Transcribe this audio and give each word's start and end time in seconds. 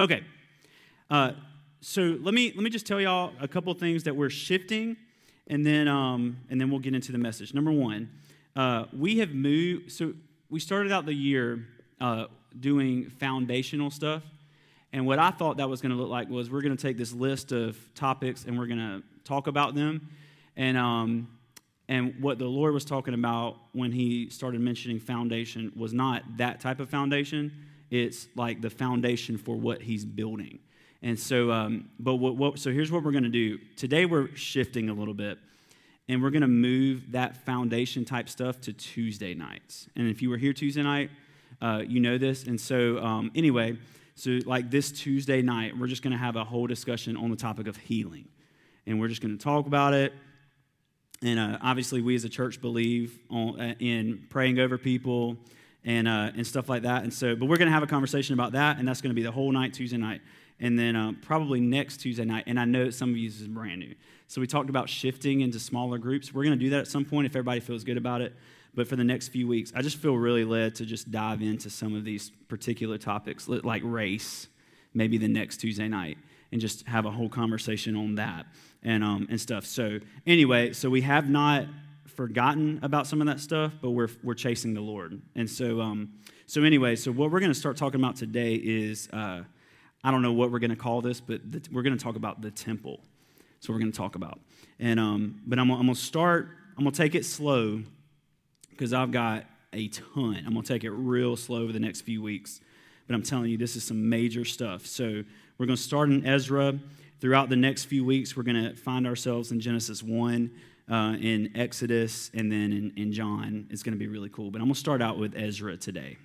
Okay. 0.00 0.22
Uh, 1.10 1.32
so 1.82 2.16
let 2.22 2.32
me 2.32 2.52
let 2.54 2.64
me 2.64 2.70
just 2.70 2.86
tell 2.86 2.98
y'all 2.98 3.34
a 3.38 3.46
couple 3.46 3.74
things 3.74 4.02
that 4.04 4.16
we're 4.16 4.30
shifting, 4.30 4.96
and 5.46 5.64
then 5.64 5.88
um, 5.88 6.38
and 6.48 6.58
then 6.58 6.70
we'll 6.70 6.80
get 6.80 6.94
into 6.94 7.12
the 7.12 7.18
message. 7.18 7.52
Number 7.52 7.70
one, 7.70 8.08
uh, 8.56 8.86
we 8.94 9.18
have 9.18 9.34
moved. 9.34 9.92
So 9.92 10.14
we 10.48 10.58
started 10.58 10.90
out 10.90 11.04
the 11.04 11.12
year 11.12 11.66
uh, 12.00 12.26
doing 12.58 13.10
foundational 13.10 13.90
stuff, 13.90 14.22
and 14.94 15.06
what 15.06 15.18
I 15.18 15.32
thought 15.32 15.58
that 15.58 15.68
was 15.68 15.82
going 15.82 15.92
to 15.92 15.98
look 15.98 16.08
like 16.08 16.30
was 16.30 16.48
we're 16.48 16.62
going 16.62 16.74
to 16.74 16.82
take 16.82 16.96
this 16.96 17.12
list 17.12 17.52
of 17.52 17.76
topics 17.94 18.46
and 18.46 18.58
we're 18.58 18.68
going 18.68 18.78
to 18.78 19.02
talk 19.24 19.48
about 19.48 19.74
them, 19.74 20.08
and 20.56 20.78
um, 20.78 21.28
and 21.90 22.22
what 22.22 22.38
the 22.38 22.46
Lord 22.46 22.72
was 22.72 22.86
talking 22.86 23.12
about 23.12 23.58
when 23.72 23.92
He 23.92 24.30
started 24.30 24.62
mentioning 24.62 24.98
foundation 24.98 25.70
was 25.76 25.92
not 25.92 26.22
that 26.38 26.58
type 26.58 26.80
of 26.80 26.88
foundation. 26.88 27.52
It's 27.90 28.28
like 28.36 28.60
the 28.60 28.70
foundation 28.70 29.36
for 29.36 29.56
what 29.56 29.82
He's 29.82 30.04
building. 30.04 30.60
And 31.02 31.18
so, 31.18 31.50
um, 31.50 31.88
but 31.98 32.16
what, 32.16 32.36
what, 32.36 32.58
so 32.58 32.70
here's 32.70 32.92
what 32.92 33.02
we're 33.02 33.12
going 33.12 33.24
to 33.24 33.30
do. 33.30 33.58
Today 33.76 34.04
we're 34.04 34.34
shifting 34.36 34.90
a 34.90 34.92
little 34.92 35.14
bit, 35.14 35.38
and 36.08 36.22
we're 36.22 36.30
going 36.30 36.42
to 36.42 36.48
move 36.48 37.12
that 37.12 37.38
foundation 37.38 38.04
type 38.04 38.28
stuff 38.28 38.60
to 38.62 38.72
Tuesday 38.72 39.34
nights. 39.34 39.88
And 39.96 40.08
if 40.08 40.20
you 40.20 40.28
were 40.28 40.36
here 40.36 40.52
Tuesday 40.52 40.82
night, 40.82 41.10
uh, 41.62 41.82
you 41.86 42.00
know 42.00 42.18
this. 42.18 42.44
And 42.44 42.60
so, 42.60 42.98
um, 42.98 43.30
anyway, 43.34 43.78
so 44.14 44.38
like 44.44 44.70
this 44.70 44.92
Tuesday 44.92 45.40
night, 45.40 45.76
we're 45.76 45.86
just 45.86 46.02
going 46.02 46.12
to 46.12 46.18
have 46.18 46.36
a 46.36 46.44
whole 46.44 46.66
discussion 46.66 47.16
on 47.16 47.30
the 47.30 47.36
topic 47.36 47.66
of 47.66 47.76
healing, 47.76 48.28
and 48.86 49.00
we're 49.00 49.08
just 49.08 49.22
going 49.22 49.36
to 49.36 49.42
talk 49.42 49.66
about 49.66 49.94
it. 49.94 50.12
And 51.22 51.38
uh, 51.38 51.58
obviously, 51.62 52.02
we 52.02 52.14
as 52.14 52.24
a 52.24 52.28
church 52.28 52.60
believe 52.60 53.18
on, 53.30 53.58
uh, 53.60 53.74
in 53.78 54.26
praying 54.28 54.58
over 54.58 54.76
people 54.76 55.38
and 55.84 56.06
uh, 56.08 56.30
and 56.36 56.46
stuff 56.46 56.68
like 56.68 56.82
that. 56.82 57.02
And 57.02 57.12
so, 57.12 57.34
but 57.34 57.46
we're 57.46 57.56
going 57.56 57.68
to 57.68 57.74
have 57.74 57.82
a 57.82 57.88
conversation 57.88 58.34
about 58.34 58.52
that, 58.52 58.78
and 58.78 58.86
that's 58.86 59.00
going 59.00 59.10
to 59.10 59.14
be 59.14 59.22
the 59.22 59.32
whole 59.32 59.52
night 59.52 59.74
Tuesday 59.74 59.96
night 59.96 60.20
and 60.60 60.78
then 60.78 60.94
uh, 60.94 61.12
probably 61.22 61.60
next 61.60 61.98
Tuesday 61.98 62.24
night. 62.24 62.44
And 62.46 62.60
I 62.60 62.64
know 62.64 62.90
some 62.90 63.10
of 63.10 63.16
you 63.16 63.28
is 63.28 63.46
brand 63.48 63.80
new. 63.80 63.94
So 64.26 64.40
we 64.40 64.46
talked 64.46 64.70
about 64.70 64.88
shifting 64.88 65.40
into 65.40 65.58
smaller 65.58 65.98
groups. 65.98 66.32
We're 66.32 66.44
going 66.44 66.58
to 66.58 66.64
do 66.64 66.70
that 66.70 66.80
at 66.80 66.86
some 66.86 67.04
point 67.04 67.26
if 67.26 67.32
everybody 67.32 67.60
feels 67.60 67.82
good 67.82 67.96
about 67.96 68.20
it. 68.20 68.34
But 68.74 68.86
for 68.86 68.94
the 68.94 69.04
next 69.04 69.28
few 69.28 69.48
weeks, 69.48 69.72
I 69.74 69.82
just 69.82 69.96
feel 69.96 70.14
really 70.14 70.44
led 70.44 70.76
to 70.76 70.86
just 70.86 71.10
dive 71.10 71.42
into 71.42 71.70
some 71.70 71.96
of 71.96 72.04
these 72.04 72.30
particular 72.48 72.98
topics, 72.98 73.48
like 73.48 73.82
race, 73.84 74.46
maybe 74.94 75.18
the 75.18 75.26
next 75.26 75.56
Tuesday 75.56 75.88
night, 75.88 76.18
and 76.52 76.60
just 76.60 76.86
have 76.86 77.04
a 77.04 77.10
whole 77.10 77.28
conversation 77.28 77.96
on 77.96 78.14
that 78.16 78.46
and 78.84 79.02
um, 79.02 79.26
and 79.28 79.40
stuff. 79.40 79.66
So 79.66 79.98
anyway, 80.24 80.72
so 80.72 80.88
we 80.88 81.00
have 81.00 81.28
not 81.28 81.66
forgotten 82.10 82.80
about 82.82 83.06
some 83.06 83.20
of 83.20 83.26
that 83.26 83.40
stuff, 83.40 83.72
but 83.80 83.90
we're 83.90 84.10
we're 84.22 84.34
chasing 84.34 84.74
the 84.74 84.80
Lord. 84.80 85.20
And 85.34 85.48
so 85.48 85.80
um, 85.80 86.14
so 86.46 86.62
anyway, 86.62 86.96
so 86.96 87.10
what 87.12 87.30
we're 87.30 87.40
going 87.40 87.52
to 87.52 87.58
start 87.58 87.76
talking 87.76 88.00
about 88.00 88.16
today 88.16 88.54
is. 88.54 89.08
Uh, 89.12 89.42
I 90.02 90.10
don't 90.10 90.22
know 90.22 90.32
what 90.32 90.50
we're 90.50 90.60
going 90.60 90.70
to 90.70 90.76
call 90.76 91.02
this, 91.02 91.20
but 91.20 91.40
the, 91.50 91.62
we're 91.70 91.82
going 91.82 91.96
to 91.96 92.02
talk 92.02 92.16
about 92.16 92.40
the 92.40 92.50
temple. 92.50 93.00
So 93.60 93.72
we're 93.72 93.78
going 93.78 93.92
to 93.92 93.98
talk 93.98 94.14
about. 94.14 94.40
And 94.78 94.98
um, 94.98 95.42
but 95.46 95.58
I'm, 95.58 95.70
I'm 95.70 95.82
going 95.82 95.94
to 95.94 96.00
start. 96.00 96.48
I'm 96.76 96.84
going 96.84 96.92
to 96.92 97.02
take 97.02 97.14
it 97.14 97.26
slow 97.26 97.82
because 98.70 98.94
I've 98.94 99.10
got 99.10 99.44
a 99.74 99.88
ton. 99.88 100.42
I'm 100.46 100.52
going 100.54 100.62
to 100.62 100.72
take 100.72 100.84
it 100.84 100.90
real 100.90 101.36
slow 101.36 101.62
over 101.62 101.72
the 101.72 101.80
next 101.80 102.02
few 102.02 102.22
weeks. 102.22 102.60
But 103.06 103.14
I'm 103.14 103.22
telling 103.22 103.50
you, 103.50 103.58
this 103.58 103.76
is 103.76 103.84
some 103.84 104.08
major 104.08 104.44
stuff. 104.44 104.86
So 104.86 105.22
we're 105.58 105.66
going 105.66 105.76
to 105.76 105.82
start 105.82 106.08
in 106.08 106.24
Ezra. 106.24 106.78
Throughout 107.20 107.50
the 107.50 107.56
next 107.56 107.84
few 107.84 108.02
weeks, 108.02 108.34
we're 108.34 108.44
going 108.44 108.64
to 108.64 108.74
find 108.74 109.06
ourselves 109.06 109.52
in 109.52 109.60
Genesis 109.60 110.02
1, 110.02 110.50
uh, 110.90 111.16
in 111.20 111.52
Exodus, 111.54 112.30
and 112.34 112.50
then 112.50 112.72
in, 112.72 112.92
in 112.96 113.12
John. 113.12 113.66
It's 113.70 113.82
going 113.82 113.92
to 113.94 113.98
be 113.98 114.08
really 114.08 114.28
cool. 114.28 114.50
But 114.50 114.60
I'm 114.60 114.66
going 114.66 114.74
to 114.74 114.80
start 114.80 115.00
out 115.00 115.18
with 115.18 115.34
Ezra 115.36 115.76
today. 115.76 116.18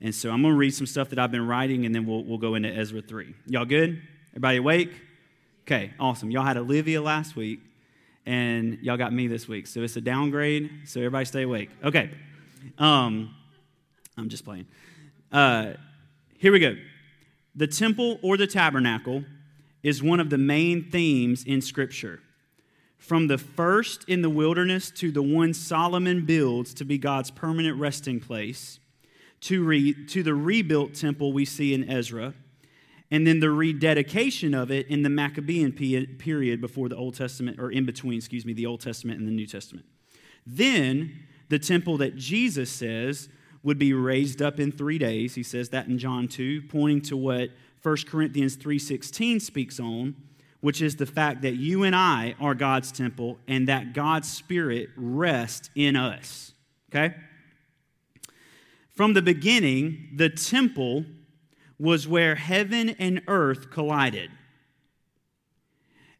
And 0.00 0.14
so 0.14 0.30
I'm 0.30 0.42
going 0.42 0.52
to 0.52 0.58
read 0.58 0.74
some 0.74 0.86
stuff 0.86 1.08
that 1.10 1.18
I've 1.18 1.30
been 1.30 1.46
writing, 1.46 1.86
and 1.86 1.94
then 1.94 2.04
we'll, 2.04 2.24
we'll 2.24 2.38
go 2.38 2.54
into 2.54 2.68
Ezra 2.68 3.00
3. 3.00 3.34
Y'all 3.46 3.64
good? 3.64 4.02
Everybody 4.32 4.58
awake? 4.58 4.92
Okay, 5.62 5.92
awesome. 5.98 6.30
Y'all 6.30 6.44
had 6.44 6.58
Olivia 6.58 7.00
last 7.00 7.36
week, 7.36 7.60
and 8.26 8.78
y'all 8.82 8.98
got 8.98 9.14
me 9.14 9.28
this 9.28 9.48
week. 9.48 9.66
So 9.66 9.80
it's 9.80 9.96
a 9.96 10.00
downgrade, 10.00 10.70
so 10.84 11.00
everybody 11.00 11.24
stay 11.24 11.42
awake. 11.42 11.70
Okay. 11.82 12.10
Um, 12.76 13.34
I'm 14.18 14.28
just 14.28 14.44
playing. 14.44 14.66
Uh, 15.32 15.72
here 16.36 16.52
we 16.52 16.58
go. 16.58 16.76
The 17.54 17.66
temple 17.66 18.18
or 18.22 18.36
the 18.36 18.46
tabernacle 18.46 19.24
is 19.82 20.02
one 20.02 20.20
of 20.20 20.28
the 20.28 20.38
main 20.38 20.90
themes 20.90 21.44
in 21.44 21.62
Scripture. 21.62 22.20
From 23.04 23.26
the 23.26 23.36
first 23.36 24.08
in 24.08 24.22
the 24.22 24.30
wilderness 24.30 24.90
to 24.92 25.12
the 25.12 25.22
one 25.22 25.52
Solomon 25.52 26.24
builds 26.24 26.72
to 26.72 26.86
be 26.86 26.96
God's 26.96 27.30
permanent 27.30 27.78
resting 27.78 28.18
place 28.18 28.80
to, 29.42 29.62
re, 29.62 29.92
to 30.06 30.22
the 30.22 30.34
rebuilt 30.34 30.94
temple 30.94 31.34
we 31.34 31.44
see 31.44 31.74
in 31.74 31.86
Ezra, 31.86 32.32
and 33.10 33.26
then 33.26 33.40
the 33.40 33.50
rededication 33.50 34.54
of 34.54 34.70
it 34.70 34.88
in 34.88 35.02
the 35.02 35.10
Maccabean 35.10 35.72
period 35.72 36.62
before 36.62 36.88
the 36.88 36.96
Old 36.96 37.14
Testament, 37.14 37.60
or 37.60 37.70
in 37.70 37.84
between, 37.84 38.16
excuse 38.16 38.46
me, 38.46 38.54
the 38.54 38.64
Old 38.64 38.80
Testament 38.80 39.18
and 39.18 39.28
the 39.28 39.32
New 39.32 39.46
Testament. 39.46 39.84
Then 40.46 41.26
the 41.50 41.58
temple 41.58 41.98
that 41.98 42.16
Jesus 42.16 42.70
says 42.70 43.28
would 43.62 43.78
be 43.78 43.92
raised 43.92 44.40
up 44.40 44.58
in 44.58 44.72
three 44.72 44.96
days. 44.96 45.34
He 45.34 45.42
says 45.42 45.68
that 45.68 45.88
in 45.88 45.98
John 45.98 46.26
2, 46.26 46.62
pointing 46.70 47.02
to 47.02 47.18
what 47.18 47.50
1 47.82 47.96
Corinthians 48.08 48.56
3.16 48.56 49.42
speaks 49.42 49.78
on, 49.78 50.16
which 50.64 50.80
is 50.80 50.96
the 50.96 51.04
fact 51.04 51.42
that 51.42 51.56
you 51.56 51.82
and 51.82 51.94
I 51.94 52.34
are 52.40 52.54
God's 52.54 52.90
temple 52.90 53.36
and 53.46 53.68
that 53.68 53.92
God's 53.92 54.32
Spirit 54.32 54.88
rests 54.96 55.68
in 55.74 55.94
us. 55.94 56.54
Okay? 56.88 57.14
From 58.88 59.12
the 59.12 59.20
beginning, 59.20 60.08
the 60.16 60.30
temple 60.30 61.04
was 61.78 62.08
where 62.08 62.34
heaven 62.36 62.88
and 62.98 63.20
earth 63.28 63.70
collided. 63.70 64.30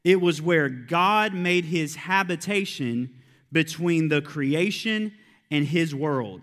It 0.05 0.21
was 0.21 0.43
where 0.43 0.69
God 0.69 1.33
made 1.33 1.65
his 1.65 1.97
habitation 1.97 3.15
between 3.51 4.09
the 4.11 4.21
creation 4.21 5.15
and 5.51 5.65
his 5.65 5.95
world. 5.95 6.43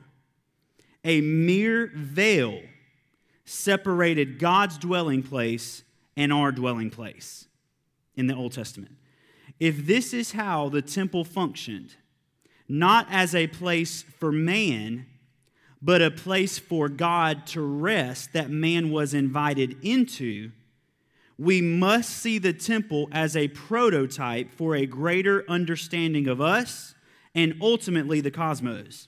A 1.05 1.21
mere 1.21 1.91
veil 1.93 2.63
separated 3.45 4.39
God's 4.39 4.79
dwelling 4.79 5.21
place 5.21 5.83
and 6.17 6.33
our 6.33 6.51
dwelling 6.51 6.89
place 6.89 7.47
in 8.15 8.27
the 8.27 8.35
Old 8.35 8.53
Testament. 8.53 8.93
If 9.59 9.85
this 9.85 10.13
is 10.13 10.31
how 10.31 10.69
the 10.69 10.81
temple 10.81 11.23
functioned, 11.23 11.95
not 12.67 13.07
as 13.09 13.35
a 13.35 13.47
place 13.47 14.03
for 14.19 14.31
man, 14.31 15.05
but 15.81 16.01
a 16.01 16.11
place 16.11 16.59
for 16.59 16.89
God 16.89 17.45
to 17.47 17.61
rest 17.61 18.33
that 18.33 18.49
man 18.49 18.91
was 18.91 19.13
invited 19.13 19.77
into, 19.81 20.51
we 21.37 21.59
must 21.59 22.09
see 22.09 22.37
the 22.37 22.53
temple 22.53 23.09
as 23.11 23.35
a 23.35 23.47
prototype 23.49 24.51
for 24.51 24.75
a 24.75 24.85
greater 24.85 25.43
understanding 25.49 26.27
of 26.27 26.39
us 26.39 26.93
and 27.33 27.55
ultimately 27.61 28.21
the 28.21 28.29
cosmos. 28.31 29.07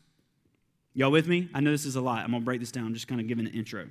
Y'all 0.95 1.11
with 1.11 1.27
me? 1.27 1.49
I 1.53 1.59
know 1.59 1.71
this 1.71 1.85
is 1.85 1.95
a 1.95 2.01
lot. 2.01 2.23
I'm 2.23 2.31
going 2.31 2.41
to 2.41 2.45
break 2.45 2.59
this 2.59 2.71
down. 2.71 2.87
I'm 2.87 2.93
just 2.93 3.07
kind 3.07 3.21
of 3.21 3.27
giving 3.27 3.45
an 3.45 3.53
intro. 3.53 3.87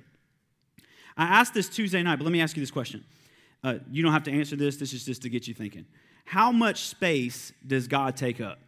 I 1.15 1.25
asked 1.25 1.53
this 1.53 1.69
Tuesday 1.69 2.01
night, 2.03 2.17
but 2.17 2.25
let 2.25 2.31
me 2.31 2.41
ask 2.41 2.55
you 2.55 2.61
this 2.61 2.71
question. 2.71 3.03
Uh, 3.63 3.75
you 3.89 4.03
don't 4.03 4.11
have 4.11 4.23
to 4.23 4.31
answer 4.31 4.55
this. 4.55 4.77
This 4.77 4.93
is 4.93 5.05
just 5.05 5.21
to 5.21 5.29
get 5.29 5.47
you 5.47 5.53
thinking. 5.53 5.85
How 6.25 6.51
much 6.51 6.81
space 6.81 7.53
does 7.65 7.87
God 7.87 8.17
take 8.17 8.41
up? 8.41 8.59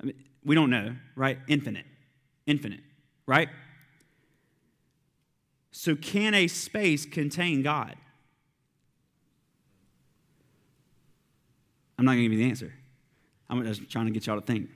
I 0.00 0.06
mean, 0.06 0.24
we 0.44 0.54
don't 0.54 0.70
know, 0.70 0.96
right? 1.14 1.38
Infinite. 1.46 1.86
Infinite, 2.46 2.80
right? 3.26 3.48
So, 5.70 5.94
can 5.94 6.34
a 6.34 6.48
space 6.48 7.06
contain 7.06 7.62
God? 7.62 7.96
I'm 11.98 12.04
not 12.04 12.12
going 12.12 12.24
to 12.24 12.30
give 12.30 12.38
you 12.38 12.44
the 12.44 12.50
answer. 12.50 12.74
I'm 13.48 13.64
just 13.64 13.88
trying 13.88 14.06
to 14.06 14.10
get 14.10 14.26
y'all 14.26 14.40
to 14.40 14.46
think. 14.46 14.70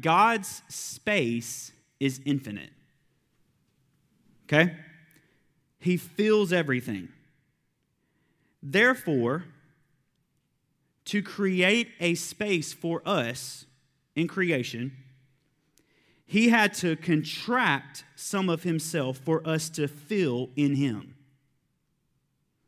God's 0.00 0.62
space 0.68 1.72
is 2.00 2.20
infinite. 2.24 2.70
Okay? 4.44 4.76
He 5.78 5.96
fills 5.96 6.52
everything. 6.52 7.08
Therefore, 8.62 9.44
to 11.06 11.22
create 11.22 11.88
a 12.00 12.14
space 12.14 12.72
for 12.72 13.02
us 13.04 13.66
in 14.16 14.26
creation, 14.26 14.92
he 16.26 16.48
had 16.48 16.72
to 16.74 16.96
contract 16.96 18.04
some 18.16 18.48
of 18.48 18.62
himself 18.62 19.18
for 19.18 19.46
us 19.46 19.68
to 19.70 19.86
fill 19.86 20.50
in 20.56 20.76
him. 20.76 21.14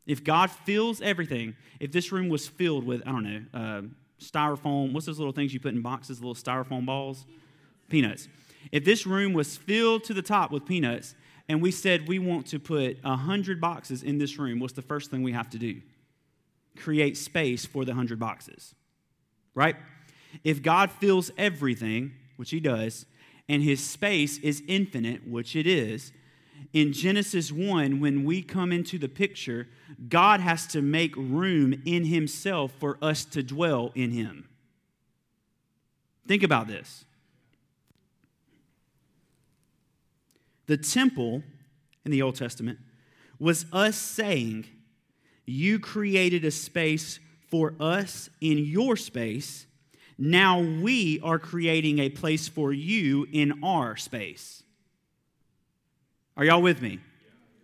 If 0.05 0.23
God 0.23 0.51
fills 0.51 1.01
everything, 1.01 1.55
if 1.79 1.91
this 1.91 2.11
room 2.11 2.29
was 2.29 2.47
filled 2.47 2.85
with, 2.85 3.01
I 3.05 3.11
don't 3.11 3.23
know, 3.23 3.41
uh, 3.53 3.81
styrofoam, 4.21 4.93
what's 4.93 5.05
those 5.05 5.17
little 5.17 5.33
things 5.33 5.53
you 5.53 5.59
put 5.59 5.73
in 5.73 5.81
boxes, 5.81 6.21
little 6.21 6.35
styrofoam 6.35 6.85
balls? 6.85 7.25
Peanuts. 7.89 8.27
If 8.71 8.85
this 8.85 9.05
room 9.05 9.33
was 9.33 9.57
filled 9.57 10.03
to 10.05 10.13
the 10.13 10.21
top 10.21 10.51
with 10.51 10.65
peanuts, 10.65 11.15
and 11.49 11.61
we 11.61 11.71
said 11.71 12.07
we 12.07 12.19
want 12.19 12.47
to 12.47 12.59
put 12.59 13.03
100 13.03 13.61
boxes 13.61 14.03
in 14.03 14.17
this 14.17 14.37
room, 14.37 14.59
what's 14.59 14.73
the 14.73 14.81
first 14.81 15.11
thing 15.11 15.23
we 15.23 15.31
have 15.31 15.49
to 15.51 15.57
do? 15.57 15.81
create 16.77 17.17
space 17.17 17.65
for 17.65 17.83
the 17.83 17.93
hundred 17.93 18.19
boxes, 18.19 18.75
right? 19.53 19.75
If 20.43 20.61
God 20.61 20.91
fills 20.91 21.31
everything, 21.37 22.13
which 22.37 22.51
He 22.51 22.59
does, 22.59 23.05
and 23.49 23.63
his 23.63 23.83
space 23.83 24.37
is 24.39 24.61
infinite, 24.67 25.27
which 25.27 25.55
it 25.55 25.65
is. 25.65 26.11
In 26.73 26.91
Genesis 26.91 27.49
1, 27.49 28.01
when 28.01 28.25
we 28.25 28.41
come 28.41 28.73
into 28.73 28.97
the 28.97 29.07
picture, 29.07 29.69
God 30.09 30.41
has 30.41 30.67
to 30.67 30.81
make 30.81 31.15
room 31.15 31.81
in 31.85 32.03
himself 32.03 32.73
for 32.77 32.97
us 33.01 33.23
to 33.25 33.41
dwell 33.41 33.93
in 33.95 34.11
him. 34.11 34.49
Think 36.27 36.43
about 36.43 36.67
this. 36.67 37.05
The 40.67 40.77
temple 40.77 41.43
in 42.05 42.11
the 42.11 42.21
Old 42.21 42.35
Testament 42.35 42.79
was 43.39 43.65
us 43.71 43.95
saying, 43.95 44.65
You 45.45 45.79
created 45.79 46.45
a 46.45 46.51
space 46.51 47.19
for 47.49 47.73
us 47.79 48.29
in 48.41 48.57
your 48.59 48.95
space. 48.95 49.65
Now 50.17 50.59
we 50.59 51.19
are 51.21 51.39
creating 51.39 51.99
a 51.99 52.09
place 52.09 52.47
for 52.47 52.73
you 52.73 53.27
in 53.31 53.63
our 53.63 53.95
space. 53.95 54.63
Are 56.35 56.43
y'all 56.43 56.61
with 56.61 56.81
me? 56.81 56.99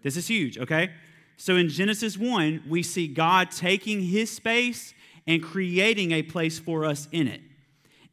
This 0.02 0.18
is 0.18 0.28
huge, 0.28 0.58
okay? 0.58 0.92
So 1.38 1.56
in 1.56 1.70
Genesis 1.70 2.18
1, 2.18 2.64
we 2.70 2.84
see 2.84 3.08
God 3.08 3.52
taking 3.52 4.02
his 4.02 4.32
space 4.32 4.94
and 5.26 5.42
creating 5.42 6.12
a 6.12 6.22
place 6.22 6.60
for 6.60 6.86
us 6.86 7.08
in 7.12 7.28
it. 7.28 7.42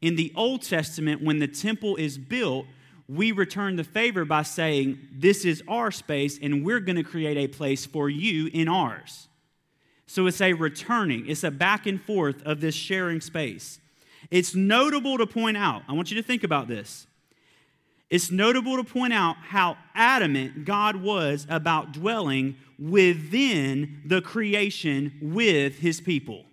In 0.01 0.15
the 0.15 0.33
Old 0.35 0.63
Testament, 0.63 1.23
when 1.23 1.39
the 1.39 1.47
temple 1.47 1.95
is 1.95 2.17
built, 2.17 2.65
we 3.07 3.31
return 3.31 3.75
the 3.75 3.83
favor 3.83 4.25
by 4.25 4.43
saying, 4.43 4.99
This 5.11 5.45
is 5.45 5.63
our 5.67 5.91
space, 5.91 6.39
and 6.41 6.65
we're 6.65 6.79
going 6.79 6.95
to 6.95 7.03
create 7.03 7.37
a 7.37 7.47
place 7.47 7.85
for 7.85 8.09
you 8.09 8.49
in 8.53 8.67
ours. 8.67 9.27
So 10.07 10.27
it's 10.27 10.41
a 10.41 10.53
returning, 10.53 11.27
it's 11.27 11.43
a 11.43 11.51
back 11.51 11.85
and 11.85 12.01
forth 12.01 12.43
of 12.43 12.59
this 12.59 12.75
sharing 12.75 13.21
space. 13.21 13.79
It's 14.29 14.53
notable 14.53 15.17
to 15.17 15.25
point 15.25 15.57
out, 15.57 15.83
I 15.87 15.93
want 15.93 16.11
you 16.11 16.17
to 16.17 16.23
think 16.23 16.43
about 16.43 16.67
this. 16.67 17.07
It's 18.09 18.29
notable 18.29 18.75
to 18.75 18.83
point 18.83 19.13
out 19.13 19.37
how 19.37 19.77
adamant 19.95 20.65
God 20.65 20.97
was 20.97 21.47
about 21.49 21.93
dwelling 21.93 22.57
within 22.77 24.01
the 24.05 24.21
creation 24.21 25.17
with 25.21 25.79
his 25.79 26.01
people. 26.01 26.43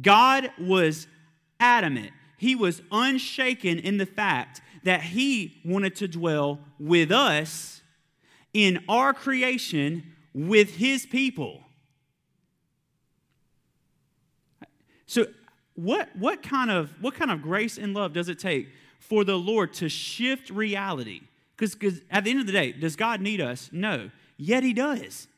God 0.00 0.50
was 0.58 1.06
adamant, 1.60 2.10
he 2.38 2.56
was 2.56 2.82
unshaken 2.90 3.78
in 3.78 3.98
the 3.98 4.06
fact 4.06 4.60
that 4.84 5.02
he 5.02 5.60
wanted 5.64 5.96
to 5.96 6.08
dwell 6.08 6.60
with 6.78 7.12
us 7.12 7.82
in 8.52 8.82
our 8.88 9.12
creation 9.12 10.04
with 10.34 10.76
his 10.76 11.06
people. 11.06 11.62
So 15.06 15.26
what, 15.74 16.08
what, 16.16 16.42
kind 16.42 16.70
of, 16.70 16.92
what 17.00 17.14
kind 17.14 17.30
of 17.30 17.42
grace 17.42 17.78
and 17.78 17.94
love 17.94 18.12
does 18.12 18.28
it 18.28 18.38
take 18.38 18.68
for 18.98 19.24
the 19.24 19.36
Lord 19.36 19.72
to 19.74 19.88
shift 19.88 20.50
reality? 20.50 21.22
Because 21.56 22.00
at 22.10 22.24
the 22.24 22.30
end 22.30 22.40
of 22.40 22.46
the 22.46 22.52
day, 22.52 22.72
does 22.72 22.96
God 22.96 23.20
need 23.20 23.40
us? 23.40 23.70
No. 23.72 24.10
Yet 24.36 24.62
he 24.62 24.72
does 24.72 25.28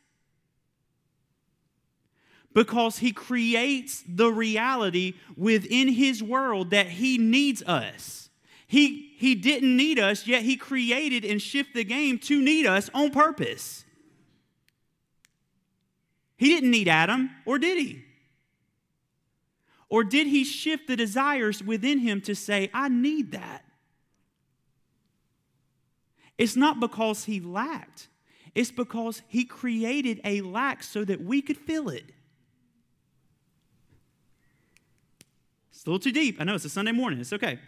because 2.55 2.99
he 2.99 3.13
creates 3.13 4.03
the 4.07 4.31
reality 4.31 5.15
within 5.37 5.89
his 5.89 6.23
world 6.23 6.71
that 6.71 6.87
he 6.87 7.19
needs 7.19 7.63
us. 7.63 8.29
He, 8.73 9.13
he 9.19 9.35
didn't 9.35 9.77
need 9.77 9.99
us, 9.99 10.27
yet 10.27 10.45
he 10.45 10.57
created 10.57 11.27
and 11.27 11.43
shifted 11.43 11.75
the 11.75 11.85
game 11.85 12.19
to 12.21 12.41
need 12.41 12.65
us 12.65 12.89
on 12.95 13.11
purpose. 13.11 13.85
He 16.39 16.49
didn't 16.49 16.71
need 16.71 16.89
Adam, 16.89 17.29
or 17.45 17.59
did 17.59 17.77
he? 17.77 18.03
Or 19.91 20.03
did 20.03 20.27
he 20.27 20.43
shift 20.43 20.87
the 20.87 20.97
desires 20.97 21.63
within 21.63 21.99
him 21.99 22.23
to 22.23 22.35
say, 22.35 22.71
I 22.73 22.89
need 22.89 23.33
that? 23.33 23.63
It's 26.39 26.57
not 26.57 26.81
because 26.81 27.25
he 27.25 27.41
lacked, 27.41 28.09
it's 28.55 28.71
because 28.71 29.21
he 29.29 29.45
created 29.45 30.19
a 30.25 30.41
lack 30.41 30.83
so 30.83 31.05
that 31.05 31.21
we 31.21 31.43
could 31.43 31.59
fill 31.59 31.91
it. 31.91 32.07
It's 35.73 35.85
a 35.85 35.91
little 35.91 36.01
too 36.01 36.11
deep. 36.11 36.39
I 36.41 36.45
know 36.45 36.55
it's 36.55 36.65
a 36.65 36.71
Sunday 36.71 36.93
morning. 36.93 37.21
It's 37.21 37.35
okay. 37.35 37.59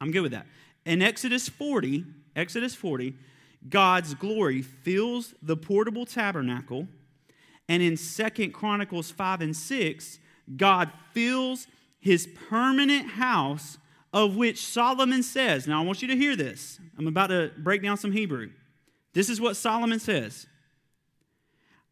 I'm 0.00 0.10
good 0.10 0.20
with 0.20 0.32
that. 0.32 0.46
In 0.84 1.02
Exodus 1.02 1.48
40, 1.48 2.04
Exodus 2.34 2.74
40, 2.74 3.14
God's 3.68 4.14
glory 4.14 4.62
fills 4.62 5.34
the 5.42 5.56
portable 5.56 6.06
tabernacle. 6.06 6.86
And 7.68 7.82
in 7.82 7.96
Second 7.96 8.52
Chronicles 8.52 9.10
5 9.10 9.40
and 9.40 9.56
6, 9.56 10.18
God 10.56 10.90
fills 11.12 11.66
his 11.98 12.28
permanent 12.48 13.08
house, 13.10 13.78
of 14.12 14.36
which 14.36 14.64
Solomon 14.64 15.22
says, 15.22 15.66
Now 15.66 15.82
I 15.82 15.84
want 15.84 16.02
you 16.02 16.08
to 16.08 16.16
hear 16.16 16.36
this. 16.36 16.78
I'm 16.96 17.08
about 17.08 17.28
to 17.28 17.50
break 17.58 17.82
down 17.82 17.96
some 17.96 18.12
Hebrew. 18.12 18.50
This 19.12 19.28
is 19.28 19.40
what 19.40 19.56
Solomon 19.56 19.98
says 19.98 20.46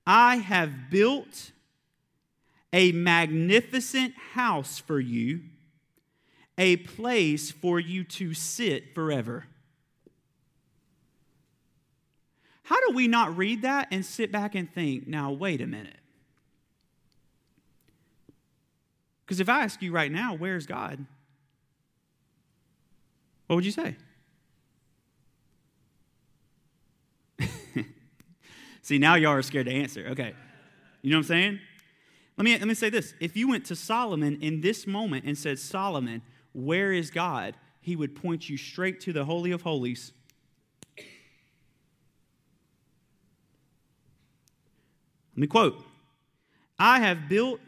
I 0.07 0.37
have 0.37 0.91
built 0.91 1.53
a 2.73 2.93
magnificent 2.93 4.15
house 4.33 4.79
for 4.79 5.00
you, 5.00 5.41
a 6.56 6.77
place 6.77 7.51
for 7.51 7.81
you 7.81 8.05
to 8.05 8.35
sit 8.35 8.95
forever. 8.95 9.47
How 12.65 12.77
do 12.89 12.95
we 12.95 13.09
not 13.09 13.37
read 13.37 13.62
that 13.62 13.89
and 13.91 14.05
sit 14.05 14.33
back 14.33 14.55
and 14.55 14.73
think, 14.73 15.06
now, 15.06 15.31
wait 15.31 15.61
a 15.61 15.67
minute? 15.67 15.99
Because 19.25 19.41
if 19.41 19.49
I 19.49 19.62
ask 19.62 19.83
you 19.83 19.93
right 19.93 20.12
now, 20.12 20.35
where's 20.35 20.67
God? 20.67 21.05
What 23.47 23.57
would 23.57 23.65
you 23.67 23.73
say? 23.73 23.97
See, 28.83 28.99
now 28.99 29.15
y'all 29.15 29.33
are 29.33 29.43
scared 29.43 29.67
to 29.67 29.73
answer. 29.73 30.07
Okay. 30.11 30.35
You 31.03 31.11
know 31.11 31.17
what 31.17 31.25
I'm 31.25 31.29
saying? 31.29 31.61
Let 32.37 32.45
me, 32.45 32.59
let 32.59 32.67
me 32.67 32.75
say 32.75 32.91
this. 32.91 33.15
If 33.21 33.37
you 33.37 33.49
went 33.49 33.67
to 33.67 33.77
Solomon 33.77 34.39
in 34.41 34.61
this 34.61 34.87
moment 34.87 35.25
and 35.27 35.37
said, 35.37 35.59
Solomon, 35.59 36.23
where 36.55 36.93
is 36.93 37.11
God? 37.11 37.55
He 37.81 37.97
would 37.97 38.15
point 38.15 38.49
you 38.49 38.56
straight 38.56 39.01
to 39.03 39.12
the 39.12 39.27
Holy 39.27 39.51
of 39.51 39.61
Holies. 39.61 40.12
Let 45.37 45.37
me 45.37 45.47
quote 45.47 45.85
I 46.79 47.01
have 47.01 47.29
built 47.29 47.61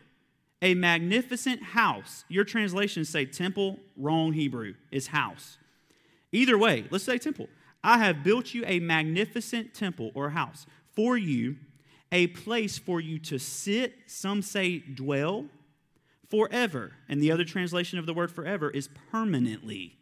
a 0.63 0.75
magnificent 0.75 1.63
house. 1.63 2.25
Your 2.29 2.45
translations 2.45 3.11
say 3.11 3.27
temple, 3.27 3.79
wrong 3.97 4.33
Hebrew. 4.33 4.75
is 4.91 5.09
house. 5.09 5.59
Either 6.33 6.57
way, 6.57 6.87
let's 6.91 7.05
say 7.05 7.19
temple. 7.19 7.49
I 7.85 7.99
have 7.99 8.25
built 8.25 8.55
you 8.55 8.65
a 8.67 8.81
magnificent 8.81 9.75
temple 9.75 10.11
or 10.15 10.31
house 10.31 10.67
for 10.95 11.19
you 11.19 11.57
a 12.13 12.29
place 12.29 12.79
for 12.79 13.01
you 13.01 13.19
to 13.19 13.39
sit, 13.39 13.95
some 14.07 14.41
say 14.43 14.79
dwell, 14.79 15.47
forever. 16.31 16.93
And 17.09 17.23
the 17.23 17.33
other 17.33 17.45
translation 17.45 17.99
of 17.99 18.07
the 18.07 18.15
word 18.15 18.31
forever 18.31 18.71
is 18.71 18.89
permanently. 19.11 19.97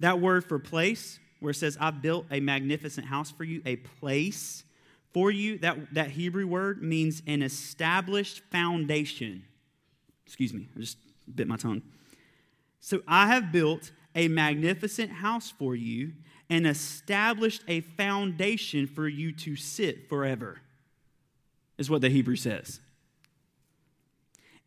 That 0.00 0.20
word 0.20 0.44
for 0.44 0.58
place, 0.58 1.18
where 1.40 1.50
it 1.50 1.54
says, 1.54 1.78
I've 1.80 2.02
built 2.02 2.26
a 2.30 2.40
magnificent 2.40 3.06
house 3.06 3.30
for 3.30 3.44
you, 3.44 3.62
a 3.64 3.76
place 3.76 4.64
for 5.12 5.30
you, 5.30 5.58
that, 5.58 5.94
that 5.94 6.10
Hebrew 6.10 6.46
word 6.46 6.82
means 6.82 7.22
an 7.26 7.42
established 7.42 8.42
foundation. 8.50 9.44
Excuse 10.26 10.52
me, 10.52 10.68
I 10.76 10.80
just 10.80 10.98
bit 11.34 11.48
my 11.48 11.56
tongue. 11.56 11.82
So 12.80 13.00
I 13.08 13.28
have 13.28 13.50
built 13.50 13.90
a 14.14 14.28
magnificent 14.28 15.10
house 15.10 15.50
for 15.50 15.74
you 15.74 16.12
and 16.48 16.66
established 16.66 17.62
a 17.66 17.80
foundation 17.80 18.86
for 18.86 19.08
you 19.08 19.32
to 19.32 19.56
sit 19.56 20.08
forever, 20.08 20.60
is 21.78 21.90
what 21.90 22.00
the 22.00 22.08
Hebrew 22.08 22.36
says. 22.36 22.80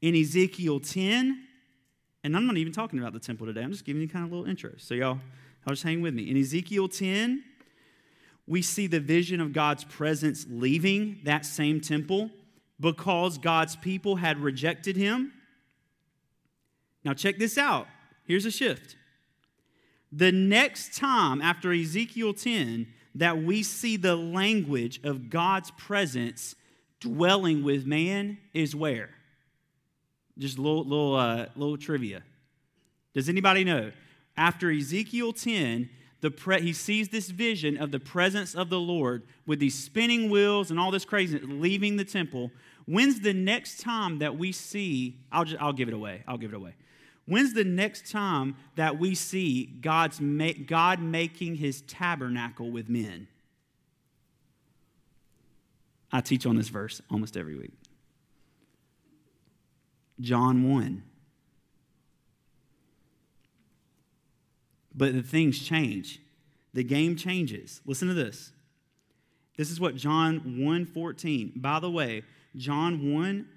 In 0.02 0.16
Ezekiel 0.16 0.80
10, 0.80 1.46
and 2.24 2.36
I'm 2.36 2.46
not 2.46 2.58
even 2.58 2.74
talking 2.74 3.00
about 3.00 3.14
the 3.14 3.20
temple 3.20 3.48
today, 3.48 3.62
I'm 3.62 3.72
just 3.72 3.86
giving 3.86 4.02
you 4.02 4.10
kind 4.10 4.26
of 4.26 4.32
a 4.32 4.36
little 4.36 4.50
intro. 4.50 4.72
So, 4.78 4.94
y'all, 4.94 5.20
I'll 5.66 5.74
just 5.74 5.84
hang 5.84 6.02
with 6.02 6.14
me. 6.14 6.30
In 6.30 6.38
Ezekiel 6.38 6.88
10, 6.88 7.44
we 8.48 8.62
see 8.62 8.88
the 8.88 9.00
vision 9.00 9.40
of 9.40 9.54
God's 9.54 9.84
presence 9.84 10.46
leaving 10.50 11.20
that 11.24 11.46
same 11.46 11.80
temple 11.80 12.32
because 12.80 13.38
God's 13.38 13.76
people 13.76 14.16
had 14.18 14.40
rejected 14.40 14.96
him. 14.96 15.34
Now, 17.04 17.14
check 17.14 17.38
this 17.38 17.58
out. 17.58 17.88
Here's 18.26 18.46
a 18.46 18.52
shift. 18.52 18.96
The 20.12 20.32
next 20.32 20.96
time 20.96 21.42
after 21.42 21.72
Ezekiel 21.72 22.34
10 22.34 22.88
that 23.16 23.42
we 23.42 23.64
see 23.64 23.98
the 23.98 24.16
language 24.16 25.00
of 25.04 25.30
God's 25.30 25.72
presence 25.72 26.56
dwelling 27.00 27.64
with 27.64 27.86
man 27.86 28.38
is 28.54 28.76
where? 28.76 29.10
Just 30.38 30.58
a 30.58 30.62
little, 30.62 30.84
little, 30.84 31.16
uh, 31.16 31.46
little 31.56 31.78
trivia. 31.78 32.24
Does 33.14 33.30
anybody 33.30 33.64
know? 33.64 33.92
After 34.38 34.72
Ezekiel 34.72 35.34
10, 35.34 35.90
the 36.22 36.32
pre- 36.32 36.62
he 36.62 36.74
sees 36.74 37.10
this 37.10 37.30
vision 37.30 37.78
of 37.78 37.92
the 37.92 38.00
presence 38.00 38.56
of 38.56 38.70
the 38.70 38.80
Lord 38.80 39.24
with 39.46 39.60
these 39.60 39.76
spinning 39.76 40.30
wheels 40.30 40.72
and 40.72 40.80
all 40.80 40.92
this 40.92 41.06
craziness 41.06 41.44
leaving 41.46 41.98
the 41.98 42.06
temple. 42.06 42.52
When's 42.86 43.22
the 43.22 43.34
next 43.34 43.80
time 43.82 44.20
that 44.20 44.38
we 44.38 44.52
see? 44.52 45.18
I'll 45.32 45.46
just 45.46 45.62
I'll 45.62 45.74
give 45.74 45.88
it 45.88 45.94
away. 45.94 46.24
I'll 46.28 46.38
give 46.38 46.54
it 46.54 46.56
away. 46.56 46.74
When's 47.30 47.54
the 47.54 47.64
next 47.64 48.10
time 48.10 48.56
that 48.76 48.98
we 48.98 49.14
see 49.14 49.68
God's 49.68 50.20
God 50.66 51.00
making 51.00 51.58
his 51.58 51.82
tabernacle 51.82 52.72
with 52.72 52.90
men? 52.90 53.28
I 56.12 56.22
teach 56.22 56.48
on 56.48 56.56
this 56.56 56.70
verse 56.70 57.04
almost 57.12 57.38
every 57.38 57.56
week. 57.56 57.74
John 60.20 60.68
1. 60.74 61.04
But 64.96 65.14
the 65.14 65.22
things 65.22 65.60
change. 65.60 66.20
The 66.74 66.84
game 66.84 67.16
changes. 67.16 67.80
Listen 67.86 68.08
to 68.08 68.16
this. 68.16 68.54
This 69.56 69.70
is 69.70 69.80
what 69.80 69.96
John 69.96 70.58
1:14. 70.58 71.52
By 71.58 71.80
the 71.80 71.92
way, 71.92 72.24
John 72.56 73.14
1 73.14 73.48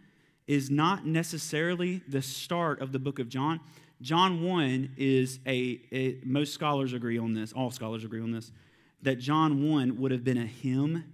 is 0.47 0.71
not 0.71 1.07
necessarily 1.07 2.03
the 2.09 2.23
start 2.23 2.81
of 2.81 2.93
the 2.93 2.99
book 2.99 3.19
of 3.19 3.29
John. 3.29 3.61
John 4.01 4.43
1 4.43 4.95
is 4.97 5.39
a, 5.47 5.81
a, 5.93 6.19
most 6.25 6.53
scholars 6.53 6.93
agree 6.93 7.19
on 7.19 7.35
this, 7.35 7.53
all 7.53 7.71
scholars 7.71 8.05
agree 8.05 8.21
on 8.21 8.33
this, 8.33 8.51
that 9.03 9.17
John 9.17 9.69
1 9.71 9.99
would 9.99 10.11
have 10.11 10.25
been 10.25 10.39
a 10.39 10.47
hymn 10.47 11.05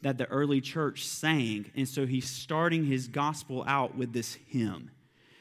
that 0.00 0.18
the 0.18 0.26
early 0.26 0.60
church 0.60 1.04
sang. 1.04 1.70
And 1.74 1.88
so 1.88 2.06
he's 2.06 2.28
starting 2.28 2.84
his 2.84 3.08
gospel 3.08 3.64
out 3.66 3.96
with 3.96 4.12
this 4.12 4.38
hymn. 4.48 4.90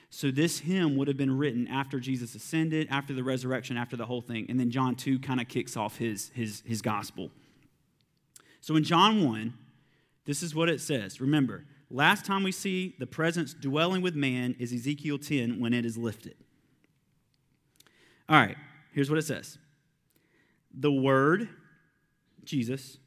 So 0.09 0.29
this 0.29 0.59
hymn 0.59 0.95
would 0.97 1.07
have 1.07 1.17
been 1.17 1.37
written 1.37 1.67
after 1.67 1.99
Jesus 1.99 2.35
ascended, 2.35 2.87
after 2.91 3.13
the 3.13 3.23
resurrection, 3.23 3.77
after 3.77 3.97
the 3.97 4.05
whole 4.05 4.21
thing. 4.21 4.45
And 4.47 4.59
then 4.59 4.69
John 4.69 4.95
2 4.95 5.19
kind 5.19 5.41
of 5.41 5.47
kicks 5.47 5.75
off 5.75 5.97
his, 5.97 6.29
his, 6.35 6.61
his 6.65 6.81
gospel. 6.81 7.31
So 8.61 8.75
in 8.75 8.83
John 8.83 9.25
1, 9.25 9.53
this 10.25 10.43
is 10.43 10.53
what 10.53 10.69
it 10.69 10.81
says. 10.81 11.19
Remember, 11.19 11.65
last 11.93 12.25
time 12.25 12.43
we 12.43 12.51
see 12.51 12.95
the 12.99 13.07
presence 13.07 13.53
dwelling 13.53 14.01
with 14.01 14.15
man 14.15 14.55
is 14.59 14.73
Ezekiel 14.73 15.19
10 15.19 15.59
when 15.59 15.73
it 15.73 15.85
is 15.85 15.95
lifted. 15.95 16.35
All 18.27 18.37
right, 18.37 18.57
here's 18.93 19.09
what 19.09 19.19
it 19.19 19.25
says 19.25 19.57
The 20.73 20.91
Word, 20.91 21.47
Jesus, 22.43 22.97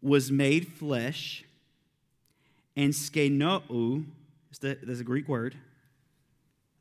was 0.00 0.32
made 0.32 0.66
flesh, 0.66 1.44
and 2.74 2.92
skenou, 2.92 4.06
there's 4.60 5.00
a 5.00 5.04
Greek 5.04 5.28
word, 5.28 5.56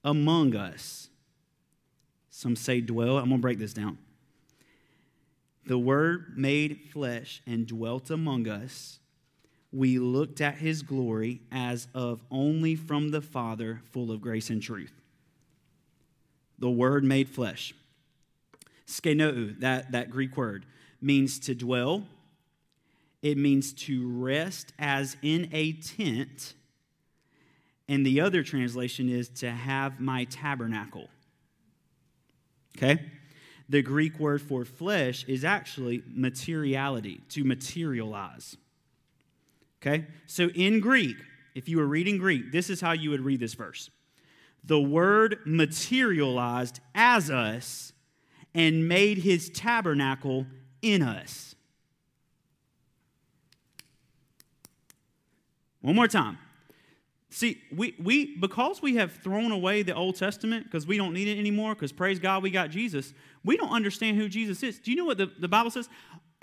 among 0.04 0.56
us. 0.56 1.10
Some 2.30 2.56
say 2.56 2.82
dwell. 2.82 3.18
I'm 3.18 3.30
going 3.30 3.38
to 3.38 3.42
break 3.42 3.60
this 3.60 3.74
down. 3.74 3.98
The 5.66 5.78
Word 5.78 6.34
made 6.36 6.90
flesh 6.92 7.42
and 7.46 7.68
dwelt 7.68 8.10
among 8.10 8.48
us. 8.48 9.00
We 9.74 10.00
looked 10.00 10.40
at 10.40 10.56
his 10.56 10.84
glory 10.84 11.42
as 11.52 11.88
of 11.94 12.24
only 12.32 12.76
from 12.76 13.10
the 13.10 13.22
Father, 13.22 13.82
full 13.92 14.12
of 14.12 14.22
grace 14.22 14.50
and 14.50 14.62
truth 14.62 14.94
the 16.64 16.70
Word 16.70 17.04
made 17.04 17.28
flesh. 17.28 17.74
Skenou, 18.88 19.60
that, 19.60 19.92
that 19.92 20.10
Greek 20.10 20.38
word, 20.38 20.66
means 21.02 21.38
to 21.40 21.54
dwell. 21.54 22.06
It 23.22 23.38
means 23.38 23.74
to 23.74 24.08
rest 24.08 24.72
as 24.80 25.18
in 25.22 25.50
a 25.52 25.74
tent. 25.74 26.54
And 27.90 28.06
the 28.06 28.22
other 28.22 28.44
translation 28.44 29.10
is 29.10 29.28
to 29.30 29.52
have 29.52 30.00
my 30.00 30.24
tabernacle. 30.24 31.10
Okay? 32.78 33.12
The 33.68 33.82
Greek 33.82 34.18
word 34.18 34.42
for 34.42 34.64
flesh 34.64 35.26
is 35.26 35.44
actually 35.44 36.02
materiality, 36.08 37.22
to 37.30 37.44
materialize. 37.44 38.56
Okay? 39.86 40.06
So 40.28 40.50
in 40.50 40.80
Greek, 40.80 41.18
if 41.56 41.68
you 41.68 41.78
were 41.78 41.86
reading 41.86 42.18
Greek, 42.18 42.52
this 42.52 42.70
is 42.70 42.80
how 42.80 42.94
you 42.94 43.10
would 43.10 43.22
read 43.22 43.40
this 43.40 43.54
verse 43.54 43.90
the 44.66 44.80
Word 44.80 45.40
materialized 45.46 46.80
as 46.96 47.30
us 47.30 47.92
and 48.56 48.88
made 48.88 49.18
his 49.18 49.50
tabernacle 49.50 50.46
in 50.82 51.02
us. 51.02 51.56
One 55.82 55.96
more 55.96 56.08
time. 56.08 56.38
See, 57.30 57.62
we, 57.76 57.94
we 58.02 58.38
because 58.38 58.82
we 58.82 58.96
have 58.96 59.12
thrown 59.12 59.52
away 59.52 59.84
the 59.84 59.96
Old 59.96 60.16
Testament 60.16 60.66
because 60.66 60.88
we 60.88 60.98
don't 60.98 61.14
need 61.14 61.28
it 61.28 61.38
anymore, 61.38 61.74
because 61.74 61.92
praise 61.92 62.20
God 62.20 62.42
we 62.42 62.52
got 62.52 62.70
Jesus, 62.70 63.14
we 63.44 63.58
don't 63.58 63.72
understand 63.72 64.16
who 64.18 64.30
Jesus 64.30 64.64
is. 64.64 64.80
Do 64.80 64.92
you 64.92 64.98
know 64.98 65.06
what 65.06 65.18
the, 65.18 65.30
the 65.40 65.50
Bible 65.50 65.72
says? 65.72 65.90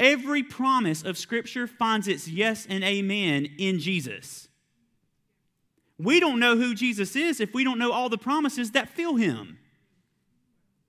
Every 0.01 0.43
promise 0.43 1.03
of 1.03 1.19
Scripture 1.19 1.67
finds 1.67 2.09
its 2.09 2.27
yes 2.27 2.67
and 2.69 2.83
amen 2.83 3.47
in 3.59 3.79
Jesus. 3.79 4.49
We 5.99 6.19
don't 6.19 6.41
know 6.41 6.57
who 6.57 6.75
Jesus 6.75 7.15
is 7.15 7.39
if 7.39 7.53
we 7.53 7.65
don't 7.65 7.79
know 7.79 7.93
all 7.93 8.09
the 8.09 8.17
promises 8.17 8.71
that 8.71 8.89
fill 8.89 9.17
him. 9.17 9.59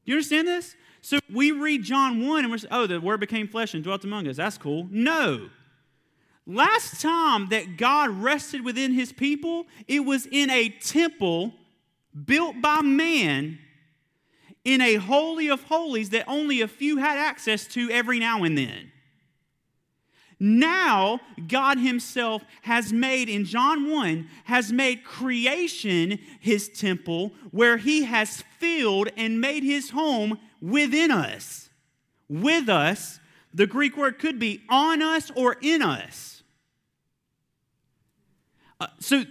Do 0.05 0.11
you 0.11 0.15
understand 0.15 0.47
this? 0.47 0.75
So 1.01 1.19
we 1.29 1.51
read 1.51 1.83
John 1.83 2.25
1 2.25 2.45
and 2.45 2.51
we're 2.51 2.59
oh, 2.71 2.87
the 2.87 3.01
word 3.01 3.19
became 3.19 3.49
flesh 3.49 3.73
and 3.73 3.83
dwelt 3.83 4.05
among 4.05 4.29
us. 4.29 4.37
That's 4.37 4.57
cool. 4.57 4.87
No. 4.89 5.49
Last 6.47 7.01
time 7.01 7.49
that 7.49 7.75
God 7.75 8.11
rested 8.11 8.63
within 8.63 8.93
his 8.93 9.11
people, 9.11 9.67
it 9.89 9.99
was 9.99 10.25
in 10.25 10.49
a 10.49 10.69
temple 10.69 11.53
built 12.25 12.61
by 12.61 12.81
man 12.81 13.59
in 14.63 14.79
a 14.79 14.95
holy 14.95 15.49
of 15.49 15.63
holies 15.63 16.11
that 16.11 16.23
only 16.27 16.61
a 16.61 16.67
few 16.67 16.97
had 16.97 17.17
access 17.17 17.67
to 17.67 17.89
every 17.89 18.17
now 18.19 18.43
and 18.43 18.57
then. 18.57 18.90
Now, 20.43 21.19
God 21.47 21.77
Himself 21.77 22.43
has 22.63 22.91
made, 22.91 23.29
in 23.29 23.45
John 23.45 23.91
1, 23.91 24.27
has 24.45 24.73
made 24.73 25.03
creation 25.03 26.17
His 26.39 26.67
temple 26.67 27.31
where 27.51 27.77
He 27.77 28.05
has 28.05 28.43
filled 28.57 29.09
and 29.15 29.39
made 29.39 29.61
His 29.61 29.91
home 29.91 30.39
within 30.59 31.11
us. 31.11 31.69
With 32.27 32.69
us, 32.69 33.19
the 33.53 33.67
Greek 33.67 33.95
word 33.95 34.17
could 34.17 34.39
be 34.39 34.63
on 34.67 35.03
us 35.03 35.29
or 35.35 35.57
in 35.61 35.83
us. 35.83 36.41
Uh, 38.79 38.87
so 38.97 39.23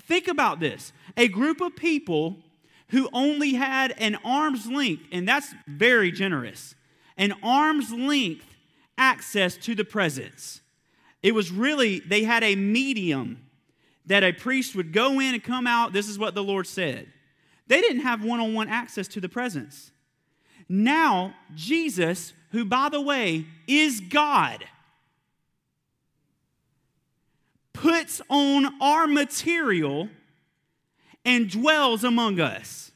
think 0.00 0.26
about 0.26 0.58
this 0.58 0.92
a 1.16 1.28
group 1.28 1.60
of 1.60 1.76
people 1.76 2.38
who 2.88 3.08
only 3.12 3.52
had 3.52 3.94
an 3.96 4.16
arm's 4.24 4.66
length, 4.66 5.04
and 5.12 5.28
that's 5.28 5.54
very 5.68 6.10
generous, 6.10 6.74
an 7.16 7.32
arm's 7.44 7.92
length 7.92 8.51
access 9.02 9.56
to 9.56 9.74
the 9.74 9.84
presence. 9.84 10.60
It 11.24 11.34
was 11.34 11.50
really, 11.50 11.98
they 11.98 12.22
had 12.22 12.44
a 12.44 12.54
medium 12.54 13.44
that 14.06 14.22
a 14.22 14.32
priest 14.32 14.76
would 14.76 14.92
go 14.92 15.18
in 15.18 15.34
and 15.34 15.42
come 15.42 15.66
out. 15.66 15.92
This 15.92 16.08
is 16.08 16.18
what 16.18 16.34
the 16.34 16.42
Lord 16.42 16.68
said. 16.68 17.08
They 17.66 17.80
didn't 17.80 18.02
have 18.02 18.24
one 18.24 18.38
on 18.38 18.54
one 18.54 18.68
access 18.68 19.08
to 19.08 19.20
the 19.20 19.28
presence. 19.28 19.90
Now, 20.68 21.34
Jesus, 21.54 22.32
who 22.52 22.64
by 22.64 22.88
the 22.88 23.00
way 23.00 23.46
is 23.66 24.00
God, 24.00 24.64
puts 27.72 28.22
on 28.28 28.80
our 28.80 29.08
material 29.08 30.08
and 31.24 31.50
dwells 31.50 32.04
among 32.04 32.38
us. 32.38 32.91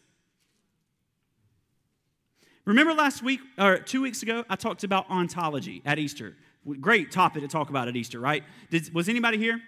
Remember 2.67 2.93
last 2.93 3.23
week, 3.23 3.41
or 3.59 3.79
two 3.79 4.03
weeks 4.03 4.23
ago, 4.23 4.45
I 4.51 4.57
talked 4.57 4.83
about 4.83 5.09
ontology 5.09 5.83
at 5.87 5.99
Easter. 6.01 6.37
Great 6.81 7.13
topic 7.13 7.43
to 7.43 7.49
talk 7.49 7.71
about 7.71 7.87
at 7.87 7.95
Easter, 7.95 8.19
right? 8.19 8.43
Did, 8.71 8.93
was 8.93 9.09
anybody 9.09 9.39
here? 9.39 9.61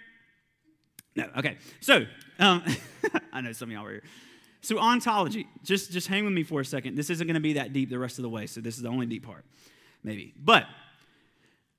No. 1.14 1.28
Okay. 1.38 1.59
So, 1.81 2.07
um, 2.40 2.64
I 3.33 3.40
know 3.40 3.52
some 3.52 3.69
of 3.69 3.73
y'all 3.73 3.85
were 3.85 3.90
here. 3.93 4.02
So, 4.62 4.81
ontology, 4.81 5.47
just, 5.62 5.93
just 5.93 6.09
hang 6.09 6.25
with 6.25 6.33
me 6.33 6.43
for 6.43 6.61
a 6.61 6.64
second. 6.64 6.97
This 6.97 7.09
isn't 7.09 7.26
going 7.26 7.35
to 7.35 7.40
be 7.40 7.52
that 7.52 7.73
deep 7.73 7.88
the 7.88 8.00
rest 8.00 8.19
of 8.19 8.23
the 8.23 8.28
way, 8.28 8.47
so 8.47 8.61
this 8.61 8.76
is 8.76 8.83
the 8.83 8.88
only 8.88 9.07
deep 9.07 9.25
part, 9.25 9.45
maybe. 10.02 10.35
But, 10.37 10.67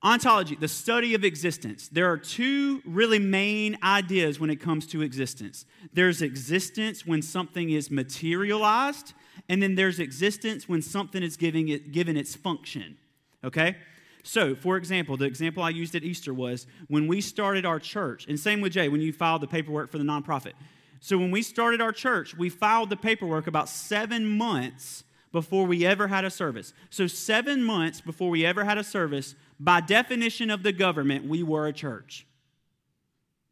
ontology, 0.02 0.56
the 0.56 0.68
study 0.68 1.14
of 1.14 1.24
existence. 1.24 1.88
There 1.88 2.10
are 2.10 2.16
two 2.16 2.82
really 2.84 3.18
main 3.18 3.78
ideas 3.82 4.40
when 4.40 4.50
it 4.50 4.56
comes 4.56 4.86
to 4.88 5.02
existence 5.02 5.66
there's 5.92 6.22
existence 6.22 7.06
when 7.06 7.22
something 7.22 7.70
is 7.70 7.90
materialized, 7.90 9.12
and 9.48 9.62
then 9.62 9.74
there's 9.74 9.98
existence 9.98 10.68
when 10.68 10.82
something 10.82 11.22
is 11.22 11.36
giving 11.36 11.68
it, 11.68 11.92
given 11.92 12.16
its 12.16 12.36
function. 12.36 12.96
Okay? 13.42 13.76
So, 14.22 14.54
for 14.54 14.76
example, 14.76 15.16
the 15.16 15.24
example 15.24 15.62
I 15.62 15.70
used 15.70 15.94
at 15.94 16.04
Easter 16.04 16.34
was 16.34 16.66
when 16.88 17.06
we 17.06 17.20
started 17.20 17.64
our 17.64 17.80
church, 17.80 18.26
and 18.28 18.38
same 18.38 18.60
with 18.60 18.72
Jay, 18.72 18.88
when 18.88 19.00
you 19.00 19.12
filed 19.12 19.40
the 19.40 19.46
paperwork 19.46 19.90
for 19.90 19.98
the 19.98 20.04
nonprofit. 20.04 20.52
So, 21.00 21.16
when 21.16 21.30
we 21.30 21.42
started 21.42 21.80
our 21.80 21.92
church, 21.92 22.36
we 22.36 22.50
filed 22.50 22.90
the 22.90 22.96
paperwork 22.96 23.46
about 23.46 23.68
seven 23.68 24.26
months 24.26 25.04
before 25.32 25.64
we 25.64 25.86
ever 25.86 26.08
had 26.08 26.24
a 26.24 26.30
service. 26.30 26.74
So, 26.90 27.06
seven 27.06 27.64
months 27.64 28.00
before 28.00 28.28
we 28.28 28.44
ever 28.44 28.64
had 28.64 28.76
a 28.76 28.84
service, 28.84 29.34
by 29.60 29.80
definition 29.80 30.50
of 30.50 30.64
the 30.64 30.72
government, 30.72 31.26
we 31.26 31.44
were 31.44 31.68
a 31.68 31.72
church. 31.72 32.26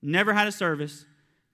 Never 0.03 0.33
had 0.33 0.49
a 0.49 0.53
service, 0.53 1.05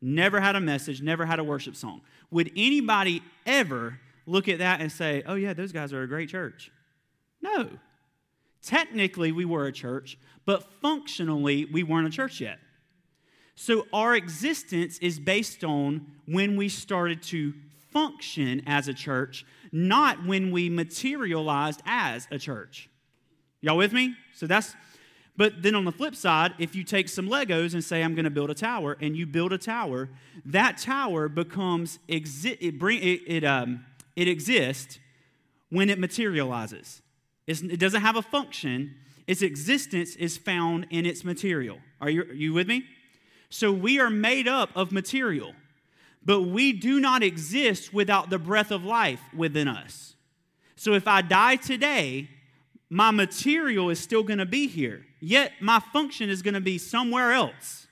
never 0.00 0.40
had 0.40 0.56
a 0.56 0.60
message, 0.60 1.02
never 1.02 1.26
had 1.26 1.38
a 1.38 1.44
worship 1.44 1.76
song. 1.76 2.00
Would 2.30 2.50
anybody 2.56 3.22
ever 3.44 3.98
look 4.26 4.48
at 4.48 4.58
that 4.58 4.80
and 4.80 4.90
say, 4.90 5.22
oh, 5.26 5.34
yeah, 5.34 5.52
those 5.52 5.72
guys 5.72 5.92
are 5.92 6.02
a 6.02 6.08
great 6.08 6.28
church. 6.28 6.70
No. 7.42 7.68
Technically, 8.62 9.32
we 9.32 9.44
were 9.44 9.66
a 9.66 9.72
church, 9.72 10.18
but 10.46 10.64
functionally, 10.80 11.66
we 11.66 11.82
weren't 11.82 12.06
a 12.06 12.10
church 12.10 12.40
yet. 12.40 12.58
So 13.54 13.86
our 13.92 14.16
existence 14.16 14.98
is 14.98 15.18
based 15.18 15.62
on 15.62 16.06
when 16.26 16.56
we 16.56 16.68
started 16.68 17.22
to 17.24 17.52
function 17.92 18.62
as 18.66 18.88
a 18.88 18.94
church, 18.94 19.44
not 19.70 20.24
when 20.24 20.50
we 20.50 20.68
materialized 20.68 21.82
as 21.86 22.26
a 22.30 22.38
church. 22.38 22.88
Y'all 23.64 23.78
with 23.78 23.94
me? 23.94 24.14
So 24.34 24.46
that's, 24.46 24.76
but 25.38 25.62
then 25.62 25.74
on 25.74 25.86
the 25.86 25.90
flip 25.90 26.14
side, 26.14 26.52
if 26.58 26.74
you 26.74 26.84
take 26.84 27.08
some 27.08 27.30
Legos 27.30 27.72
and 27.72 27.82
say, 27.82 28.02
I'm 28.02 28.14
going 28.14 28.26
to 28.26 28.30
build 28.30 28.50
a 28.50 28.54
tower, 28.54 28.98
and 29.00 29.16
you 29.16 29.24
build 29.24 29.54
a 29.54 29.58
tower, 29.58 30.10
that 30.44 30.76
tower 30.76 31.30
becomes, 31.30 31.98
exi- 32.06 32.58
it, 32.60 32.78
bring, 32.78 33.02
it, 33.02 33.22
it, 33.26 33.42
um, 33.42 33.86
it 34.16 34.28
exists 34.28 34.98
when 35.70 35.88
it 35.88 35.98
materializes. 35.98 37.00
It's, 37.46 37.62
it 37.62 37.80
doesn't 37.80 38.02
have 38.02 38.16
a 38.16 38.22
function, 38.22 38.96
its 39.26 39.40
existence 39.40 40.14
is 40.16 40.36
found 40.36 40.86
in 40.90 41.06
its 41.06 41.24
material. 41.24 41.78
Are 42.02 42.10
you, 42.10 42.22
are 42.24 42.34
you 42.34 42.52
with 42.52 42.68
me? 42.68 42.84
So 43.48 43.72
we 43.72 43.98
are 43.98 44.10
made 44.10 44.46
up 44.46 44.68
of 44.76 44.92
material, 44.92 45.54
but 46.22 46.42
we 46.42 46.74
do 46.74 47.00
not 47.00 47.22
exist 47.22 47.94
without 47.94 48.28
the 48.28 48.38
breath 48.38 48.70
of 48.70 48.84
life 48.84 49.20
within 49.34 49.68
us. 49.68 50.16
So 50.76 50.92
if 50.92 51.08
I 51.08 51.22
die 51.22 51.56
today, 51.56 52.28
my 52.90 53.10
material 53.10 53.90
is 53.90 53.98
still 53.98 54.22
going 54.22 54.38
to 54.38 54.46
be 54.46 54.66
here, 54.66 55.04
yet 55.20 55.52
my 55.60 55.80
function 55.92 56.28
is 56.28 56.42
going 56.42 56.54
to 56.54 56.60
be 56.60 56.78
somewhere 56.78 57.32
else. 57.32 57.86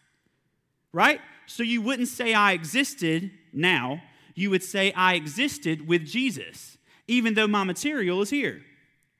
Right? 0.92 1.20
So 1.46 1.62
you 1.62 1.82
wouldn't 1.82 2.08
say 2.08 2.34
I 2.34 2.52
existed 2.52 3.30
now, 3.52 4.02
you 4.34 4.50
would 4.50 4.62
say 4.62 4.92
I 4.92 5.14
existed 5.14 5.86
with 5.86 6.06
Jesus, 6.06 6.78
even 7.08 7.34
though 7.34 7.46
my 7.46 7.64
material 7.64 8.22
is 8.22 8.30
here. 8.30 8.62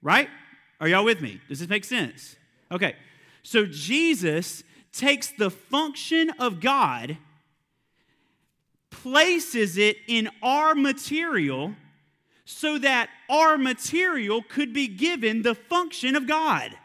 Right? 0.02 0.29
Are 0.81 0.88
y'all 0.88 1.05
with 1.05 1.21
me? 1.21 1.41
Does 1.49 1.61
this 1.61 1.69
make 1.69 1.85
sense? 1.85 2.37
Okay. 2.71 2.97
So 3.43 3.67
Jesus 3.67 4.62
takes 4.93 5.31
the 5.31 5.50
function 5.50 6.31
of 6.38 6.61
God, 6.61 7.17
places 8.91 9.79
it 9.79 9.97
in 10.07 10.29
our 10.43 10.75
material 10.75 11.75
so 12.45 12.79
that 12.79 13.09
our 13.31 13.57
material 13.57 14.43
could 14.43 14.73
be 14.73 14.89
given 14.89 15.43
the 15.43 15.55
function 15.55 16.17
of 16.17 16.27
God. 16.27 16.77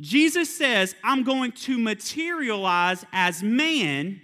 Jesus 0.00 0.56
says, 0.56 0.94
I'm 1.02 1.24
going 1.24 1.52
to 1.52 1.78
materialize 1.78 3.04
as 3.12 3.42
man, 3.42 4.20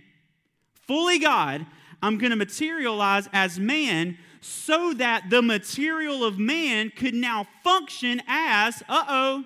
fully 0.87 1.18
God. 1.18 1.66
I'm 2.00 2.18
going 2.18 2.30
to 2.30 2.37
materialize 2.37 3.28
as 3.32 3.58
man 3.58 4.18
so 4.40 4.92
that 4.94 5.30
the 5.30 5.42
material 5.42 6.25
of 6.25 6.38
man 6.38 6.92
could 6.94 7.14
now 7.14 7.46
function 7.64 8.23
as, 8.28 8.82
uh 8.88 9.04
oh, 9.08 9.44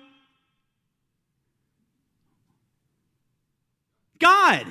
God. 4.19 4.67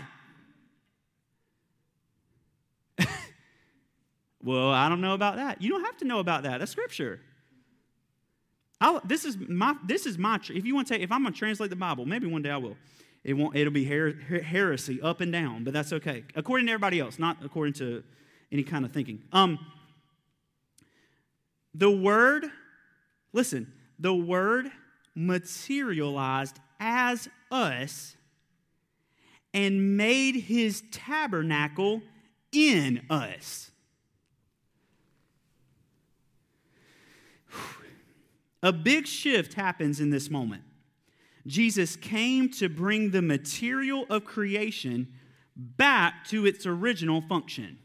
Well, 4.42 4.70
I 4.70 4.88
don't 4.88 5.00
know 5.00 5.14
about 5.14 5.36
that. 5.36 5.60
You 5.62 5.70
don't 5.70 5.84
have 5.84 5.96
to 5.98 6.04
know 6.04 6.20
about 6.20 6.44
that. 6.44 6.58
That's 6.58 6.70
scripture. 6.70 7.20
I'll, 8.80 9.00
this 9.04 9.24
is 9.24 9.36
my. 9.36 9.74
This 9.84 10.06
is 10.06 10.18
my. 10.18 10.38
If 10.48 10.64
you 10.64 10.74
want 10.74 10.86
to 10.88 10.94
take, 10.94 11.02
if 11.02 11.10
I'm 11.10 11.22
going 11.22 11.32
to 11.32 11.38
translate 11.38 11.70
the 11.70 11.76
Bible, 11.76 12.06
maybe 12.06 12.26
one 12.26 12.42
day 12.42 12.50
I 12.50 12.56
will. 12.56 12.76
It 13.24 13.34
won't. 13.34 13.56
It'll 13.56 13.72
be 13.72 13.84
her, 13.86 14.12
her, 14.28 14.40
heresy 14.40 15.02
up 15.02 15.20
and 15.20 15.32
down, 15.32 15.64
but 15.64 15.72
that's 15.72 15.92
okay. 15.92 16.24
According 16.36 16.66
to 16.66 16.72
everybody 16.72 17.00
else, 17.00 17.18
not 17.18 17.38
according 17.44 17.74
to 17.74 18.04
any 18.52 18.62
kind 18.62 18.84
of 18.84 18.92
thinking. 18.92 19.22
Um, 19.32 19.58
the 21.74 21.90
word, 21.90 22.46
listen, 23.32 23.72
the 23.98 24.14
word 24.14 24.70
materialized 25.14 26.58
as 26.78 27.28
us 27.50 28.16
and 29.52 29.96
made 29.96 30.36
his 30.36 30.82
tabernacle 30.92 32.02
in 32.52 33.04
us. 33.10 33.70
A 38.62 38.72
big 38.72 39.06
shift 39.06 39.54
happens 39.54 40.00
in 40.00 40.10
this 40.10 40.30
moment. 40.30 40.62
Jesus 41.46 41.96
came 41.96 42.50
to 42.52 42.68
bring 42.68 43.10
the 43.10 43.22
material 43.22 44.04
of 44.10 44.24
creation 44.24 45.08
back 45.56 46.26
to 46.28 46.46
its 46.46 46.66
original 46.66 47.20
function. 47.22 47.78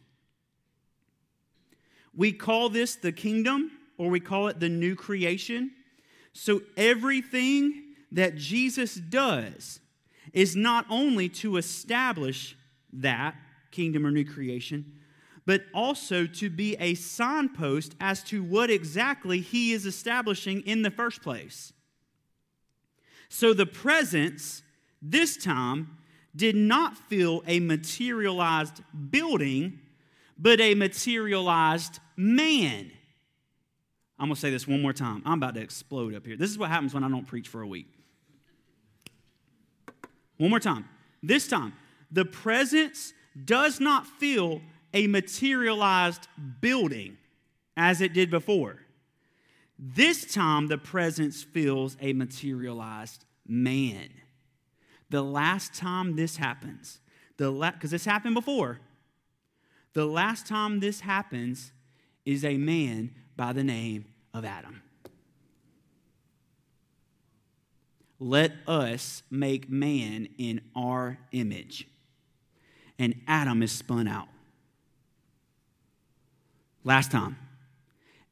We 2.16 2.32
call 2.32 2.70
this 2.70 2.96
the 2.96 3.12
kingdom, 3.12 3.72
or 3.98 4.10
we 4.10 4.20
call 4.20 4.48
it 4.48 4.60
the 4.60 4.70
new 4.70 4.96
creation. 4.96 5.72
So 6.34 6.62
everything 6.76 7.96
that 8.12 8.36
Jesus 8.36 8.96
does 8.96 9.80
is 10.34 10.56
not 10.56 10.86
only 10.90 11.30
to 11.30 11.58
establish 11.58 12.56
that 12.92 13.36
kingdom 13.72 14.06
or 14.06 14.12
new 14.12 14.26
creation, 14.26 14.94
but 15.46 15.64
also 15.74 16.26
to 16.26 16.50
be 16.50 16.76
a 16.80 16.94
signpost 16.96 17.96
as 18.00 18.24
to 18.24 18.44
what 18.44 18.70
exactly 18.70 19.40
he 19.40 19.74
is 19.74 19.86
establishing 19.86 20.62
in 20.62 20.82
the 20.82 20.92
first 20.92 21.22
place. 21.22 21.74
So 23.30 23.54
the 23.54 23.66
presence 23.66 24.64
this 25.02 25.36
time 25.38 25.98
did 26.36 26.56
not 26.56 26.98
fill 26.98 27.44
a 27.46 27.60
materialized 27.60 28.82
building, 29.10 29.80
but 30.38 30.60
a 30.62 30.76
materialized 30.76 32.00
man. 32.16 32.92
I'm 34.18 34.28
going 34.28 34.36
to 34.36 34.42
say 34.42 34.50
this 34.50 34.68
one 34.68 34.82
more 34.82 34.94
time. 34.94 35.22
I'm 35.26 35.40
about 35.40 35.56
to 35.56 35.62
explode 35.62 36.16
up 36.16 36.26
here. 36.26 36.38
This 36.38 36.50
is 36.50 36.58
what 36.58 36.70
happens 36.70 36.94
when 36.94 37.04
I 37.04 37.10
don't 37.10 37.28
preach 37.28 37.48
for 37.48 37.62
a 37.62 37.68
week. 37.68 37.88
One 40.38 40.50
more 40.50 40.60
time. 40.60 40.88
This 41.22 41.48
time, 41.48 41.74
the 42.12 42.26
presence 42.26 43.14
does 43.46 43.80
not 43.80 44.06
fill 44.06 44.62
a 44.94 45.08
materialized 45.08 46.28
building 46.62 47.18
as 47.76 48.02
it 48.02 48.14
did 48.14 48.30
before. 48.30 48.80
This 49.78 50.32
time, 50.32 50.68
the 50.68 50.78
presence 50.78 51.44
fills 51.44 51.98
a 52.00 52.14
materialized 52.14 53.26
man. 53.48 54.10
The 55.10 55.24
last 55.24 55.74
time 55.74 56.16
this 56.16 56.38
happens, 56.38 57.00
the 57.38 57.52
because 57.52 57.92
la- 57.92 57.96
this 57.96 58.06
happened 58.06 58.36
before, 58.36 58.80
the 59.94 60.06
last 60.06 60.48
time 60.48 60.80
this 60.80 61.02
happens 61.02 61.72
is 62.26 62.46
a 62.46 62.58
man 62.58 63.14
by 63.36 63.54
the 63.54 63.64
name 63.64 64.06
of 64.34 64.46
Adam. 64.46 64.82
Let 68.20 68.54
us 68.68 69.24
make 69.30 69.70
man 69.70 70.30
in 70.38 70.62
our 70.76 71.18
image. 71.32 71.88
And 72.98 73.16
Adam 73.28 73.62
is 73.62 73.72
spun 73.72 74.08
out. 74.08 74.30
Last 76.84 77.12
time. 77.12 77.38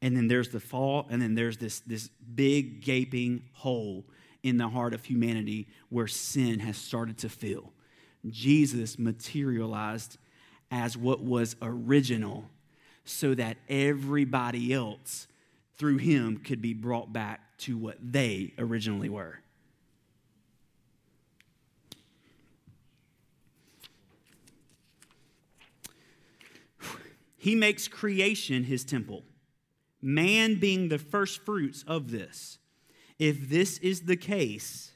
And 0.00 0.16
then 0.16 0.26
there's 0.26 0.48
the 0.48 0.60
fall, 0.60 1.06
and 1.10 1.22
then 1.22 1.34
there's 1.34 1.58
this, 1.58 1.80
this 1.80 2.08
big 2.34 2.82
gaping 2.82 3.44
hole 3.52 4.04
in 4.42 4.56
the 4.56 4.68
heart 4.68 4.94
of 4.94 5.04
humanity 5.04 5.68
where 5.88 6.08
sin 6.08 6.58
has 6.58 6.76
started 6.76 7.18
to 7.18 7.28
fill. 7.28 7.72
Jesus 8.28 8.98
materialized 8.98 10.18
as 10.70 10.96
what 10.96 11.22
was 11.22 11.54
original 11.62 12.48
so 13.04 13.34
that 13.34 13.56
everybody 13.68 14.72
else 14.72 15.26
through 15.76 15.98
him 15.98 16.38
could 16.38 16.62
be 16.62 16.74
brought 16.74 17.12
back 17.12 17.40
to 17.58 17.76
what 17.76 17.96
they 18.00 18.52
originally 18.58 19.08
were. 19.08 19.41
He 27.42 27.56
makes 27.56 27.88
creation 27.88 28.62
his 28.62 28.84
temple, 28.84 29.24
man 30.00 30.60
being 30.60 30.88
the 30.88 30.98
first 30.98 31.44
fruits 31.44 31.84
of 31.88 32.12
this. 32.12 32.58
If 33.18 33.48
this 33.48 33.78
is 33.78 34.02
the 34.02 34.14
case, 34.14 34.92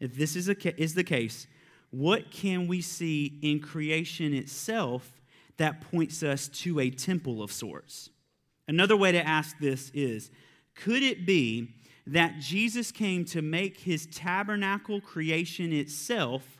if 0.00 0.16
this 0.16 0.34
is, 0.34 0.48
a, 0.48 0.82
is 0.82 0.94
the 0.94 1.04
case, 1.04 1.46
what 1.92 2.32
can 2.32 2.66
we 2.66 2.80
see 2.80 3.38
in 3.40 3.60
creation 3.60 4.34
itself 4.34 5.22
that 5.58 5.80
points 5.80 6.24
us 6.24 6.48
to 6.48 6.80
a 6.80 6.90
temple 6.90 7.40
of 7.40 7.52
sorts? 7.52 8.10
Another 8.66 8.96
way 8.96 9.12
to 9.12 9.24
ask 9.24 9.56
this 9.60 9.92
is 9.94 10.32
could 10.74 11.04
it 11.04 11.24
be 11.24 11.68
that 12.04 12.40
Jesus 12.40 12.90
came 12.90 13.24
to 13.26 13.42
make 13.42 13.78
his 13.78 14.06
tabernacle 14.06 15.00
creation 15.00 15.72
itself 15.72 16.55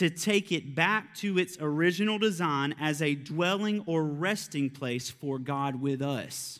to 0.00 0.08
take 0.08 0.50
it 0.50 0.74
back 0.74 1.14
to 1.14 1.38
its 1.38 1.58
original 1.60 2.18
design 2.18 2.74
as 2.80 3.02
a 3.02 3.14
dwelling 3.14 3.84
or 3.84 4.02
resting 4.02 4.70
place 4.70 5.10
for 5.10 5.38
God 5.38 5.78
with 5.78 6.00
us? 6.00 6.58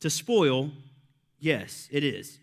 To 0.00 0.10
spoil, 0.10 0.70
yes, 1.40 1.88
it 1.90 2.04
is. 2.04 2.40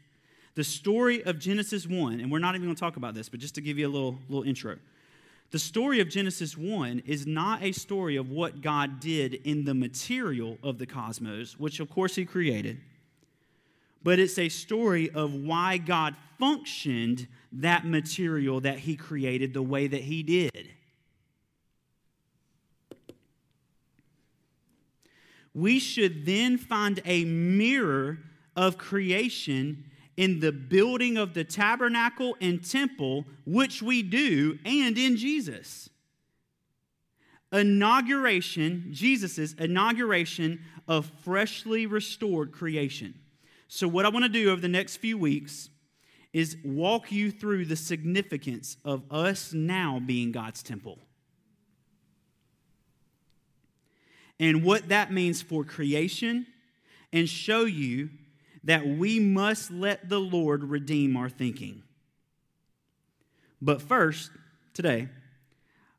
The 0.55 0.63
story 0.63 1.23
of 1.23 1.37
Genesis 1.37 1.85
1, 1.85 2.19
and 2.19 2.31
we're 2.31 2.39
not 2.39 2.55
even 2.55 2.65
going 2.65 2.75
to 2.75 2.79
talk 2.79 2.97
about 2.97 3.13
this, 3.13 3.29
but 3.29 3.39
just 3.39 3.53
to 3.53 3.61
give 3.61 3.77
you 3.77 3.87
a 3.87 3.93
little, 3.93 4.17
little 4.29 4.49
intro. 4.49 4.79
The 5.51 5.59
story 5.59 5.99
of 5.99 6.09
Genesis 6.09 6.57
1 6.57 7.03
is 7.05 7.27
not 7.27 7.61
a 7.61 7.71
story 7.71 8.15
of 8.15 8.31
what 8.31 8.61
God 8.61 8.99
did 8.99 9.35
in 9.35 9.63
the 9.63 9.75
material 9.75 10.57
of 10.63 10.79
the 10.79 10.87
cosmos, 10.87 11.59
which 11.59 11.79
of 11.79 11.87
course 11.87 12.15
He 12.15 12.25
created, 12.25 12.79
but 14.03 14.19
it's 14.19 14.37
a 14.37 14.49
story 14.49 15.09
of 15.11 15.33
why 15.33 15.77
God 15.77 16.15
functioned 16.39 17.27
that 17.51 17.85
material 17.85 18.61
that 18.61 18.79
He 18.79 18.95
created 18.95 19.53
the 19.53 19.61
way 19.61 19.87
that 19.87 20.01
He 20.01 20.23
did. 20.23 20.69
We 25.53 25.79
should 25.79 26.25
then 26.25 26.57
find 26.57 27.01
a 27.05 27.25
mirror 27.25 28.19
of 28.55 28.77
creation 28.77 29.85
in 30.17 30.39
the 30.39 30.51
building 30.51 31.17
of 31.17 31.33
the 31.33 31.43
tabernacle 31.43 32.37
and 32.39 32.67
temple, 32.67 33.25
which 33.45 33.81
we 33.81 34.01
do, 34.01 34.59
and 34.65 34.97
in 34.97 35.17
Jesus. 35.17 35.89
Inauguration, 37.51 38.87
Jesus' 38.91 39.53
inauguration 39.53 40.61
of 40.87 41.11
freshly 41.23 41.85
restored 41.85 42.51
creation. 42.51 43.20
So, 43.73 43.87
what 43.87 44.05
I 44.05 44.09
want 44.09 44.25
to 44.25 44.29
do 44.29 44.51
over 44.51 44.59
the 44.59 44.67
next 44.67 44.97
few 44.97 45.17
weeks 45.17 45.69
is 46.33 46.57
walk 46.61 47.09
you 47.09 47.31
through 47.31 47.63
the 47.67 47.77
significance 47.77 48.75
of 48.83 49.03
us 49.09 49.53
now 49.53 50.01
being 50.05 50.33
God's 50.33 50.61
temple. 50.61 50.99
And 54.41 54.65
what 54.65 54.89
that 54.89 55.13
means 55.13 55.41
for 55.41 55.63
creation, 55.63 56.47
and 57.13 57.29
show 57.29 57.63
you 57.63 58.09
that 58.65 58.85
we 58.85 59.21
must 59.21 59.71
let 59.71 60.09
the 60.09 60.19
Lord 60.19 60.65
redeem 60.65 61.15
our 61.15 61.29
thinking. 61.29 61.81
But 63.61 63.81
first, 63.81 64.31
today, 64.73 65.07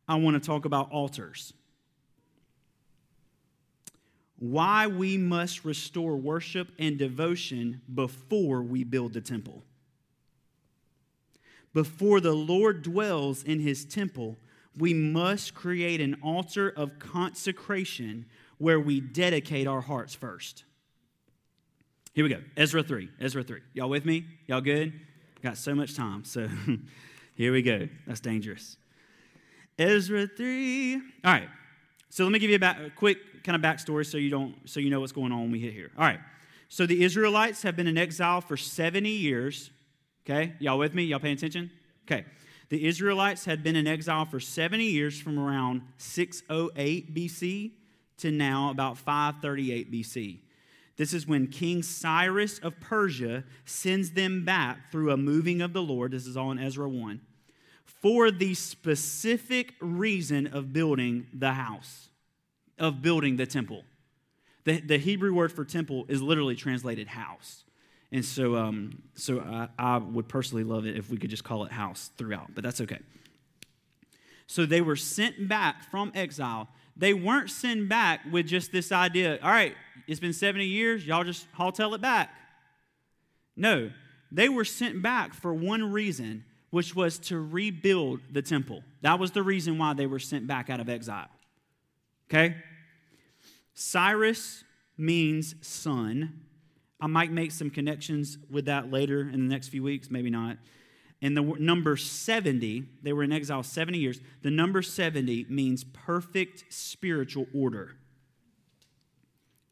I 0.07 0.17
want 0.17 0.35
to 0.35 0.47
talk 0.47 0.67
about 0.67 0.91
altars. 0.91 1.55
Why 4.43 4.89
we 4.89 5.17
must 5.19 5.65
restore 5.65 6.17
worship 6.17 6.73
and 6.77 6.99
devotion 6.99 7.81
before 7.95 8.61
we 8.61 8.83
build 8.83 9.13
the 9.13 9.21
temple. 9.21 9.63
Before 11.73 12.19
the 12.21 12.33
Lord 12.33 12.83
dwells 12.83 13.45
in 13.45 13.61
his 13.61 13.85
temple, 13.85 14.37
we 14.77 14.95
must 14.95 15.55
create 15.55 16.01
an 16.01 16.17
altar 16.25 16.69
of 16.69 16.99
consecration 16.99 18.27
where 18.59 18.81
we 18.81 19.01
dedicate 19.01 19.69
our 19.69 19.81
hearts 19.81 20.13
first. 20.13 20.65
Here 22.13 22.25
we 22.25 22.31
go. 22.31 22.41
Ezra 22.57 22.83
3. 22.83 23.11
Ezra 23.21 23.45
3. 23.45 23.61
Y'all 23.75 23.89
with 23.89 24.05
me? 24.05 24.25
Y'all 24.49 24.61
good? 24.61 24.93
Got 25.41 25.57
so 25.57 25.73
much 25.73 25.95
time. 25.95 26.25
So 26.25 26.49
here 27.37 27.53
we 27.53 27.63
go. 27.63 27.89
That's 28.09 28.19
dangerous. 28.19 28.77
Ezra 29.79 30.27
3. 30.27 30.97
All 30.97 31.01
right. 31.27 31.49
So 32.11 32.25
let 32.25 32.33
me 32.33 32.41
give 32.41 32.51
you 32.51 32.59
a, 32.61 32.87
a 32.87 32.91
quick 32.91 33.19
kind 33.45 33.57
of 33.57 33.63
backstory 33.63 34.07
so 34.07 34.19
you 34.19 34.31
don't 34.31 34.55
so 34.69 34.81
you 34.81 34.91
know 34.91 35.01
what's 35.01 35.13
going 35.13 35.33
on 35.33 35.43
when 35.43 35.53
we 35.53 35.61
hit 35.61 35.73
here. 35.73 35.91
All 35.97 36.05
right. 36.05 36.21
So 36.69 36.87
the 36.87 37.03
Israelites 37.03 37.63
have 37.63 37.77
been 37.77 37.87
in 37.87 37.99
exile 37.99 38.41
for 38.41 38.57
70 38.57 39.09
years. 39.09 39.71
Okay? 40.25 40.55
Y'all 40.59 40.79
with 40.79 40.95
me? 40.95 41.05
Y'all 41.05 41.19
paying 41.19 41.37
attention? 41.37 41.71
Okay. 42.07 42.25
The 42.71 42.87
Israelites 42.87 43.45
had 43.45 43.63
been 43.63 43.77
in 43.77 43.87
exile 43.87 44.25
for 44.25 44.41
70 44.41 44.85
years 44.85 45.21
from 45.21 45.39
around 45.39 45.83
608 45.99 47.15
BC 47.15 47.73
to 48.19 48.31
now 48.31 48.71
about 48.71 48.97
538 48.97 49.93
BC. 49.93 50.39
This 50.97 51.13
is 51.13 51.27
when 51.27 51.49
King 51.49 51.83
Cyrus 51.83 52.59
of 52.61 52.79
Persia 52.81 53.45
sends 53.65 54.13
them 54.13 54.45
back 54.45 54.91
through 54.91 55.11
a 55.11 55.17
moving 55.17 55.61
of 55.61 55.73
the 55.73 55.83
Lord. 55.83 56.13
This 56.13 56.27
is 56.27 56.37
all 56.37 56.51
in 56.51 56.59
Ezra 56.59 56.89
1 56.89 57.21
for 58.03 58.31
the 58.31 58.53
specific 58.55 59.75
reason 59.81 60.49
of 60.49 60.73
building 60.73 61.27
the 61.33 61.53
house, 61.53 62.09
of 62.83 63.01
building 63.01 63.37
the 63.37 63.47
temple. 63.47 63.85
The, 64.65 64.81
the 64.81 64.99
Hebrew 64.99 65.33
word 65.33 65.53
for 65.53 65.65
temple 65.65 66.05
is 66.09 66.21
literally 66.21 66.57
translated 66.57 67.07
house. 67.07 67.65
And 68.11 68.25
so, 68.25 68.57
um, 68.57 69.03
so 69.15 69.41
I, 69.41 69.69
I 69.79 69.97
would 69.97 70.29
personally 70.29 70.65
love 70.65 70.85
it 70.85 70.97
if 70.97 71.09
we 71.09 71.17
could 71.17 71.31
just 71.31 71.45
call 71.45 71.65
it 71.65 71.73
house 71.73 72.11
throughout, 72.19 72.55
but 72.55 72.63
that's 72.63 72.81
okay. 72.81 72.99
So 74.49 74.67
they 74.67 74.83
were 74.83 74.97
sent 74.97 75.49
back 75.49 75.91
from 75.91 76.13
exile. 76.15 76.69
They 76.97 77.15
weren't 77.15 77.51
sent 77.51 77.89
back 77.89 78.21
with 78.31 78.47
just 78.47 78.73
this 78.73 78.93
idea, 78.93 79.39
all 79.43 79.51
right, 79.51 79.75
it's 80.07 80.21
been 80.21 80.35
70 80.35 80.67
years, 80.67 81.07
y'all 81.07 81.25
just 81.25 81.47
tell 81.75 81.95
it 81.95 82.03
back. 82.03 82.31
No, 83.57 83.91
they 84.31 84.49
were 84.49 84.65
sent 84.65 85.01
back 85.01 85.33
for 85.35 85.55
one 85.55 85.93
reason, 85.93 86.45
which 86.71 86.95
was 86.95 87.19
to 87.21 87.39
rebuild 87.39 88.21
the 88.31 88.43
temple. 88.43 88.83
That 89.03 89.19
was 89.19 89.31
the 89.31 89.43
reason 89.43 89.79
why 89.79 89.95
they 89.95 90.07
were 90.07 90.19
sent 90.19 90.47
back 90.47 90.69
out 90.69 90.81
of 90.81 90.89
exile. 90.89 91.29
Okay? 92.29 92.57
Cyrus 93.75 94.65
means 94.97 95.55
son. 95.61 96.41
I 97.01 97.07
might 97.07 97.33
make 97.33 97.51
some 97.51 97.71
connections 97.71 98.39
with 98.51 98.67
that 98.67 98.91
later 98.91 99.21
in 99.21 99.47
the 99.47 99.53
next 99.53 99.69
few 99.69 99.83
weeks, 99.83 100.11
maybe 100.11 100.31
not. 100.31 100.59
And 101.21 101.37
the 101.37 101.43
number 101.43 101.97
70, 101.97 102.85
they 103.03 103.13
were 103.13 103.23
in 103.23 103.33
exile 103.33 103.63
70 103.63 103.99
years. 103.99 104.21
The 104.43 104.51
number 104.51 104.83
70 104.83 105.47
means 105.49 105.85
perfect 105.85 106.65
spiritual 106.69 107.47
order. 107.55 107.97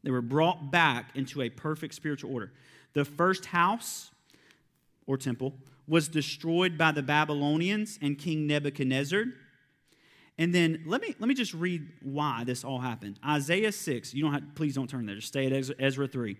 They 0.03 0.11
were 0.11 0.21
brought 0.21 0.71
back 0.71 1.11
into 1.15 1.41
a 1.41 1.49
perfect 1.49 1.93
spiritual 1.93 2.33
order. 2.33 2.53
The 2.93 3.05
first 3.05 3.47
house 3.47 4.11
or 5.05 5.17
temple 5.17 5.53
was 5.87 6.07
destroyed 6.07 6.77
by 6.77 6.91
the 6.91 7.03
Babylonians 7.03 7.99
and 8.01 8.17
King 8.17 8.47
Nebuchadnezzar. 8.47 9.25
And 10.41 10.55
then 10.55 10.81
let 10.87 11.03
me 11.03 11.13
let 11.19 11.27
me 11.27 11.35
just 11.35 11.53
read 11.53 11.87
why 12.01 12.43
this 12.43 12.63
all 12.63 12.79
happened. 12.79 13.19
Isaiah 13.23 13.71
6, 13.71 14.15
you 14.15 14.23
don't 14.23 14.33
have, 14.33 14.55
please 14.55 14.73
don't 14.73 14.89
turn 14.89 15.05
there, 15.05 15.13
just 15.13 15.27
stay 15.27 15.45
at 15.45 15.75
Ezra 15.77 16.07
3. 16.07 16.35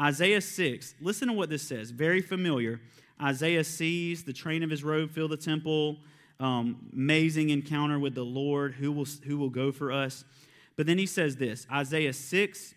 Isaiah 0.00 0.40
6, 0.40 0.94
listen 1.00 1.28
to 1.28 1.34
what 1.34 1.48
this 1.48 1.62
says, 1.62 1.92
very 1.92 2.20
familiar. 2.20 2.80
Isaiah 3.22 3.62
sees 3.62 4.24
the 4.24 4.32
train 4.32 4.64
of 4.64 4.70
his 4.70 4.82
robe 4.82 5.12
fill 5.12 5.28
the 5.28 5.36
temple, 5.36 5.98
um, 6.40 6.90
amazing 6.92 7.50
encounter 7.50 8.00
with 8.00 8.16
the 8.16 8.24
Lord, 8.24 8.74
who 8.74 8.90
will, 8.90 9.06
who 9.24 9.38
will 9.38 9.50
go 9.50 9.70
for 9.70 9.92
us. 9.92 10.24
But 10.76 10.86
then 10.86 10.98
he 10.98 11.06
says 11.06 11.36
this 11.36 11.64
Isaiah 11.70 12.14
6, 12.14 12.74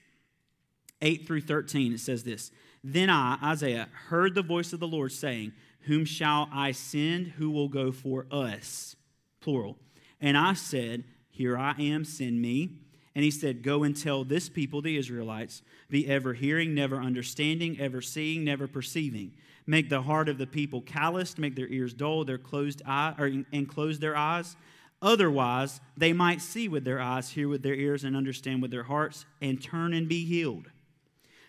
8 1.01 1.25
through 1.25 1.41
13, 1.41 1.93
it 1.93 1.99
says 2.01 2.23
this 2.23 2.51
Then 2.83 3.09
I, 3.09 3.39
Isaiah, 3.43 3.89
heard 4.09 4.35
the 4.35 4.43
voice 4.43 4.73
of 4.73 4.79
the 4.79 4.87
Lord 4.87 5.11
saying, 5.11 5.53
Whom 5.87 6.05
shall 6.05 6.49
I 6.53 6.71
send? 6.71 7.29
Who 7.29 7.49
will 7.49 7.67
go 7.67 7.91
for 7.91 8.27
us? 8.29 8.95
Plural. 9.39 9.75
And 10.21 10.37
I 10.37 10.53
said, 10.53 11.03
Here 11.29 11.57
I 11.57 11.73
am, 11.79 12.05
send 12.05 12.41
me. 12.41 12.77
And 13.15 13.25
he 13.25 13.31
said, 13.31 13.63
Go 13.63 13.83
and 13.83 13.99
tell 13.99 14.23
this 14.23 14.47
people, 14.47 14.81
the 14.81 14.97
Israelites, 14.97 15.63
be 15.89 16.07
ever 16.07 16.33
hearing, 16.33 16.73
never 16.73 16.97
understanding, 16.97 17.79
ever 17.79 18.01
seeing, 18.01 18.43
never 18.43 18.67
perceiving. 18.67 19.33
Make 19.65 19.89
the 19.89 20.03
heart 20.03 20.29
of 20.29 20.37
the 20.37 20.47
people 20.47 20.81
calloused, 20.81 21.37
make 21.37 21.55
their 21.55 21.67
ears 21.67 21.93
dull, 21.93 22.23
their 22.23 22.37
closed 22.37 22.81
eye, 22.85 23.13
or, 23.17 23.31
and 23.51 23.67
close 23.67 23.99
their 23.99 24.15
eyes. 24.15 24.55
Otherwise, 25.01 25.81
they 25.97 26.13
might 26.13 26.41
see 26.41 26.67
with 26.67 26.83
their 26.83 27.01
eyes, 27.01 27.31
hear 27.31 27.47
with 27.47 27.63
their 27.63 27.73
ears, 27.73 28.03
and 28.03 28.15
understand 28.15 28.61
with 28.61 28.71
their 28.71 28.83
hearts, 28.83 29.25
and 29.41 29.61
turn 29.61 29.93
and 29.93 30.07
be 30.07 30.25
healed. 30.25 30.67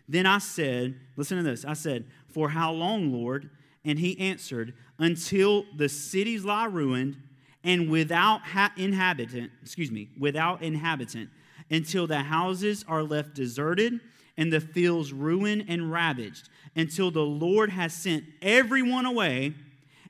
Then 0.08 0.26
I 0.26 0.38
said, 0.38 0.96
listen 1.16 1.36
to 1.36 1.42
this. 1.42 1.64
I 1.64 1.74
said, 1.74 2.06
For 2.28 2.50
how 2.50 2.72
long, 2.72 3.12
Lord? 3.12 3.50
And 3.84 3.98
he 3.98 4.18
answered, 4.18 4.74
Until 4.98 5.64
the 5.76 5.88
cities 5.88 6.44
lie 6.44 6.64
ruined 6.64 7.16
and 7.64 7.90
without 7.90 8.42
ha- 8.42 8.72
inhabitant, 8.76 9.50
excuse 9.62 9.90
me, 9.90 10.08
without 10.18 10.62
inhabitant, 10.62 11.30
until 11.70 12.06
the 12.06 12.20
houses 12.20 12.84
are 12.88 13.02
left 13.02 13.34
deserted 13.34 14.00
and 14.36 14.52
the 14.52 14.60
fields 14.60 15.12
ruined 15.12 15.64
and 15.68 15.92
ravaged, 15.92 16.48
until 16.74 17.10
the 17.10 17.20
Lord 17.20 17.70
has 17.70 17.92
sent 17.92 18.24
everyone 18.40 19.06
away 19.06 19.54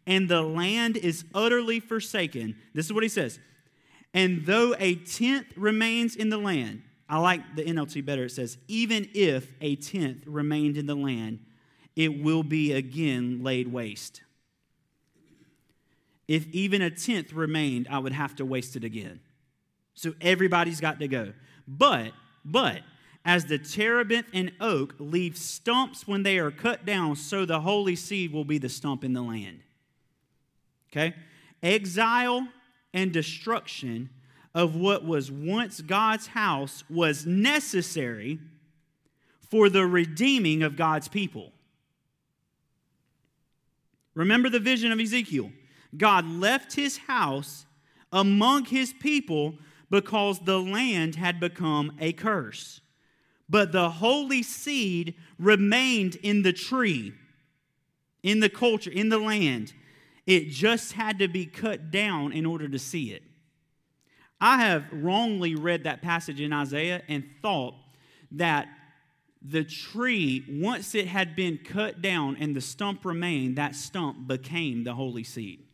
and 0.07 0.29
the 0.29 0.43
land 0.43 0.97
is 0.97 1.25
utterly 1.35 1.81
forsaken. 1.81 2.57
This 2.75 2.87
is 2.87 2.93
what 2.93 3.03
he 3.03 3.09
says. 3.09 3.39
And 4.15 4.45
though 4.45 4.75
a 4.79 4.97
tenth 4.97 5.47
remains 5.57 6.17
in 6.17 6.29
the 6.29 6.39
land, 6.39 6.83
I 7.09 7.19
like 7.19 7.57
the 7.57 7.63
NLT 7.63 8.05
better. 8.05 8.25
It 8.25 8.31
says, 8.31 8.59
even 8.69 9.09
if 9.15 9.53
a 9.61 9.77
tenth 9.77 10.25
remained 10.27 10.77
in 10.77 10.87
the 10.87 10.95
land, 10.97 11.41
it 11.95 12.23
will 12.23 12.43
be 12.43 12.73
again 12.73 13.43
laid 13.43 13.69
waste. 13.69 14.23
If 16.33 16.49
even 16.49 16.81
a 16.81 16.89
tenth 16.89 17.35
remained, 17.35 17.89
I 17.91 17.99
would 17.99 18.15
have 18.15 18.35
to 18.37 18.47
waste 18.47 18.75
it 18.75 18.85
again. 18.85 19.21
So 19.93 20.15
everybody's 20.19 20.81
got 20.81 20.99
to 21.01 21.07
go. 21.07 21.35
But, 21.69 22.13
but, 22.43 22.81
as 23.23 23.45
the 23.45 23.59
terebinth 23.59 24.29
and 24.33 24.51
oak 24.59 24.95
leave 24.99 25.37
stumps 25.37 26.09
when 26.09 26.23
they 26.23 26.39
are 26.39 26.51
cut 26.51 26.87
down, 26.87 27.17
so 27.17 27.45
the 27.45 27.61
holy 27.61 27.97
seed 27.97 28.33
will 28.33 28.47
be 28.47 28.57
the 28.57 28.71
stump 28.71 29.05
in 29.05 29.13
the 29.13 29.21
land. 29.21 29.61
Okay? 30.91 31.15
Exile 31.63 32.49
and 32.95 33.13
destruction 33.13 34.09
of 34.55 34.75
what 34.75 35.05
was 35.05 35.31
once 35.31 35.83
God's 35.83 36.29
house 36.29 36.83
was 36.89 37.27
necessary 37.27 38.39
for 39.51 39.69
the 39.69 39.85
redeeming 39.85 40.63
of 40.63 40.77
God's 40.77 41.09
people. 41.09 41.53
Remember 44.15 44.49
the 44.49 44.61
vision 44.61 44.93
of 44.93 44.99
Ezekiel. 44.99 45.53
God 45.97 46.27
left 46.27 46.75
his 46.75 46.97
house 46.97 47.67
among 48.13 48.67
his 48.67 48.93
people 48.93 49.55
because 49.91 50.41
the 50.41 50.59
land 50.59 51.17
had 51.17 51.39
become 51.39 51.93
a 52.01 52.13
curse. 52.13 52.81
But 53.49 53.73
the 53.73 53.91
holy 53.91 54.43
seed 54.43 55.15
remained 55.39 56.17
in 56.17 56.43
the 56.43 56.53
tree, 56.53 57.13
in 58.23 58.41
the 58.41 58.49
culture, 58.49 58.91
in 58.91 59.11
the 59.11 59.19
land. 59.19 59.75
It 60.27 60.49
just 60.49 60.93
had 60.93 61.19
to 61.19 61.29
be 61.29 61.45
cut 61.45 61.91
down 61.91 62.33
in 62.33 62.47
order 62.47 62.69
to 62.69 62.79
see 62.79 63.13
it. 63.13 63.23
I 64.41 64.59
have 64.59 64.87
wrongly 64.91 65.55
read 65.55 65.85
that 65.85 66.03
passage 66.03 66.41
in 66.41 66.53
Isaiah 66.53 67.03
and 67.09 67.25
thought 67.43 67.75
that 68.33 68.69
the 69.43 69.65
tree, 69.65 70.45
once 70.49 70.95
it 70.95 71.07
had 71.07 71.37
been 71.37 71.59
cut 71.59 72.01
down 72.01 72.37
and 72.39 72.55
the 72.55 72.61
stump 72.61 73.05
remained, 73.05 73.57
that 73.57 73.75
stump 73.75 74.27
became 74.27 74.85
the 74.85 74.95
holy 74.95 75.25
seed. 75.25 75.65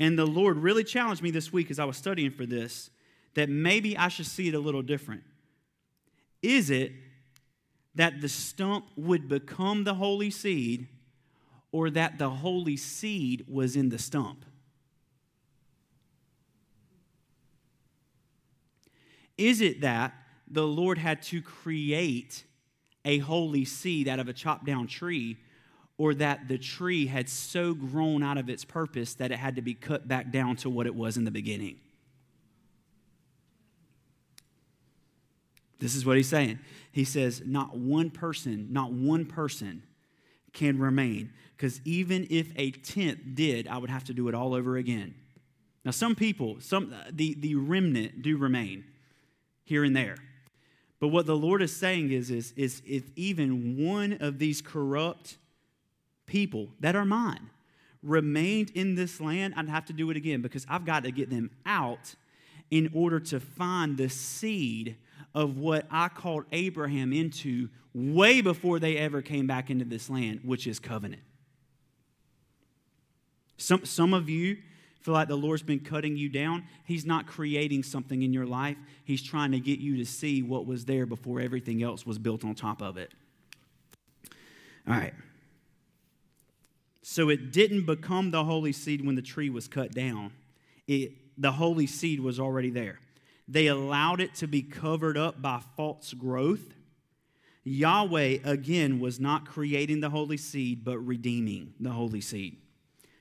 And 0.00 0.18
the 0.18 0.26
Lord 0.26 0.56
really 0.56 0.82
challenged 0.82 1.22
me 1.22 1.30
this 1.30 1.52
week 1.52 1.70
as 1.70 1.78
I 1.78 1.84
was 1.84 1.98
studying 1.98 2.30
for 2.30 2.46
this 2.46 2.90
that 3.34 3.48
maybe 3.48 3.96
I 3.96 4.08
should 4.08 4.26
see 4.26 4.48
it 4.48 4.54
a 4.54 4.58
little 4.58 4.82
different. 4.82 5.22
Is 6.42 6.68
it 6.70 6.90
that 7.94 8.20
the 8.20 8.28
stump 8.28 8.86
would 8.96 9.28
become 9.28 9.84
the 9.84 9.94
holy 9.94 10.30
seed 10.30 10.88
or 11.70 11.90
that 11.90 12.18
the 12.18 12.30
holy 12.30 12.76
seed 12.76 13.44
was 13.46 13.76
in 13.76 13.90
the 13.90 13.98
stump? 13.98 14.44
Is 19.38 19.60
it 19.60 19.82
that 19.82 20.14
the 20.50 20.66
Lord 20.66 20.98
had 20.98 21.22
to 21.24 21.40
create 21.40 22.44
a 23.04 23.18
holy 23.18 23.64
seed 23.64 24.08
out 24.08 24.18
of 24.18 24.28
a 24.28 24.32
chopped 24.32 24.64
down 24.64 24.86
tree, 24.86 25.38
or 26.00 26.14
that 26.14 26.48
the 26.48 26.56
tree 26.56 27.04
had 27.04 27.28
so 27.28 27.74
grown 27.74 28.22
out 28.22 28.38
of 28.38 28.48
its 28.48 28.64
purpose 28.64 29.12
that 29.12 29.30
it 29.30 29.36
had 29.38 29.56
to 29.56 29.60
be 29.60 29.74
cut 29.74 30.08
back 30.08 30.32
down 30.32 30.56
to 30.56 30.70
what 30.70 30.86
it 30.86 30.94
was 30.94 31.18
in 31.18 31.24
the 31.26 31.30
beginning. 31.30 31.78
This 35.78 35.94
is 35.94 36.06
what 36.06 36.16
he's 36.16 36.26
saying. 36.26 36.58
He 36.90 37.04
says, 37.04 37.42
Not 37.44 37.76
one 37.76 38.08
person, 38.08 38.68
not 38.70 38.92
one 38.92 39.26
person 39.26 39.82
can 40.54 40.78
remain. 40.78 41.34
Because 41.54 41.82
even 41.84 42.26
if 42.30 42.50
a 42.56 42.70
tenth 42.70 43.20
did, 43.34 43.68
I 43.68 43.76
would 43.76 43.90
have 43.90 44.04
to 44.04 44.14
do 44.14 44.26
it 44.28 44.34
all 44.34 44.54
over 44.54 44.78
again. 44.78 45.14
Now, 45.84 45.90
some 45.90 46.14
people, 46.14 46.56
some 46.60 46.94
the, 47.12 47.34
the 47.34 47.56
remnant 47.56 48.22
do 48.22 48.38
remain 48.38 48.84
here 49.64 49.84
and 49.84 49.94
there. 49.94 50.16
But 50.98 51.08
what 51.08 51.26
the 51.26 51.36
Lord 51.36 51.60
is 51.60 51.76
saying 51.76 52.10
is, 52.10 52.30
is, 52.30 52.52
is 52.56 52.80
if 52.86 53.04
even 53.16 53.86
one 53.86 54.16
of 54.20 54.38
these 54.38 54.62
corrupt 54.62 55.36
people 56.30 56.68
that 56.78 56.94
are 56.94 57.04
mine 57.04 57.50
remained 58.02 58.70
in 58.70 58.94
this 58.94 59.20
land, 59.20 59.52
I'd 59.56 59.68
have 59.68 59.84
to 59.86 59.92
do 59.92 60.10
it 60.10 60.16
again 60.16 60.40
because 60.40 60.64
I've 60.70 60.86
got 60.86 61.02
to 61.02 61.10
get 61.10 61.28
them 61.28 61.50
out 61.66 62.14
in 62.70 62.88
order 62.94 63.18
to 63.18 63.40
find 63.40 63.98
the 63.98 64.08
seed 64.08 64.96
of 65.34 65.58
what 65.58 65.86
I 65.90 66.08
called 66.08 66.44
Abraham 66.52 67.12
into 67.12 67.68
way 67.92 68.40
before 68.40 68.78
they 68.78 68.96
ever 68.96 69.20
came 69.20 69.48
back 69.48 69.70
into 69.70 69.84
this 69.84 70.08
land, 70.08 70.40
which 70.44 70.68
is 70.68 70.78
covenant. 70.78 71.22
Some, 73.56 73.84
some 73.84 74.14
of 74.14 74.30
you 74.30 74.58
feel 75.00 75.14
like 75.14 75.28
the 75.28 75.36
Lord's 75.36 75.62
been 75.62 75.80
cutting 75.80 76.16
you 76.16 76.28
down, 76.28 76.64
He's 76.84 77.04
not 77.04 77.26
creating 77.26 77.82
something 77.82 78.22
in 78.22 78.32
your 78.32 78.46
life. 78.46 78.76
He's 79.04 79.22
trying 79.22 79.50
to 79.50 79.58
get 79.58 79.80
you 79.80 79.96
to 79.96 80.06
see 80.06 80.42
what 80.42 80.64
was 80.64 80.84
there 80.84 81.06
before 81.06 81.40
everything 81.40 81.82
else 81.82 82.06
was 82.06 82.18
built 82.18 82.44
on 82.44 82.54
top 82.54 82.80
of 82.80 82.96
it. 82.96 83.12
All 84.86 84.94
right. 84.94 85.12
So 87.02 87.28
it 87.28 87.52
didn't 87.52 87.86
become 87.86 88.30
the 88.30 88.44
holy 88.44 88.72
seed 88.72 89.04
when 89.04 89.14
the 89.14 89.22
tree 89.22 89.50
was 89.50 89.68
cut 89.68 89.92
down. 89.92 90.32
It, 90.86 91.12
the 91.38 91.52
holy 91.52 91.86
seed 91.86 92.20
was 92.20 92.38
already 92.38 92.70
there. 92.70 92.98
They 93.48 93.66
allowed 93.66 94.20
it 94.20 94.34
to 94.36 94.46
be 94.46 94.62
covered 94.62 95.16
up 95.16 95.40
by 95.40 95.60
false 95.76 96.12
growth. 96.12 96.74
Yahweh, 97.64 98.38
again, 98.44 99.00
was 99.00 99.18
not 99.18 99.46
creating 99.46 100.00
the 100.00 100.10
holy 100.10 100.36
seed, 100.36 100.84
but 100.84 100.98
redeeming 100.98 101.74
the 101.80 101.90
holy 101.90 102.20
seed. 102.20 102.58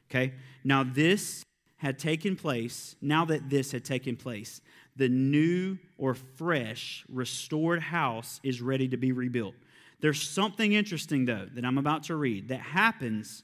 Okay? 0.10 0.34
Now, 0.64 0.84
this 0.84 1.44
had 1.78 1.98
taken 1.98 2.36
place, 2.36 2.96
now 3.02 3.26
that 3.26 3.50
this 3.50 3.72
had 3.72 3.86
taken 3.86 4.16
place, 4.16 4.62
the 4.96 5.10
new 5.10 5.78
or 5.98 6.14
fresh, 6.14 7.06
restored 7.10 7.82
house 7.82 8.40
is 8.44 8.62
ready 8.62 8.88
to 8.90 8.98
be 8.98 9.14
rebuilt. 9.14 9.56
There's 10.02 10.22
something 10.22 10.74
interesting, 10.74 11.26
though, 11.26 11.48
that 11.54 11.66
I'm 11.66 11.78
about 11.78 12.04
to 12.04 12.16
read 12.16 12.50
that 12.50 12.60
happens 12.60 13.44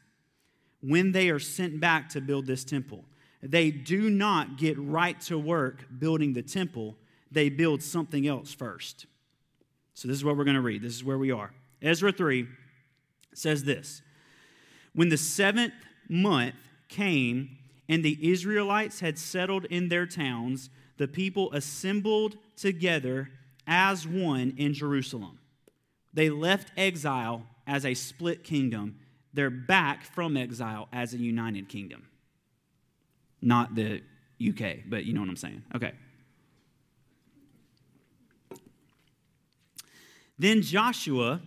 when 0.85 1.11
they 1.11 1.29
are 1.29 1.39
sent 1.39 1.79
back 1.79 2.09
to 2.09 2.21
build 2.21 2.45
this 2.45 2.63
temple. 2.63 3.03
They 3.41 3.71
do 3.71 4.09
not 4.09 4.57
get 4.57 4.77
right 4.77 5.19
to 5.21 5.37
work 5.37 5.85
building 5.99 6.33
the 6.33 6.41
temple, 6.41 6.95
they 7.31 7.49
build 7.49 7.81
something 7.81 8.27
else 8.27 8.53
first. 8.53 9.07
So, 9.93 10.07
this 10.07 10.17
is 10.17 10.25
what 10.25 10.37
we're 10.37 10.43
going 10.43 10.55
to 10.55 10.61
read. 10.61 10.81
This 10.81 10.93
is 10.93 11.03
where 11.03 11.17
we 11.17 11.31
are. 11.31 11.53
Ezra 11.81 12.11
3 12.11 12.47
says 13.33 13.63
this 13.63 14.01
When 14.93 15.09
the 15.09 15.17
seventh 15.17 15.73
month 16.09 16.55
came, 16.87 17.57
and 17.87 18.03
the 18.03 18.17
Israelites 18.31 18.99
had 18.99 19.17
settled 19.17 19.65
in 19.65 19.89
their 19.89 20.05
towns, 20.05 20.69
the 20.97 21.07
people 21.07 21.51
assembled 21.53 22.37
together 22.55 23.29
as 23.67 24.07
one 24.07 24.53
in 24.57 24.73
Jerusalem. 24.73 25.39
They 26.13 26.29
left 26.29 26.71
exile 26.77 27.45
as 27.67 27.85
a 27.85 27.93
split 27.93 28.43
kingdom. 28.43 28.99
They're 29.35 29.49
back 29.49 30.05
from 30.05 30.37
exile 30.37 30.87
as 30.93 31.13
a 31.13 31.17
united 31.17 31.67
kingdom. 31.67 32.07
Not 33.41 33.75
the 33.75 34.01
UK, 34.41 34.77
but 34.87 35.03
you 35.03 35.13
know 35.13 35.19
what 35.19 35.29
I'm 35.29 35.35
saying. 35.35 35.61
Okay. 35.75 35.91
Then 40.39 40.61
Joshua, 40.61 41.41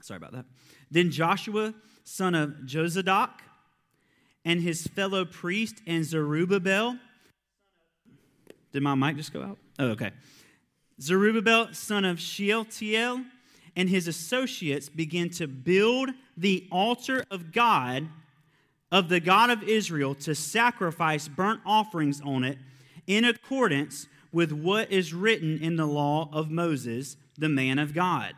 sorry 0.00 0.18
about 0.18 0.32
that. 0.32 0.44
Then 0.88 1.10
Joshua, 1.10 1.74
son 2.04 2.36
of 2.36 2.50
Jozadak, 2.64 3.30
and 4.44 4.60
his 4.60 4.86
fellow 4.86 5.24
priest 5.24 5.82
and 5.84 6.04
Zerubbabel. 6.04 6.96
Did 8.72 8.84
my 8.84 8.94
mic 8.94 9.16
just 9.16 9.32
go 9.32 9.42
out? 9.42 9.58
Oh, 9.80 9.88
okay. 9.88 10.12
Zerubbabel, 11.00 11.72
son 11.72 12.04
of 12.04 12.20
Shealtiel, 12.20 13.24
and 13.76 13.88
his 13.88 14.08
associates 14.08 14.88
began 14.88 15.30
to 15.30 15.46
build 15.46 16.10
the 16.36 16.66
altar 16.70 17.24
of 17.30 17.52
God, 17.52 18.08
of 18.90 19.08
the 19.08 19.20
God 19.20 19.50
of 19.50 19.62
Israel, 19.62 20.14
to 20.16 20.34
sacrifice 20.34 21.28
burnt 21.28 21.60
offerings 21.64 22.20
on 22.20 22.44
it 22.44 22.58
in 23.06 23.24
accordance 23.24 24.06
with 24.32 24.52
what 24.52 24.90
is 24.92 25.12
written 25.12 25.58
in 25.58 25.76
the 25.76 25.86
law 25.86 26.28
of 26.32 26.50
Moses, 26.50 27.16
the 27.36 27.48
man 27.48 27.78
of 27.78 27.94
God. 27.94 28.34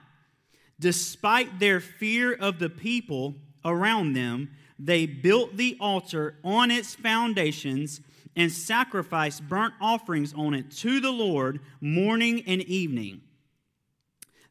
Despite 0.81 1.59
their 1.59 1.81
fear 1.81 2.33
of 2.33 2.59
the 2.59 2.71
people 2.71 3.35
around 3.64 4.14
them, 4.14 4.51
they 4.79 5.07
built 5.07 5.57
the 5.57 5.77
altar 5.79 6.37
on 6.42 6.71
its 6.71 6.95
foundations 6.95 8.01
and 8.35 8.51
sacrificed 8.51 9.49
burnt 9.49 9.75
offerings 9.81 10.33
on 10.35 10.55
it 10.55 10.71
to 10.71 11.01
the 11.01 11.11
Lord 11.11 11.61
morning 11.81 12.42
and 12.47 12.62
evening. 12.62 13.21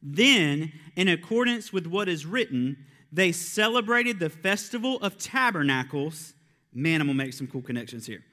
Then, 0.02 0.72
in 0.96 1.08
accordance 1.08 1.72
with 1.72 1.86
what 1.86 2.08
is 2.08 2.26
written, 2.26 2.84
they 3.12 3.30
celebrated 3.30 4.18
the 4.18 4.30
festival 4.30 4.98
of 5.00 5.16
tabernacles. 5.16 6.34
Man, 6.72 7.00
I'm 7.00 7.06
going 7.06 7.18
to 7.18 7.24
make 7.24 7.34
some 7.34 7.46
cool 7.46 7.62
connections 7.62 8.06
here. 8.06 8.24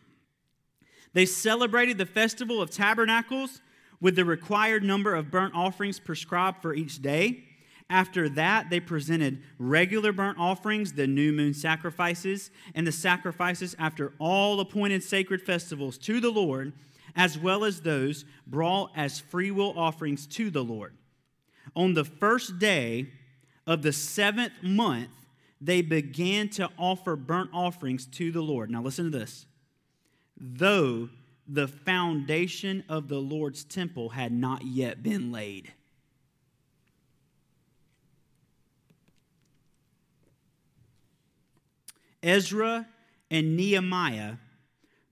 They 1.13 1.25
celebrated 1.25 1.97
the 1.97 2.05
festival 2.05 2.61
of 2.61 2.69
tabernacles 2.69 3.61
with 3.99 4.15
the 4.15 4.25
required 4.25 4.83
number 4.83 5.13
of 5.13 5.29
burnt 5.29 5.53
offerings 5.53 5.99
prescribed 5.99 6.61
for 6.61 6.73
each 6.73 7.01
day. 7.01 7.43
After 7.89 8.29
that, 8.29 8.69
they 8.69 8.79
presented 8.79 9.41
regular 9.57 10.11
burnt 10.11 10.37
offerings, 10.37 10.93
the 10.93 11.07
new 11.07 11.33
moon 11.33 11.53
sacrifices, 11.53 12.51
and 12.75 12.85
the 12.85 12.91
sacrifices 12.91 13.75
after 13.79 14.13
all 14.19 14.59
appointed 14.59 15.03
sacred 15.03 15.41
festivals 15.41 15.97
to 15.99 16.19
the 16.19 16.29
Lord, 16.29 16.71
as 17.15 17.37
well 17.37 17.65
as 17.65 17.81
those 17.81 18.25
brought 18.45 18.91
as 18.95 19.19
freewill 19.19 19.73
offerings 19.75 20.27
to 20.27 20.51
the 20.51 20.63
Lord. 20.63 20.93
On 21.75 21.93
the 21.93 22.05
first 22.05 22.59
day 22.59 23.07
of 23.65 23.81
the 23.81 23.93
seventh 23.93 24.53
month, 24.61 25.09
they 25.61 25.81
began 25.81 26.49
to 26.49 26.69
offer 26.77 27.15
burnt 27.15 27.49
offerings 27.53 28.05
to 28.05 28.31
the 28.31 28.41
Lord. 28.41 28.69
Now, 28.69 28.81
listen 28.81 29.11
to 29.11 29.17
this. 29.17 29.45
Though 30.37 31.09
the 31.47 31.67
foundation 31.67 32.83
of 32.87 33.07
the 33.07 33.19
Lord's 33.19 33.63
temple 33.63 34.09
had 34.09 34.31
not 34.31 34.65
yet 34.65 35.03
been 35.03 35.31
laid. 35.31 35.73
Ezra 42.21 42.87
and 43.31 43.55
Nehemiah 43.55 44.35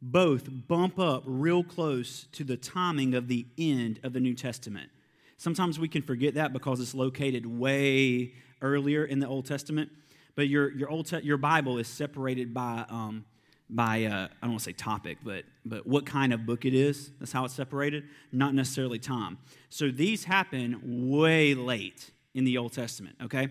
both 0.02 0.48
bump 0.68 1.00
up 1.00 1.24
real 1.26 1.64
close 1.64 2.28
to 2.34 2.44
the 2.44 2.58
timing 2.58 3.14
of 3.14 3.28
the 3.28 3.48
end 3.58 4.00
of 4.04 4.14
the 4.14 4.20
New 4.20 4.36
Testament. 4.36 4.90
Sometimes 5.38 5.80
we 5.80 5.88
can 5.88 6.02
forget 6.02 6.34
that 6.34 6.52
because 6.52 6.80
it's 6.80 6.94
located 6.94 7.46
way 7.46 8.34
earlier 8.62 9.06
in 9.06 9.20
the 9.20 9.28
Old 9.28 9.46
Testament, 9.46 9.92
but 10.36 10.48
your, 10.48 10.72
your, 10.72 10.90
Old 10.90 11.08
Te- 11.08 11.22
your 11.22 11.38
Bible 11.38 11.78
is 11.78 11.88
separated 11.88 12.54
by 12.54 12.86
um, 12.90 13.26
by 13.70 14.06
uh, 14.06 14.28
I 14.28 14.28
don't 14.42 14.52
want 14.52 14.60
to 14.62 14.66
say 14.66 14.74
topic, 14.74 15.18
but 15.24 15.44
but 15.66 15.86
what 15.86 16.06
kind 16.06 16.34
of 16.34 16.46
book 16.46 16.66
it 16.66 16.74
is. 16.74 17.12
That's 17.20 17.32
how 17.32 17.46
it's 17.46 17.54
separated, 17.54 18.06
not 18.32 18.54
necessarily 18.54 19.00
time. 19.00 19.38
So 19.70 19.92
these 19.92 20.24
happen 20.24 21.10
way 21.10 21.54
late 21.54 22.12
in 22.34 22.46
the 22.46 22.58
Old 22.58 22.74
Testament. 22.74 23.16
Okay. 23.22 23.50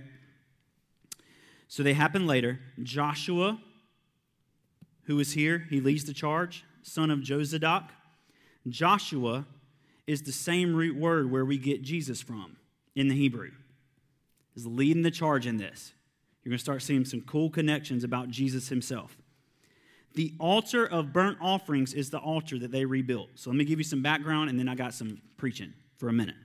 So 1.68 1.82
they 1.82 1.94
happen 1.94 2.26
later. 2.26 2.60
Joshua, 2.82 3.58
who 5.04 5.18
is 5.18 5.32
here, 5.32 5.66
he 5.68 5.80
leads 5.80 6.04
the 6.04 6.14
charge, 6.14 6.64
son 6.82 7.10
of 7.10 7.20
Jozadak. 7.20 7.88
Joshua 8.68 9.46
is 10.06 10.22
the 10.22 10.32
same 10.32 10.74
root 10.74 10.96
word 10.96 11.30
where 11.30 11.44
we 11.44 11.58
get 11.58 11.82
Jesus 11.82 12.20
from 12.20 12.56
in 12.94 13.08
the 13.08 13.14
Hebrew. 13.14 13.50
Is 14.54 14.66
leading 14.66 15.02
the 15.02 15.10
charge 15.10 15.46
in 15.46 15.58
this. 15.58 15.92
You're 16.42 16.50
going 16.50 16.58
to 16.58 16.64
start 16.64 16.82
seeing 16.82 17.04
some 17.04 17.22
cool 17.22 17.50
connections 17.50 18.04
about 18.04 18.30
Jesus 18.30 18.68
himself. 18.68 19.16
The 20.14 20.32
altar 20.40 20.86
of 20.86 21.12
burnt 21.12 21.38
offerings 21.42 21.92
is 21.92 22.08
the 22.08 22.18
altar 22.18 22.58
that 22.60 22.70
they 22.70 22.84
rebuilt. 22.86 23.30
So 23.34 23.50
let 23.50 23.56
me 23.56 23.64
give 23.64 23.78
you 23.78 23.84
some 23.84 24.00
background 24.02 24.48
and 24.48 24.58
then 24.58 24.68
I 24.68 24.74
got 24.74 24.94
some 24.94 25.20
preaching 25.36 25.74
for 25.98 26.08
a 26.08 26.12
minute. 26.12 26.36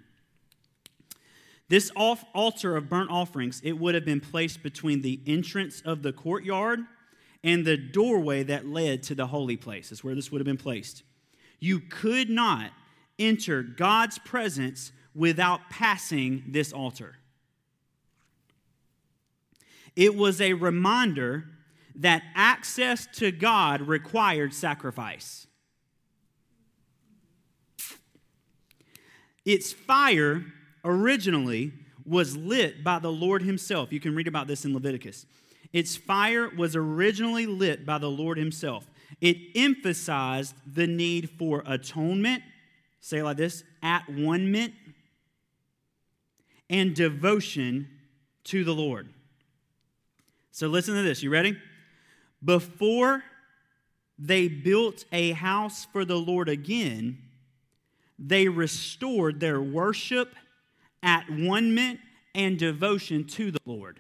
This 1.70 1.90
altar 1.96 2.76
of 2.76 2.90
burnt 2.90 3.10
offerings, 3.10 3.62
it 3.64 3.74
would 3.74 3.96
have 3.96 4.04
been 4.04 4.20
placed 4.20 4.62
between 4.62 5.02
the 5.02 5.22
entrance 5.26 5.80
of 5.86 6.02
the 6.02 6.12
courtyard 6.12 6.82
and 7.46 7.64
the 7.64 7.78
doorway 7.78 8.44
that 8.44 8.68
led 8.68 9.04
to 9.04 9.16
the 9.16 9.28
holy 9.28 9.56
place. 9.56 9.90
Is 9.90 10.04
where 10.04 10.14
this 10.14 10.34
would 10.34 10.42
have 10.42 10.46
been 10.46 10.58
placed. 10.58 11.04
You 11.60 11.80
could 11.80 12.30
not 12.30 12.72
enter 13.22 13.64
God's 13.64 14.18
presence 14.20 14.92
without 15.14 15.70
passing 15.70 16.44
this 16.48 16.74
altar. 16.74 17.16
It 19.96 20.16
was 20.16 20.40
a 20.42 20.54
reminder 20.54 21.46
that 21.96 22.24
access 22.36 23.08
to 23.18 23.32
God 23.32 23.82
required 23.82 24.54
sacrifice. 24.54 25.48
Its 29.46 29.74
fire 29.74 30.46
originally 30.84 31.74
was 32.06 32.38
lit 32.38 32.84
by 32.84 33.00
the 33.00 33.12
Lord 33.12 33.42
Himself. 33.42 33.92
You 33.92 34.00
can 34.00 34.16
read 34.16 34.28
about 34.28 34.48
this 34.48 34.66
in 34.66 34.74
Leviticus. 34.74 35.26
Its 35.74 35.96
fire 35.96 36.50
was 36.50 36.76
originally 36.76 37.46
lit 37.46 37.86
by 37.86 37.98
the 37.98 38.10
Lord 38.10 38.38
Himself. 38.38 38.88
It 39.20 39.38
emphasized 39.56 40.56
the 40.66 40.88
need 40.88 41.30
for 41.32 41.64
atonement, 41.66 42.44
say 43.02 43.22
like 43.22 43.38
this, 43.38 43.64
at 43.84 44.08
one 44.10 44.52
mint, 44.52 44.74
and 46.70 46.96
devotion 46.96 47.88
to 48.46 48.64
the 48.64 48.74
Lord. 48.74 49.10
So 50.52 50.68
listen 50.68 50.96
to 50.96 51.02
this. 51.02 51.22
You 51.22 51.30
ready? 51.30 51.58
Before 52.44 53.24
they 54.18 54.48
built 54.48 55.04
a 55.12 55.32
house 55.32 55.86
for 55.92 56.06
the 56.06 56.16
Lord 56.16 56.48
again, 56.48 57.18
they 58.18 58.48
restored 58.48 59.40
their 59.40 59.62
worship 59.62 60.36
at 61.02 61.30
one 61.30 61.74
mint 61.74 62.00
and 62.36 62.58
devotion 62.58 63.26
to 63.26 63.52
the 63.52 63.60
Lord. 63.66 64.00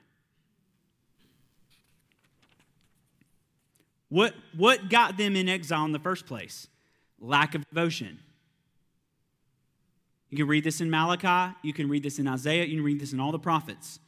What, 4.09 4.35
what 4.55 4.89
got 4.89 5.17
them 5.17 5.35
in 5.35 5.49
exile 5.49 5.85
in 5.85 5.91
the 5.91 5.99
first 5.99 6.25
place? 6.25 6.67
Lack 7.19 7.55
of 7.55 7.67
devotion. 7.69 8.19
You 10.31 10.37
can 10.37 10.47
read 10.47 10.63
this 10.63 10.79
in 10.79 10.89
Malachi, 10.89 11.55
you 11.61 11.73
can 11.73 11.89
read 11.89 12.03
this 12.03 12.17
in 12.17 12.27
Isaiah, 12.27 12.63
you 12.63 12.77
can 12.77 12.83
read 12.85 13.01
this 13.01 13.11
in 13.11 13.19
all 13.19 13.33
the 13.33 13.39
prophets. 13.39 13.99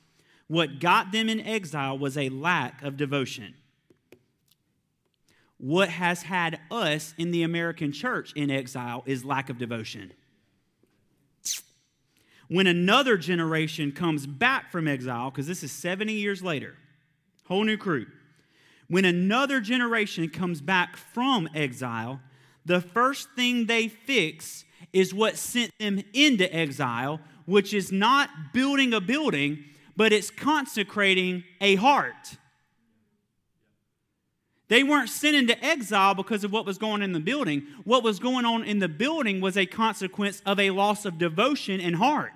What 0.48 0.80
got 0.80 1.12
them 1.12 1.28
in 1.28 1.42
exile 1.42 1.98
was 1.98 2.18
a 2.18 2.30
lack 2.30 2.82
of 2.82 2.96
devotion. 2.96 3.56
What 5.58 5.90
has 5.90 6.24
had 6.24 6.60
us 6.72 7.14
in 7.18 7.32
the 7.32 7.44
American 7.44 7.92
church 7.92 8.32
in 8.34 8.50
exile 8.50 9.04
is 9.06 9.26
lack 9.26 9.50
of 9.50 9.58
devotion. 9.58 10.14
When 12.48 12.68
another 12.68 13.18
generation 13.18 13.92
comes 13.92 14.26
back 14.26 14.72
from 14.72 14.88
exile, 14.88 15.30
because 15.30 15.48
this 15.48 15.64
is 15.64 15.72
70 15.72 16.14
years 16.14 16.42
later, 16.42 16.76
whole 17.48 17.64
new 17.64 17.78
crew. 17.78 18.06
When 18.88 19.06
another 19.06 19.60
generation 19.60 20.30
comes 20.30 20.62
back 20.62 20.96
from 20.98 21.50
exile, 21.56 22.22
the 22.66 22.80
first 22.80 23.30
thing 23.36 23.66
they 23.66 23.88
fix 23.88 24.66
is 24.94 25.14
what 25.14 25.38
sent 25.38 25.72
them 25.80 26.02
into 26.14 26.54
exile, 26.56 27.20
which 27.46 27.74
is 27.74 27.92
not 27.92 28.30
building 28.54 28.94
a 28.94 29.02
building, 29.02 29.64
but 29.98 30.14
it's 30.14 30.30
consecrating 30.30 31.44
a 31.60 31.76
heart. 31.76 32.38
They 34.70 34.84
weren't 34.84 35.10
sent 35.10 35.36
into 35.36 35.64
exile 35.64 36.16
because 36.16 36.44
of 36.44 36.52
what 36.52 36.66
was 36.66 36.78
going 36.78 36.94
on 36.94 37.02
in 37.02 37.12
the 37.12 37.20
building. 37.20 37.68
What 37.84 38.04
was 38.04 38.18
going 38.20 38.46
on 38.46 38.64
in 38.64 38.80
the 38.80 38.88
building 38.88 39.42
was 39.42 39.58
a 39.58 39.66
consequence 39.66 40.42
of 40.46 40.60
a 40.60 40.72
loss 40.72 41.06
of 41.06 41.18
devotion 41.18 41.82
and 41.82 41.96
heart. 41.96 42.32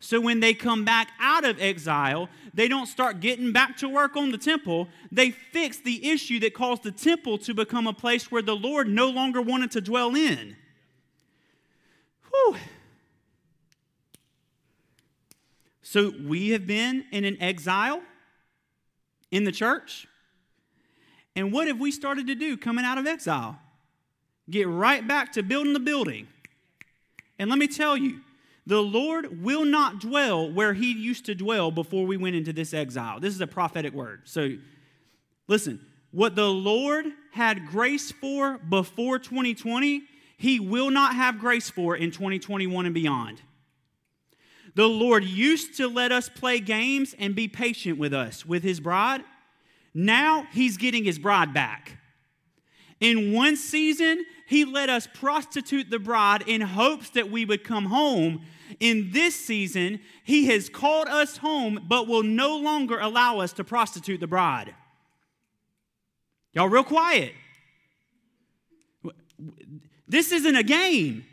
So 0.00 0.20
when 0.20 0.38
they 0.38 0.54
come 0.54 0.84
back 0.84 1.08
out 1.18 1.44
of 1.44 1.60
exile, 1.60 2.28
they 2.54 2.68
don't 2.68 2.86
start 2.86 3.18
getting 3.20 3.52
back 3.52 3.76
to 3.78 3.88
work 3.88 4.16
on 4.16 4.30
the 4.30 4.38
temple. 4.38 4.88
They 5.10 5.30
fix 5.30 5.78
the 5.78 6.08
issue 6.08 6.38
that 6.40 6.54
caused 6.54 6.84
the 6.84 6.92
temple 6.92 7.38
to 7.38 7.54
become 7.54 7.88
a 7.88 7.92
place 7.92 8.30
where 8.30 8.42
the 8.42 8.54
Lord 8.54 8.88
no 8.88 9.08
longer 9.08 9.42
wanted 9.42 9.72
to 9.72 9.80
dwell 9.80 10.14
in. 10.14 10.56
Whew. 12.46 12.56
So 15.82 16.12
we 16.26 16.50
have 16.50 16.66
been 16.66 17.04
in 17.12 17.24
an 17.24 17.40
exile 17.40 18.02
in 19.30 19.44
the 19.44 19.52
church. 19.52 20.06
And 21.34 21.52
what 21.52 21.66
have 21.66 21.78
we 21.78 21.90
started 21.90 22.26
to 22.26 22.34
do 22.34 22.56
coming 22.56 22.84
out 22.84 22.98
of 22.98 23.06
exile? 23.06 23.58
Get 24.50 24.68
right 24.68 25.06
back 25.06 25.32
to 25.32 25.42
building 25.42 25.72
the 25.72 25.80
building. 25.80 26.28
And 27.38 27.48
let 27.48 27.58
me 27.58 27.68
tell 27.68 27.96
you, 27.96 28.20
the 28.66 28.82
Lord 28.82 29.42
will 29.42 29.64
not 29.64 30.00
dwell 30.00 30.50
where 30.50 30.74
he 30.74 30.92
used 30.92 31.24
to 31.26 31.34
dwell 31.34 31.70
before 31.70 32.06
we 32.06 32.16
went 32.16 32.36
into 32.36 32.52
this 32.52 32.74
exile. 32.74 33.18
This 33.20 33.34
is 33.34 33.40
a 33.40 33.46
prophetic 33.46 33.94
word. 33.94 34.22
So 34.24 34.56
listen, 35.46 35.80
what 36.10 36.36
the 36.36 36.48
Lord 36.48 37.06
had 37.32 37.66
grace 37.66 38.10
for 38.12 38.58
before 38.58 39.18
2020, 39.18 40.02
he 40.38 40.60
will 40.60 40.90
not 40.90 41.16
have 41.16 41.40
grace 41.40 41.68
for 41.68 41.96
in 41.96 42.12
2021 42.12 42.86
and 42.86 42.94
beyond. 42.94 43.42
The 44.76 44.88
Lord 44.88 45.24
used 45.24 45.76
to 45.78 45.88
let 45.88 46.12
us 46.12 46.28
play 46.28 46.60
games 46.60 47.14
and 47.18 47.34
be 47.34 47.48
patient 47.48 47.98
with 47.98 48.14
us, 48.14 48.46
with 48.46 48.62
His 48.62 48.78
bride. 48.78 49.24
Now 49.92 50.46
He's 50.52 50.76
getting 50.76 51.02
His 51.02 51.18
bride 51.18 51.52
back. 51.52 51.98
In 53.00 53.32
one 53.32 53.56
season, 53.56 54.24
He 54.46 54.64
let 54.64 54.88
us 54.88 55.08
prostitute 55.12 55.90
the 55.90 55.98
bride 55.98 56.44
in 56.46 56.60
hopes 56.60 57.10
that 57.10 57.32
we 57.32 57.44
would 57.44 57.64
come 57.64 57.86
home. 57.86 58.42
In 58.78 59.10
this 59.10 59.34
season, 59.34 59.98
He 60.22 60.46
has 60.46 60.68
called 60.68 61.08
us 61.08 61.38
home, 61.38 61.84
but 61.88 62.06
will 62.06 62.22
no 62.22 62.56
longer 62.56 63.00
allow 63.00 63.40
us 63.40 63.52
to 63.54 63.64
prostitute 63.64 64.20
the 64.20 64.28
bride. 64.28 64.72
Y'all, 66.52 66.68
real 66.68 66.84
quiet. 66.84 67.32
This 70.08 70.32
isn't 70.32 70.56
a 70.56 70.62
game. 70.62 71.24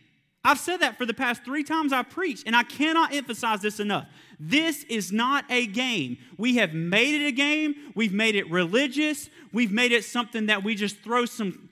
I've 0.43 0.59
said 0.59 0.77
that 0.77 0.97
for 0.97 1.07
the 1.07 1.13
past 1.13 1.43
three 1.43 1.63
times 1.63 1.91
I've 1.91 2.09
preached, 2.09 2.43
and 2.45 2.55
I 2.55 2.61
cannot 2.63 3.13
emphasize 3.13 3.61
this 3.61 3.79
enough. 3.79 4.07
This 4.39 4.83
is 4.83 5.11
not 5.11 5.45
a 5.49 5.65
game. 5.65 6.17
We 6.37 6.57
have 6.57 6.73
made 6.73 7.21
it 7.21 7.27
a 7.27 7.31
game. 7.31 7.73
We've 7.95 8.13
made 8.13 8.35
it 8.35 8.49
religious. 8.51 9.29
We've 9.51 9.71
made 9.71 9.91
it 9.91 10.03
something 10.03 10.45
that 10.47 10.63
we 10.63 10.75
just 10.75 10.99
throw 10.99 11.25
some, 11.25 11.69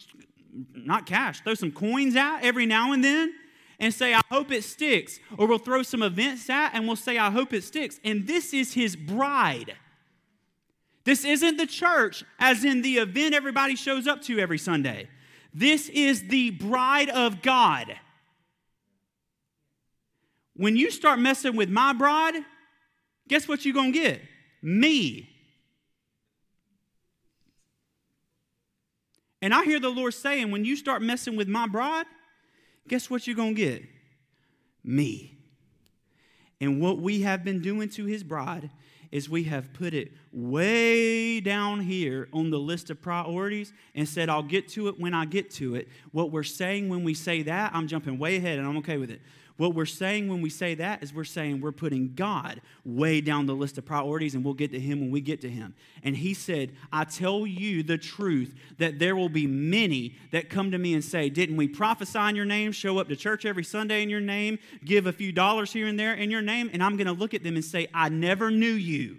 not 0.74 1.06
cash, 1.06 1.42
throw 1.42 1.54
some 1.54 1.72
coins 1.72 2.16
at 2.16 2.40
every 2.44 2.66
now 2.66 2.94
and 2.94 3.04
then 3.04 3.34
and 3.80 3.94
say, 3.94 4.14
I 4.14 4.22
hope 4.32 4.52
it 4.52 4.64
sticks. 4.64 5.20
Or 5.38 5.46
we'll 5.46 5.60
throw 5.60 5.84
some 5.84 6.02
events 6.02 6.50
at 6.50 6.74
and 6.74 6.88
we'll 6.88 6.96
say, 6.96 7.18
I 7.18 7.30
hope 7.30 7.54
it 7.54 7.64
sticks. 7.64 8.00
And 8.04 8.26
this 8.26 8.54
is 8.54 8.74
his 8.74 8.96
bride. 8.96 9.76
This 11.04 11.26
isn't 11.26 11.58
the 11.58 11.68
church, 11.68 12.24
as 12.40 12.64
in 12.64 12.82
the 12.82 12.96
event 12.96 13.36
everybody 13.36 13.76
shows 13.76 14.08
up 14.08 14.22
to 14.24 14.40
every 14.40 14.58
Sunday. 14.58 15.10
This 15.54 15.90
is 15.90 16.28
the 16.28 16.50
bride 16.50 17.10
of 17.10 17.42
God. 17.42 17.96
When 20.56 20.76
you 20.76 20.92
start 20.92 21.20
messing 21.20 21.56
with 21.56 21.70
my 21.70 21.94
bride, 21.94 22.36
guess 23.28 23.48
what 23.48 23.66
you're 23.66 23.74
going 23.74 23.94
to 23.94 24.00
get? 24.00 24.22
Me. 24.62 25.30
And 29.42 29.54
I 29.54 29.64
hear 29.64 29.80
the 29.80 29.90
Lord 29.90 30.14
saying, 30.14 30.52
when 30.52 30.64
you 30.64 30.76
start 30.76 31.02
messing 31.02 31.36
with 31.36 31.48
my 31.48 31.68
bride, 31.68 32.06
guess 32.88 33.10
what 33.10 33.28
you're 33.28 33.36
going 33.36 33.56
to 33.56 33.62
get? 33.62 33.84
Me. 34.84 35.38
And 36.62 36.82
what 36.82 37.00
we 37.00 37.22
have 37.22 37.44
been 37.44 37.62
doing 37.62 37.90
to 37.90 38.06
his 38.06 38.24
bride 38.24 38.70
is 39.14 39.30
we 39.30 39.44
have 39.44 39.72
put 39.74 39.94
it 39.94 40.12
way 40.32 41.40
down 41.40 41.80
here 41.80 42.28
on 42.34 42.50
the 42.50 42.58
list 42.58 42.90
of 42.90 43.00
priorities 43.00 43.72
and 43.94 44.10
said, 44.10 44.28
I'll 44.28 44.42
get 44.42 44.68
to 44.70 44.88
it 44.88 45.00
when 45.00 45.14
I 45.14 45.26
get 45.26 45.52
to 45.52 45.76
it. 45.76 45.88
What 46.12 46.32
we're 46.32 46.42
saying 46.42 46.90
when 46.90 47.04
we 47.04 47.14
say 47.14 47.44
that, 47.44 47.76
I'm 47.76 47.88
jumping 47.88 48.18
way 48.18 48.38
ahead 48.38 48.58
and 48.58 48.68
I'm 48.68 48.76
okay 48.78 48.98
with 48.98 49.12
it. 49.12 49.22
What 49.58 49.76
we're 49.76 49.86
saying 49.86 50.30
when 50.30 50.42
we 50.42 50.50
say 50.50 50.74
that 50.76 51.04
is 51.04 51.14
we're 51.14 51.24
saying 51.26 51.62
we're 51.62 51.72
putting 51.72 52.16
God 52.16 52.60
way 52.84 53.22
down 53.22 53.46
the 53.46 53.54
list 53.54 53.78
of 53.78 53.86
priorities 53.86 54.34
and 54.34 54.44
we'll 54.44 54.56
get 54.56 54.72
to 54.72 54.80
Him 54.80 55.00
when 55.00 55.12
we 55.12 55.22
get 55.22 55.42
to 55.42 55.50
Him. 55.50 55.76
And 56.04 56.18
He 56.18 56.34
said, 56.34 56.72
I 56.92 57.04
tell 57.04 57.46
you 57.46 57.84
the 57.84 58.00
truth 58.00 58.56
that 58.80 58.98
there 58.98 59.16
will 59.16 59.30
be 59.30 59.46
many 59.46 60.16
that 60.32 60.50
come 60.50 60.72
to 60.72 60.80
me 60.80 60.96
and 60.96 61.04
say, 61.04 61.30
Didn't 61.30 61.56
we 61.56 61.68
prophesy 61.68 62.20
in 62.20 62.36
your 62.36 62.46
name, 62.46 62.72
show 62.72 62.98
up 62.98 63.10
to 63.10 63.16
church 63.16 63.46
every 63.46 63.64
Sunday 63.64 64.02
in 64.02 64.10
your 64.10 64.22
name, 64.22 64.58
give 64.84 65.06
a 65.06 65.14
few 65.14 65.32
dollars 65.32 65.72
here 65.72 65.86
and 65.86 66.00
there 66.00 66.16
in 66.16 66.32
your 66.32 66.42
name? 66.42 66.72
And 66.74 66.84
I'm 66.84 66.98
going 66.98 67.08
to 67.08 67.14
look 67.14 67.36
at 67.36 67.44
them 67.44 67.56
and 67.56 67.64
say, 67.64 67.88
I 67.94 68.10
never 68.10 68.50
knew 68.50 68.74
you. 68.74 69.18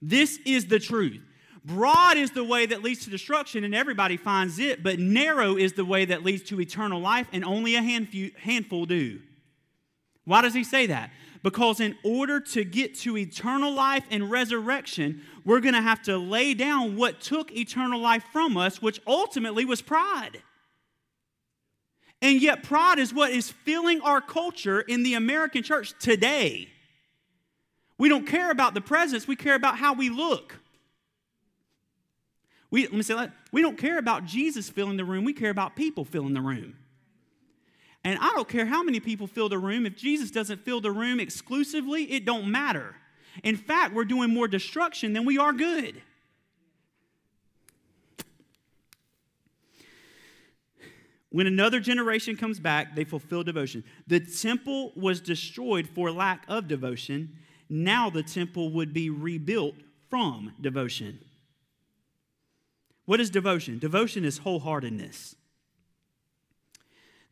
This 0.00 0.38
is 0.46 0.66
the 0.66 0.78
truth. 0.78 1.20
Broad 1.64 2.16
is 2.16 2.30
the 2.32 2.42
way 2.42 2.66
that 2.66 2.82
leads 2.82 3.04
to 3.04 3.10
destruction, 3.10 3.64
and 3.64 3.74
everybody 3.74 4.16
finds 4.16 4.58
it, 4.58 4.82
but 4.82 4.98
narrow 4.98 5.56
is 5.56 5.74
the 5.74 5.84
way 5.84 6.06
that 6.06 6.24
leads 6.24 6.42
to 6.44 6.60
eternal 6.60 7.00
life, 7.00 7.28
and 7.32 7.44
only 7.44 7.76
a 7.76 7.82
handful 7.82 8.86
do. 8.86 9.20
Why 10.24 10.42
does 10.42 10.54
he 10.54 10.64
say 10.64 10.86
that? 10.86 11.10
Because 11.42 11.80
in 11.80 11.96
order 12.04 12.38
to 12.40 12.64
get 12.64 12.96
to 13.00 13.16
eternal 13.16 13.72
life 13.72 14.04
and 14.10 14.30
resurrection, 14.30 15.22
we're 15.44 15.60
going 15.60 15.74
to 15.74 15.82
have 15.82 16.02
to 16.02 16.16
lay 16.16 16.54
down 16.54 16.96
what 16.96 17.20
took 17.20 17.50
eternal 17.52 18.00
life 18.00 18.24
from 18.32 18.56
us, 18.56 18.80
which 18.80 19.00
ultimately 19.06 19.64
was 19.64 19.82
pride. 19.82 20.42
And 22.20 22.40
yet, 22.40 22.62
pride 22.62 23.00
is 23.00 23.12
what 23.12 23.32
is 23.32 23.50
filling 23.50 24.00
our 24.02 24.20
culture 24.20 24.80
in 24.80 25.02
the 25.02 25.14
American 25.14 25.64
church 25.64 25.92
today. 25.98 26.68
We 27.98 28.08
don't 28.08 28.26
care 28.26 28.52
about 28.52 28.74
the 28.74 28.80
presence, 28.80 29.26
we 29.26 29.34
care 29.34 29.56
about 29.56 29.78
how 29.78 29.94
we 29.94 30.08
look. 30.08 30.58
We, 32.70 32.84
let 32.84 32.92
me 32.92 33.02
say 33.02 33.14
that. 33.14 33.32
We 33.50 33.60
don't 33.60 33.76
care 33.76 33.98
about 33.98 34.24
Jesus 34.24 34.70
filling 34.70 34.96
the 34.96 35.04
room, 35.04 35.24
we 35.24 35.32
care 35.32 35.50
about 35.50 35.74
people 35.74 36.04
filling 36.04 36.34
the 36.34 36.40
room. 36.40 36.76
And 38.04 38.18
I 38.20 38.32
don't 38.34 38.48
care 38.48 38.66
how 38.66 38.82
many 38.82 39.00
people 39.00 39.26
fill 39.26 39.48
the 39.48 39.58
room. 39.58 39.86
If 39.86 39.96
Jesus 39.96 40.30
doesn't 40.30 40.64
fill 40.64 40.80
the 40.80 40.90
room 40.90 41.20
exclusively, 41.20 42.04
it 42.12 42.24
don't 42.24 42.50
matter. 42.50 42.96
In 43.42 43.56
fact, 43.56 43.94
we're 43.94 44.04
doing 44.04 44.30
more 44.30 44.48
destruction 44.48 45.12
than 45.12 45.24
we 45.24 45.38
are 45.38 45.52
good. 45.52 46.02
When 51.30 51.46
another 51.46 51.80
generation 51.80 52.36
comes 52.36 52.60
back, 52.60 52.94
they 52.94 53.04
fulfill 53.04 53.42
devotion. 53.42 53.84
The 54.06 54.20
temple 54.20 54.92
was 54.94 55.20
destroyed 55.20 55.88
for 55.88 56.10
lack 56.10 56.44
of 56.46 56.68
devotion. 56.68 57.38
Now 57.70 58.10
the 58.10 58.22
temple 58.22 58.70
would 58.72 58.92
be 58.92 59.08
rebuilt 59.08 59.76
from 60.10 60.52
devotion. 60.60 61.20
What 63.06 63.18
is 63.18 63.30
devotion? 63.30 63.78
Devotion 63.78 64.26
is 64.26 64.40
wholeheartedness. 64.40 65.34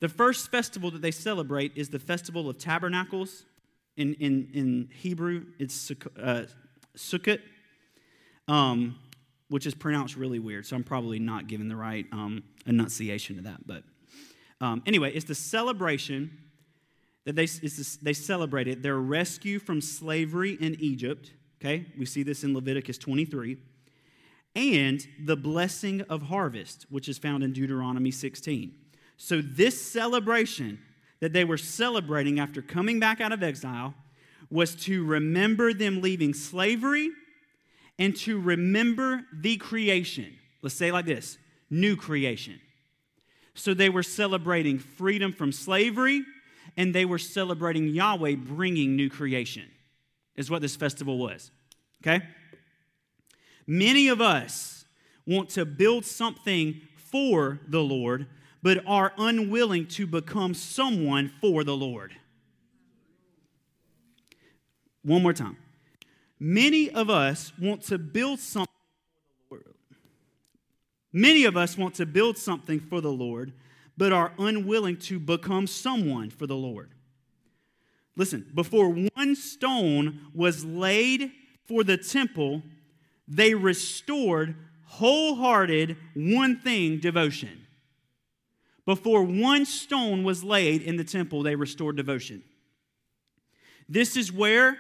The 0.01 0.09
first 0.09 0.51
festival 0.51 0.91
that 0.93 1.03
they 1.03 1.11
celebrate 1.11 1.73
is 1.77 1.91
the 1.91 1.99
Festival 1.99 2.49
of 2.49 2.59
Tabernacles. 2.59 3.45
In, 3.97 4.15
in, 4.15 4.49
in 4.55 4.89
Hebrew, 4.95 5.45
it's 5.59 5.91
uh, 5.91 6.47
Sukkot, 6.97 7.41
um, 8.49 8.99
which 9.49 9.67
is 9.67 9.75
pronounced 9.75 10.17
really 10.17 10.39
weird, 10.39 10.67
so 10.67 10.75
I'm 10.75 10.85
probably 10.85 11.19
not 11.19 11.49
giving 11.49 11.69
the 11.69 11.77
right 11.77 12.07
um, 12.13 12.43
enunciation 12.67 13.37
to 13.37 13.43
that. 13.43 13.67
But 13.67 13.83
um, 14.63 14.83
anyway, 14.87 15.13
it's 15.13 15.27
the 15.27 15.35
celebration 15.35 16.31
that 17.27 17.37
they, 17.37 17.45
the, 17.47 17.99
they 18.01 18.13
celebrated 18.15 18.83
their 18.83 18.99
rescue 18.99 19.59
from 19.59 19.83
slavery 19.83 20.57
in 20.61 20.77
Egypt. 20.81 21.33
Okay, 21.61 21.85
we 21.99 22.07
see 22.07 22.23
this 22.23 22.43
in 22.43 22.55
Leviticus 22.55 22.97
23. 22.97 23.59
And 24.57 25.07
the 25.23 25.37
blessing 25.37 26.01
of 26.03 26.23
harvest, 26.23 26.87
which 26.89 27.09
is 27.09 27.19
found 27.19 27.45
in 27.45 27.53
Deuteronomy 27.53 28.11
16. 28.11 28.75
So, 29.23 29.43
this 29.43 29.79
celebration 29.79 30.79
that 31.21 31.35
they 31.35 31.45
were 31.45 31.59
celebrating 31.59 32.41
after 32.41 32.63
coming 32.63 32.99
back 32.99 33.21
out 33.21 33.33
of 33.33 33.43
exile 33.43 33.93
was 34.49 34.75
to 34.87 35.05
remember 35.05 35.75
them 35.75 36.01
leaving 36.01 36.33
slavery 36.33 37.11
and 37.99 38.17
to 38.17 38.41
remember 38.41 39.27
the 39.31 39.59
creation. 39.59 40.39
Let's 40.63 40.75
say 40.75 40.91
like 40.91 41.05
this 41.05 41.37
new 41.69 41.97
creation. 41.97 42.63
So, 43.53 43.75
they 43.75 43.91
were 43.91 44.03
celebrating 44.03 44.79
freedom 44.79 45.35
from 45.35 45.53
slavery 45.53 46.25
and 46.79 46.95
they 46.95 47.05
were 47.05 47.19
celebrating 47.19 47.89
Yahweh 47.89 48.37
bringing 48.37 48.97
new 48.97 49.11
creation, 49.11 49.69
is 50.35 50.51
what 50.51 50.63
this 50.63 50.77
festival 50.77 51.19
was. 51.19 51.51
Okay? 52.03 52.25
Many 53.67 54.09
of 54.09 54.23
us 54.23 54.87
want 55.27 55.51
to 55.51 55.67
build 55.67 56.07
something 56.07 56.81
for 56.97 57.61
the 57.69 57.83
Lord 57.83 58.27
but 58.63 58.85
are 58.87 59.13
unwilling 59.17 59.87
to 59.87 60.07
become 60.07 60.55
someone 60.55 61.33
for 61.41 61.65
the 61.65 61.77
Lord. 61.77 62.15
One 65.03 65.23
more 65.23 65.33
time. 65.33 65.57
Many 66.39 66.91
of 66.91 67.11
us 67.11 67.53
want 67.59 67.83
to 67.85 67.99
build 67.99 68.39
something 68.39 68.69
for 69.49 69.59
the 69.59 69.65
Lord. 69.65 69.77
Many 71.13 71.45
of 71.45 71.57
us 71.57 71.77
want 71.77 71.95
to 71.97 72.07
build 72.07 72.37
something 72.37 72.81
for 72.81 73.01
the 73.01 73.13
Lord, 73.13 73.53
but 73.97 74.13
are 74.13 74.33
unwilling 74.39 74.97
to 74.99 75.19
become 75.19 75.67
someone 75.67 76.31
for 76.31 76.47
the 76.47 76.57
Lord. 76.57 76.91
Listen, 78.17 78.51
before 78.55 78.89
one 78.89 79.37
stone 79.37 80.21
was 80.35 80.65
laid 80.65 81.33
for 81.67 81.85
the 81.85 81.97
temple, 81.97 82.63
they 83.27 83.55
restored 83.55 84.57
wholehearted, 84.87 85.97
one 86.15 86.59
thing 86.59 86.99
devotion. 86.99 87.67
Before 88.87 89.23
one 89.23 89.65
stone 89.65 90.25
was 90.25 90.43
laid 90.43 90.83
in 90.83 90.97
the 90.97 91.05
temple, 91.05 91.43
they 91.43 91.55
restored 91.55 91.97
devotion. 91.97 92.43
This 93.89 94.17
is 94.17 94.33
where 94.33 94.79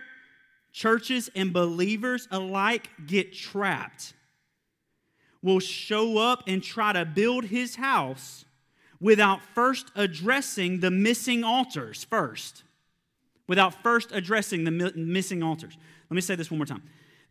churches 0.72 1.28
and 1.34 1.53
believers 1.53 2.28
alike 2.30 2.90
get 3.07 3.32
trapped. 3.32 4.14
Will 5.42 5.61
show 5.61 6.18
up 6.18 6.44
and 6.46 6.62
try 6.62 6.92
to 6.92 7.05
build 7.05 7.46
his 7.46 7.76
house 7.76 8.44
without 9.01 9.40
first 9.55 9.90
addressing 9.96 10.80
the 10.80 10.90
missing 10.90 11.42
altars 11.42 12.05
first. 12.05 12.62
Without 13.48 13.82
first 13.82 14.12
addressing 14.12 14.64
the 14.64 14.70
missing 14.70 15.42
altars. 15.42 15.76
Let 16.09 16.14
me 16.14 16.20
say 16.20 16.34
this 16.34 16.51
one 16.51 16.59
more 16.59 16.66
time. 16.66 16.82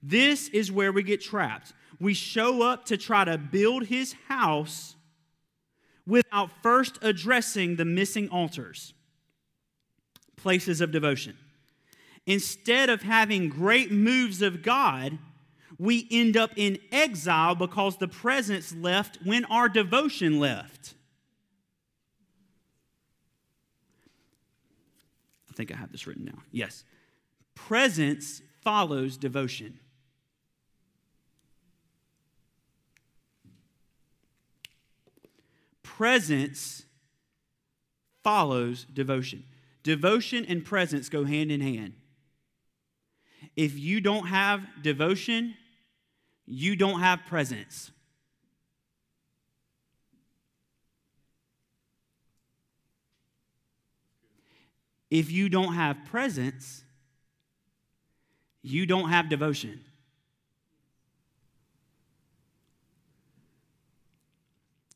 This 0.01 0.49
is 0.49 0.71
where 0.71 0.91
we 0.91 1.03
get 1.03 1.21
trapped. 1.21 1.73
We 1.99 2.13
show 2.13 2.61
up 2.61 2.85
to 2.85 2.97
try 2.97 3.25
to 3.25 3.37
build 3.37 3.85
his 3.85 4.15
house 4.27 4.95
without 6.09 6.49
first 6.63 6.97
addressing 7.01 7.75
the 7.75 7.85
missing 7.85 8.27
altars, 8.29 8.93
places 10.35 10.81
of 10.81 10.91
devotion. 10.91 11.37
Instead 12.25 12.89
of 12.89 13.03
having 13.03 13.47
great 13.47 13.91
moves 13.91 14.41
of 14.41 14.61
God, 14.63 15.17
we 15.77 16.07
end 16.11 16.35
up 16.35 16.51
in 16.57 16.79
exile 16.91 17.55
because 17.55 17.97
the 17.97 18.07
presence 18.07 18.75
left 18.75 19.19
when 19.23 19.45
our 19.45 19.69
devotion 19.69 20.39
left. 20.39 20.95
I 25.49 25.53
think 25.53 25.71
I 25.71 25.77
have 25.77 25.91
this 25.91 26.07
written 26.07 26.25
down. 26.25 26.41
Yes. 26.51 26.83
Presence 27.55 28.41
follows 28.61 29.17
devotion. 29.17 29.79
Presence 35.99 36.83
follows 38.23 38.85
devotion. 38.93 39.43
Devotion 39.83 40.45
and 40.47 40.63
presence 40.63 41.09
go 41.09 41.25
hand 41.25 41.51
in 41.51 41.59
hand. 41.59 41.91
If 43.57 43.77
you 43.77 43.99
don't 43.99 44.27
have 44.27 44.61
devotion, 44.81 45.55
you 46.45 46.77
don't 46.77 47.01
have 47.01 47.25
presence. 47.27 47.91
If 55.11 55.29
you 55.29 55.49
don't 55.49 55.73
have 55.73 56.05
presence, 56.05 56.85
you 58.61 58.85
don't 58.85 59.09
have 59.09 59.27
devotion. 59.27 59.81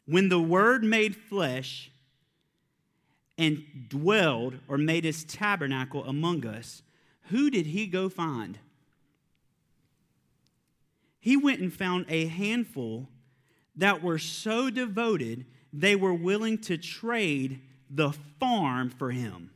When 0.05 0.29
the 0.29 0.41
Word 0.41 0.83
made 0.83 1.15
flesh 1.15 1.91
and 3.37 3.63
dwelled 3.87 4.59
or 4.67 4.77
made 4.77 5.05
his 5.05 5.23
tabernacle 5.23 6.03
among 6.03 6.45
us, 6.45 6.81
who 7.29 7.49
did 7.49 7.67
he 7.67 7.87
go 7.87 8.09
find? 8.09 8.59
He 11.19 11.37
went 11.37 11.61
and 11.61 11.73
found 11.73 12.05
a 12.09 12.25
handful 12.25 13.07
that 13.75 14.03
were 14.03 14.19
so 14.19 14.69
devoted 14.69 15.45
they 15.71 15.95
were 15.95 16.13
willing 16.13 16.57
to 16.59 16.77
trade 16.77 17.61
the 17.89 18.11
farm 18.39 18.89
for 18.89 19.11
him. 19.11 19.49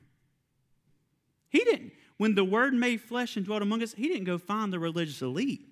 He 1.50 1.64
didn't, 1.64 1.92
when 2.18 2.36
the 2.36 2.44
word 2.44 2.74
made 2.74 3.02
flesh 3.02 3.36
and 3.36 3.46
dwelt 3.46 3.62
among 3.62 3.84
us, 3.84 3.94
he 3.94 4.08
didn't 4.08 4.24
go 4.24 4.38
find 4.38 4.72
the 4.72 4.80
religious 4.80 5.22
elite. 5.22 5.68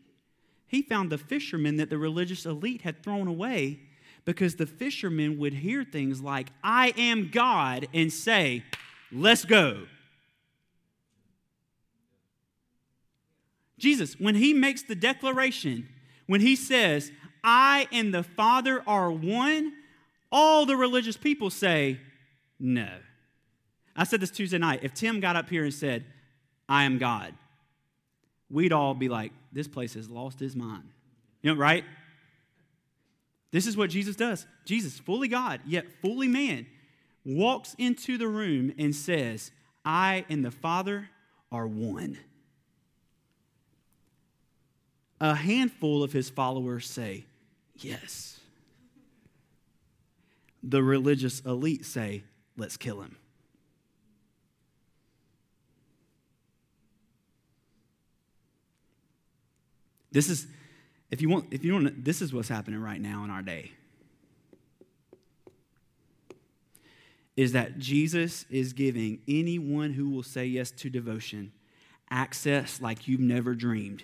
He 0.67 0.81
found 0.81 1.11
the 1.11 1.17
fishermen 1.17 1.77
that 1.77 1.89
the 1.89 1.97
religious 1.97 2.45
elite 2.45 2.81
had 2.81 3.01
thrown 3.01 3.27
away 3.27 3.79
because 4.25 4.55
the 4.55 4.65
fishermen 4.65 5.37
would 5.37 5.53
hear 5.53 5.83
things 5.83 6.21
like, 6.21 6.49
I 6.63 6.93
am 6.97 7.29
God, 7.31 7.87
and 7.93 8.11
say, 8.11 8.63
let's 9.11 9.45
go. 9.45 9.83
Jesus, 13.77 14.19
when 14.19 14.35
he 14.35 14.53
makes 14.53 14.81
the 14.83 14.95
declaration, 14.95 15.87
when 16.25 16.41
he 16.41 16.55
says, 16.55 17.11
I 17.43 17.87
and 17.91 18.13
the 18.13 18.23
Father 18.23 18.83
are 18.87 19.11
one, 19.11 19.73
all 20.31 20.65
the 20.65 20.75
religious 20.75 21.17
people 21.17 21.51
say, 21.51 21.99
no. 22.59 22.89
I 23.95 24.03
said 24.03 24.19
this 24.19 24.31
Tuesday 24.31 24.57
night. 24.57 24.79
If 24.81 24.93
Tim 24.93 25.19
got 25.19 25.35
up 25.35 25.49
here 25.49 25.63
and 25.63 25.73
said, 25.73 26.05
I 26.67 26.85
am 26.85 26.97
God, 26.97 27.33
we'd 28.49 28.73
all 28.73 28.93
be 28.95 29.07
like, 29.07 29.31
this 29.51 29.67
place 29.67 29.93
has 29.93 30.09
lost 30.09 30.39
his 30.39 30.55
mind. 30.55 30.89
You 31.41 31.53
know, 31.53 31.59
right? 31.59 31.83
This 33.55 33.67
is 33.67 33.77
what 33.77 33.89
Jesus 33.89 34.17
does. 34.17 34.45
Jesus, 34.65 34.99
fully 34.99 35.29
God, 35.29 35.61
yet 35.65 35.85
fully 36.01 36.27
man, 36.27 36.65
walks 37.23 37.73
into 37.77 38.17
the 38.17 38.27
room 38.27 38.73
and 38.77 38.93
says, 38.93 39.49
I 39.85 40.25
and 40.27 40.43
the 40.43 40.51
Father 40.51 41.09
are 41.53 41.65
one. 41.65 42.17
A 45.21 45.33
handful 45.33 46.03
of 46.03 46.11
his 46.11 46.29
followers 46.29 46.85
say, 46.85 47.23
Yes. 47.77 48.41
The 50.61 50.83
religious 50.83 51.39
elite 51.39 51.85
say, 51.85 52.23
Let's 52.57 52.75
kill 52.75 52.99
him. 52.99 53.15
This 60.11 60.29
is, 60.29 60.45
if 61.11 61.21
you 61.21 61.29
want, 61.29 61.47
if 61.51 61.63
you 61.63 61.73
want, 61.73 62.03
this 62.03 62.21
is 62.21 62.33
what's 62.33 62.49
happening 62.49 62.79
right 62.79 62.99
now 62.99 63.23
in 63.23 63.29
our 63.29 63.41
day. 63.41 63.71
Is 67.35 67.51
that 67.51 67.77
Jesus 67.79 68.45
is 68.49 68.73
giving 68.73 69.19
anyone 69.27 69.91
who 69.91 70.09
will 70.09 70.23
say 70.23 70.45
yes 70.45 70.71
to 70.71 70.89
devotion 70.89 71.51
access 72.09 72.81
like 72.81 73.07
you've 73.07 73.19
never 73.19 73.53
dreamed. 73.55 74.03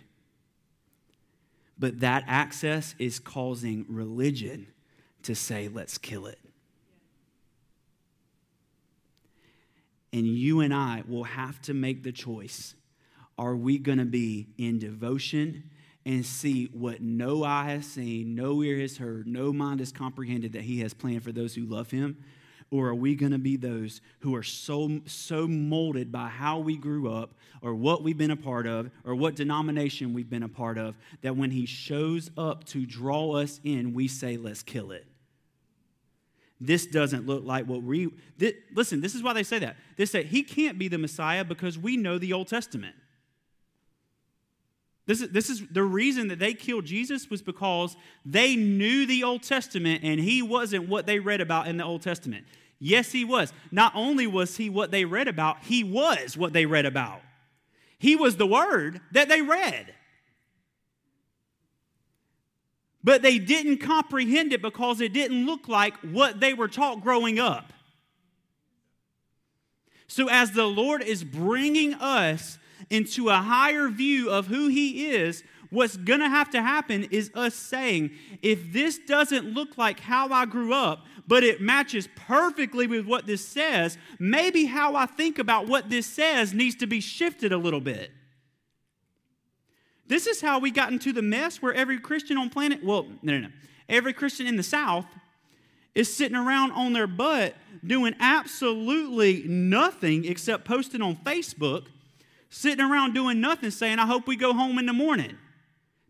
But 1.79 2.01
that 2.01 2.23
access 2.27 2.93
is 2.99 3.19
causing 3.19 3.85
religion 3.87 4.67
to 5.23 5.33
say, 5.35 5.67
let's 5.67 5.97
kill 5.97 6.25
it. 6.25 6.39
And 10.13 10.27
you 10.27 10.59
and 10.59 10.73
I 10.73 11.03
will 11.07 11.23
have 11.23 11.61
to 11.63 11.73
make 11.73 12.03
the 12.03 12.11
choice 12.11 12.75
are 13.37 13.55
we 13.55 13.77
going 13.77 13.97
to 13.97 14.05
be 14.05 14.49
in 14.57 14.77
devotion 14.77 15.70
and 16.05 16.25
see 16.25 16.65
what 16.73 17.01
no 17.01 17.43
eye 17.43 17.65
has 17.65 17.85
seen, 17.85 18.33
no 18.35 18.61
ear 18.63 18.79
has 18.79 18.97
heard, 18.97 19.27
no 19.27 19.53
mind 19.53 19.79
has 19.79 19.91
comprehended 19.91 20.53
that 20.53 20.63
He 20.63 20.79
has 20.79 20.93
planned 20.93 21.23
for 21.23 21.31
those 21.31 21.53
who 21.55 21.65
love 21.65 21.91
Him? 21.91 22.17
Or 22.71 22.87
are 22.87 22.95
we 22.95 23.15
going 23.15 23.33
to 23.33 23.37
be 23.37 23.57
those 23.57 23.99
who 24.19 24.33
are 24.33 24.43
so, 24.43 25.01
so 25.05 25.45
molded 25.45 26.11
by 26.11 26.29
how 26.29 26.59
we 26.59 26.77
grew 26.77 27.11
up, 27.13 27.33
or 27.61 27.75
what 27.75 28.01
we've 28.01 28.17
been 28.17 28.31
a 28.31 28.37
part 28.37 28.65
of, 28.65 28.89
or 29.03 29.13
what 29.13 29.35
denomination 29.35 30.13
we've 30.13 30.29
been 30.29 30.43
a 30.43 30.49
part 30.49 30.77
of, 30.77 30.95
that 31.21 31.35
when 31.35 31.51
He 31.51 31.65
shows 31.65 32.31
up 32.37 32.63
to 32.65 32.85
draw 32.85 33.33
us 33.33 33.59
in, 33.63 33.93
we 33.93 34.07
say, 34.07 34.37
let's 34.37 34.63
kill 34.63 34.91
it? 34.91 35.05
This 36.61 36.85
doesn't 36.85 37.27
look 37.27 37.43
like 37.43 37.65
what 37.65 37.83
we. 37.83 38.09
This, 38.37 38.53
listen, 38.73 39.01
this 39.01 39.15
is 39.15 39.23
why 39.23 39.33
they 39.33 39.43
say 39.43 39.59
that. 39.59 39.75
They 39.97 40.05
say 40.05 40.23
He 40.23 40.41
can't 40.41 40.79
be 40.79 40.87
the 40.87 40.97
Messiah 40.97 41.43
because 41.43 41.77
we 41.77 41.97
know 41.97 42.17
the 42.17 42.33
Old 42.33 42.47
Testament. 42.47 42.95
This 45.11 45.19
is, 45.19 45.29
this 45.31 45.49
is 45.49 45.63
the 45.69 45.83
reason 45.83 46.29
that 46.29 46.39
they 46.39 46.53
killed 46.53 46.85
Jesus 46.85 47.29
was 47.29 47.41
because 47.41 47.97
they 48.25 48.55
knew 48.55 49.05
the 49.05 49.25
Old 49.25 49.43
Testament 49.43 50.05
and 50.05 50.21
he 50.21 50.41
wasn't 50.41 50.87
what 50.87 51.05
they 51.05 51.19
read 51.19 51.41
about 51.41 51.67
in 51.67 51.75
the 51.75 51.83
Old 51.83 52.01
Testament. 52.01 52.45
Yes, 52.79 53.11
he 53.11 53.25
was. 53.25 53.51
Not 53.73 53.91
only 53.93 54.25
was 54.25 54.55
he 54.55 54.69
what 54.69 54.89
they 54.89 55.03
read 55.03 55.27
about, 55.27 55.63
he 55.63 55.83
was 55.83 56.37
what 56.37 56.53
they 56.53 56.65
read 56.65 56.85
about. 56.85 57.19
He 57.99 58.15
was 58.15 58.37
the 58.37 58.47
word 58.47 59.01
that 59.11 59.27
they 59.27 59.41
read. 59.41 59.93
But 63.03 63.21
they 63.21 63.37
didn't 63.37 63.79
comprehend 63.79 64.53
it 64.53 64.61
because 64.61 65.01
it 65.01 65.11
didn't 65.11 65.45
look 65.45 65.67
like 65.67 65.97
what 65.97 66.39
they 66.39 66.53
were 66.53 66.69
taught 66.69 67.01
growing 67.01 67.37
up. 67.37 67.73
So, 70.07 70.29
as 70.29 70.51
the 70.51 70.67
Lord 70.67 71.03
is 71.03 71.25
bringing 71.25 71.95
us 71.95 72.57
into 72.89 73.29
a 73.29 73.37
higher 73.37 73.89
view 73.89 74.29
of 74.29 74.47
who 74.47 74.67
He 74.67 75.11
is, 75.11 75.43
what's 75.69 75.97
going 75.97 76.19
to 76.19 76.29
have 76.29 76.49
to 76.51 76.61
happen 76.61 77.05
is 77.05 77.31
us 77.33 77.55
saying, 77.55 78.11
if 78.41 78.71
this 78.73 78.99
doesn't 78.99 79.53
look 79.53 79.77
like 79.77 79.99
how 79.99 80.29
I 80.29 80.45
grew 80.45 80.73
up, 80.73 81.05
but 81.27 81.43
it 81.43 81.61
matches 81.61 82.09
perfectly 82.15 82.87
with 82.87 83.05
what 83.05 83.25
this 83.25 83.45
says, 83.47 83.97
maybe 84.19 84.65
how 84.65 84.95
I 84.95 85.05
think 85.05 85.39
about 85.39 85.67
what 85.67 85.89
this 85.89 86.05
says 86.05 86.53
needs 86.53 86.75
to 86.77 86.87
be 86.87 86.99
shifted 86.99 87.53
a 87.53 87.57
little 87.57 87.79
bit. 87.79 88.11
This 90.07 90.27
is 90.27 90.41
how 90.41 90.59
we 90.59 90.71
got 90.71 90.91
into 90.91 91.13
the 91.13 91.21
mess 91.21 91.61
where 91.61 91.73
every 91.73 91.97
Christian 91.97 92.37
on 92.37 92.49
planet, 92.49 92.83
well, 92.83 93.05
no, 93.21 93.33
no, 93.33 93.39
no. 93.39 93.47
Every 93.87 94.11
Christian 94.11 94.45
in 94.45 94.57
the 94.57 94.63
South 94.63 95.05
is 95.95 96.13
sitting 96.13 96.35
around 96.35 96.71
on 96.71 96.91
their 96.91 97.07
butt 97.07 97.55
doing 97.85 98.15
absolutely 98.19 99.43
nothing 99.47 100.25
except 100.25 100.65
posting 100.65 101.01
on 101.01 101.15
Facebook 101.17 101.85
sitting 102.51 102.85
around 102.85 103.13
doing 103.13 103.39
nothing 103.39 103.71
saying, 103.71 103.97
I 103.97 104.05
hope 104.05 104.27
we 104.27 104.35
go 104.35 104.53
home 104.53 104.77
in 104.77 104.85
the 104.85 104.93
morning. 104.93 105.37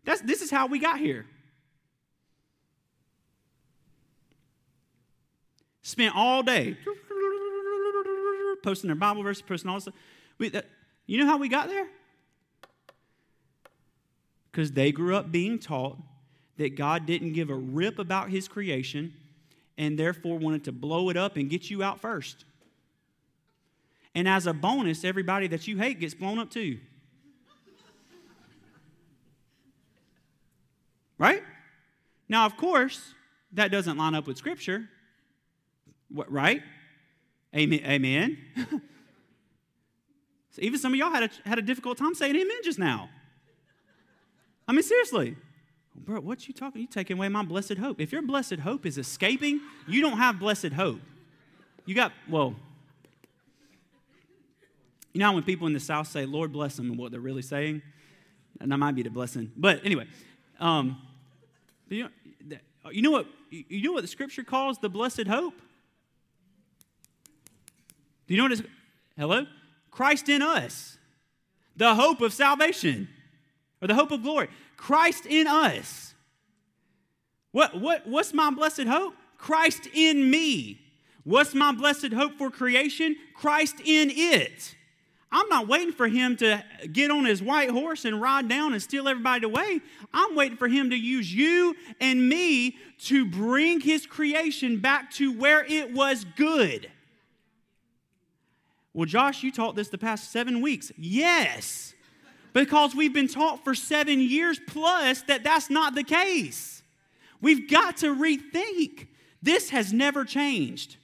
That's, 0.04 0.20
this 0.20 0.42
is 0.42 0.50
how 0.50 0.66
we 0.66 0.80
got 0.80 0.98
here. 0.98 1.24
Spent 5.82 6.14
all 6.14 6.42
day 6.42 6.76
posting 8.62 8.88
their 8.88 8.96
Bible 8.96 9.22
verses, 9.22 9.42
posting 9.42 9.70
all 9.70 9.76
this 9.76 9.84
stuff. 9.84 9.94
We, 10.38 10.52
you 11.06 11.18
know 11.18 11.26
how 11.26 11.38
we 11.38 11.48
got 11.48 11.68
there? 11.68 11.86
Because 14.50 14.72
they 14.72 14.90
grew 14.90 15.16
up 15.16 15.30
being 15.30 15.60
taught 15.60 15.96
that 16.56 16.76
God 16.76 17.06
didn't 17.06 17.34
give 17.34 17.50
a 17.50 17.54
rip 17.54 18.00
about 18.00 18.30
his 18.30 18.48
creation 18.48 19.14
and 19.78 19.96
therefore 19.96 20.38
wanted 20.38 20.64
to 20.64 20.72
blow 20.72 21.08
it 21.08 21.16
up 21.16 21.36
and 21.36 21.48
get 21.48 21.70
you 21.70 21.84
out 21.84 22.00
first. 22.00 22.44
And 24.14 24.28
as 24.28 24.46
a 24.46 24.52
bonus, 24.52 25.04
everybody 25.04 25.46
that 25.48 25.66
you 25.66 25.78
hate 25.78 26.00
gets 26.00 26.14
blown 26.14 26.38
up 26.38 26.50
too. 26.50 26.78
Right? 31.18 31.42
Now, 32.28 32.46
of 32.46 32.56
course, 32.56 33.14
that 33.52 33.70
doesn't 33.70 33.96
line 33.96 34.14
up 34.14 34.26
with 34.26 34.36
Scripture. 34.36 34.88
What, 36.08 36.30
right? 36.30 36.62
Amen. 37.54 37.80
Amen. 37.84 38.38
so 40.50 40.58
even 40.58 40.78
some 40.78 40.92
of 40.92 40.98
y'all 40.98 41.10
had 41.10 41.24
a, 41.24 41.48
had 41.48 41.58
a 41.58 41.62
difficult 41.62 41.98
time 41.98 42.14
saying 42.14 42.34
amen 42.34 42.56
just 42.64 42.78
now. 42.78 43.08
I 44.66 44.72
mean, 44.72 44.82
seriously. 44.82 45.36
Bro, 45.94 46.20
what 46.22 46.48
you 46.48 46.54
talking? 46.54 46.80
You 46.80 46.86
taking 46.86 47.18
away 47.18 47.28
my 47.28 47.42
blessed 47.42 47.74
hope. 47.74 48.00
If 48.00 48.12
your 48.12 48.22
blessed 48.22 48.60
hope 48.60 48.86
is 48.86 48.96
escaping, 48.98 49.60
you 49.86 50.00
don't 50.00 50.16
have 50.16 50.38
blessed 50.38 50.72
hope. 50.72 51.00
You 51.84 51.94
got, 51.94 52.12
well, 52.28 52.54
you 55.12 55.20
know 55.20 55.32
when 55.32 55.42
people 55.42 55.66
in 55.66 55.72
the 55.72 55.80
South 55.80 56.08
say, 56.08 56.26
Lord 56.26 56.52
bless 56.52 56.76
them, 56.76 56.90
and 56.90 56.98
what 56.98 57.12
they're 57.12 57.20
really 57.20 57.42
saying? 57.42 57.82
And 58.60 58.70
that 58.72 58.78
might 58.78 58.94
be 58.94 59.02
the 59.02 59.10
blessing. 59.10 59.50
But 59.56 59.84
anyway, 59.84 60.06
um, 60.60 61.00
you, 61.88 62.04
know, 62.04 62.58
you 62.90 63.02
know 63.02 63.10
what 63.10 63.26
you 63.50 63.82
know 63.82 63.92
what 63.92 64.02
the 64.02 64.08
scripture 64.08 64.42
calls 64.42 64.78
the 64.78 64.88
blessed 64.88 65.26
hope? 65.26 65.60
Do 68.26 68.34
you 68.34 68.38
know 68.38 68.44
what 68.44 68.52
it's 68.52 68.62
hello? 69.18 69.46
Christ 69.90 70.28
in 70.28 70.40
us. 70.40 70.96
The 71.76 71.94
hope 71.94 72.20
of 72.20 72.32
salvation. 72.32 73.08
Or 73.80 73.88
the 73.88 73.94
hope 73.94 74.10
of 74.10 74.22
glory. 74.22 74.48
Christ 74.76 75.26
in 75.26 75.46
us. 75.46 76.14
What, 77.50 77.78
what, 77.80 78.06
what's 78.06 78.32
my 78.32 78.50
blessed 78.50 78.84
hope? 78.84 79.14
Christ 79.36 79.86
in 79.92 80.30
me. 80.30 80.80
What's 81.24 81.54
my 81.54 81.72
blessed 81.72 82.12
hope 82.12 82.38
for 82.38 82.50
creation? 82.50 83.16
Christ 83.34 83.76
in 83.84 84.10
it. 84.10 84.74
I'm 85.32 85.48
not 85.48 85.66
waiting 85.66 85.92
for 85.92 86.06
him 86.06 86.36
to 86.36 86.62
get 86.92 87.10
on 87.10 87.24
his 87.24 87.42
white 87.42 87.70
horse 87.70 88.04
and 88.04 88.20
ride 88.20 88.48
down 88.48 88.74
and 88.74 88.82
steal 88.82 89.08
everybody 89.08 89.46
away. 89.46 89.80
I'm 90.12 90.34
waiting 90.34 90.58
for 90.58 90.68
him 90.68 90.90
to 90.90 90.96
use 90.96 91.34
you 91.34 91.74
and 92.00 92.28
me 92.28 92.76
to 93.04 93.24
bring 93.24 93.80
his 93.80 94.06
creation 94.06 94.78
back 94.78 95.10
to 95.12 95.32
where 95.32 95.64
it 95.64 95.94
was 95.94 96.26
good. 96.36 96.90
Well, 98.92 99.06
Josh, 99.06 99.42
you 99.42 99.50
taught 99.50 99.74
this 99.74 99.88
the 99.88 99.96
past 99.96 100.30
seven 100.30 100.60
weeks. 100.60 100.92
Yes, 100.98 101.94
because 102.52 102.94
we've 102.94 103.14
been 103.14 103.28
taught 103.28 103.64
for 103.64 103.74
seven 103.74 104.20
years 104.20 104.60
plus 104.66 105.22
that 105.22 105.42
that's 105.42 105.70
not 105.70 105.94
the 105.94 106.04
case. 106.04 106.82
We've 107.40 107.70
got 107.70 107.96
to 107.98 108.14
rethink. 108.14 109.08
This 109.42 109.70
has 109.70 109.94
never 109.94 110.26
changed. 110.26 110.98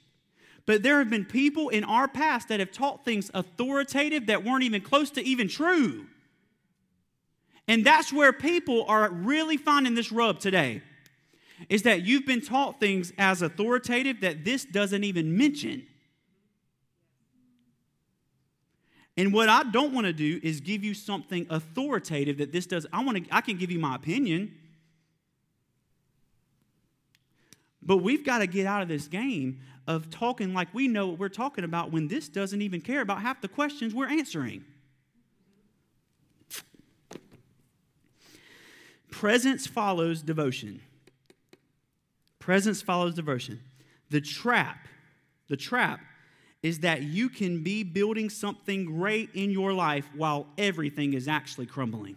But 0.69 0.83
there 0.83 0.99
have 0.99 1.09
been 1.09 1.25
people 1.25 1.69
in 1.69 1.83
our 1.83 2.07
past 2.07 2.49
that 2.49 2.59
have 2.59 2.71
taught 2.71 3.03
things 3.03 3.31
authoritative 3.33 4.27
that 4.27 4.43
weren't 4.43 4.61
even 4.61 4.81
close 4.81 5.09
to 5.09 5.25
even 5.25 5.47
true. 5.47 6.05
And 7.67 7.83
that's 7.83 8.13
where 8.13 8.31
people 8.31 8.85
are 8.87 9.09
really 9.09 9.57
finding 9.57 9.95
this 9.95 10.11
rub 10.11 10.39
today. 10.39 10.83
Is 11.69 11.81
that 11.81 12.03
you've 12.03 12.27
been 12.27 12.41
taught 12.41 12.79
things 12.79 13.11
as 13.17 13.41
authoritative 13.41 14.21
that 14.21 14.45
this 14.45 14.63
doesn't 14.63 15.03
even 15.03 15.35
mention. 15.35 15.87
And 19.17 19.33
what 19.33 19.49
I 19.49 19.63
don't 19.63 19.91
want 19.91 20.05
to 20.05 20.13
do 20.13 20.39
is 20.43 20.61
give 20.61 20.83
you 20.83 20.93
something 20.93 21.47
authoritative 21.49 22.37
that 22.37 22.51
this 22.51 22.67
does. 22.67 22.85
I 22.93 23.03
want 23.03 23.25
to 23.25 23.35
I 23.35 23.41
can 23.41 23.57
give 23.57 23.71
you 23.71 23.79
my 23.79 23.95
opinion. 23.95 24.53
But 27.81 27.97
we've 27.97 28.23
got 28.23 28.37
to 28.37 28.45
get 28.45 28.67
out 28.67 28.83
of 28.83 28.87
this 28.87 29.07
game 29.07 29.61
of 29.89 30.11
talking 30.11 30.53
like 30.53 30.71
we 30.71 30.87
know 30.87 31.07
what 31.07 31.17
we're 31.17 31.29
talking 31.29 31.63
about 31.63 31.91
when 31.91 32.07
this 32.07 32.29
doesn't 32.29 32.61
even 32.61 32.79
care 32.79 33.01
about 33.01 33.23
half 33.23 33.41
the 33.41 33.47
questions 33.47 33.91
we're 33.91 34.07
answering. 34.07 34.63
Presence 39.09 39.65
follows 39.65 40.21
devotion. 40.21 40.79
Presence 42.37 42.83
follows 42.83 43.15
devotion. 43.15 43.59
The 44.11 44.21
trap, 44.21 44.87
the 45.47 45.57
trap 45.57 45.99
is 46.61 46.81
that 46.81 47.01
you 47.01 47.27
can 47.27 47.63
be 47.63 47.81
building 47.81 48.29
something 48.29 48.85
great 48.85 49.31
in 49.33 49.49
your 49.49 49.73
life 49.73 50.07
while 50.15 50.45
everything 50.59 51.13
is 51.13 51.27
actually 51.27 51.65
crumbling. 51.65 52.15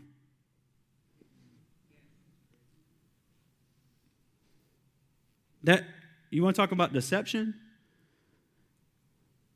That 5.64 5.84
you 6.36 6.42
want 6.42 6.56
to 6.56 6.62
talk 6.62 6.72
about 6.72 6.92
deception? 6.92 7.54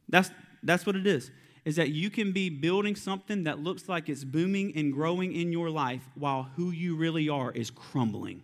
That's 0.09 0.31
that's 0.63 0.87
what 0.87 0.97
it 0.97 1.07
is. 1.07 1.31
Is 1.65 1.77
that 1.77 1.91
you 1.91 2.11
can 2.11 2.33
be 2.33 2.49
building 2.49 2.95
something 2.95 3.45
that 3.45 3.59
looks 3.59 3.89
like 3.89 4.09
it's 4.09 4.25
booming 4.25 4.77
and 4.77 4.93
growing 4.93 5.33
in 5.33 5.51
your 5.51 5.69
life 5.69 6.03
while 6.15 6.45
who 6.57 6.71
you 6.71 6.97
really 6.97 7.29
are 7.29 7.51
is 7.51 7.71
crumbling. 7.71 8.43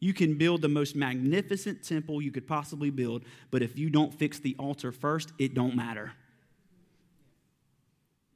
You 0.00 0.12
can 0.12 0.36
build 0.36 0.62
the 0.62 0.68
most 0.68 0.96
magnificent 0.96 1.82
temple 1.82 2.20
you 2.20 2.32
could 2.32 2.46
possibly 2.46 2.90
build, 2.90 3.24
but 3.50 3.62
if 3.62 3.78
you 3.78 3.88
don't 3.88 4.12
fix 4.12 4.38
the 4.38 4.56
altar 4.58 4.92
first, 4.92 5.32
it 5.38 5.54
don't 5.54 5.76
matter. 5.76 6.12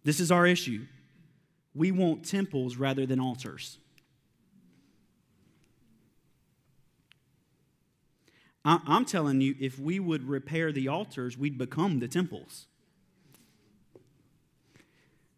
This 0.05 0.21
is 0.21 0.31
our 0.31 0.47
issue. 0.47 0.87
We 1.75 1.91
want 1.91 2.25
temples 2.25 2.77
rather 2.77 3.05
than 3.05 3.19
altars. 3.19 3.79
I'm 8.69 9.05
telling 9.05 9.41
you, 9.41 9.55
if 9.61 9.79
we 9.79 10.01
would 10.01 10.29
repair 10.29 10.73
the 10.73 10.89
altars, 10.89 11.39
we'd 11.39 11.57
become 11.57 12.01
the 12.01 12.09
temples. 12.09 12.67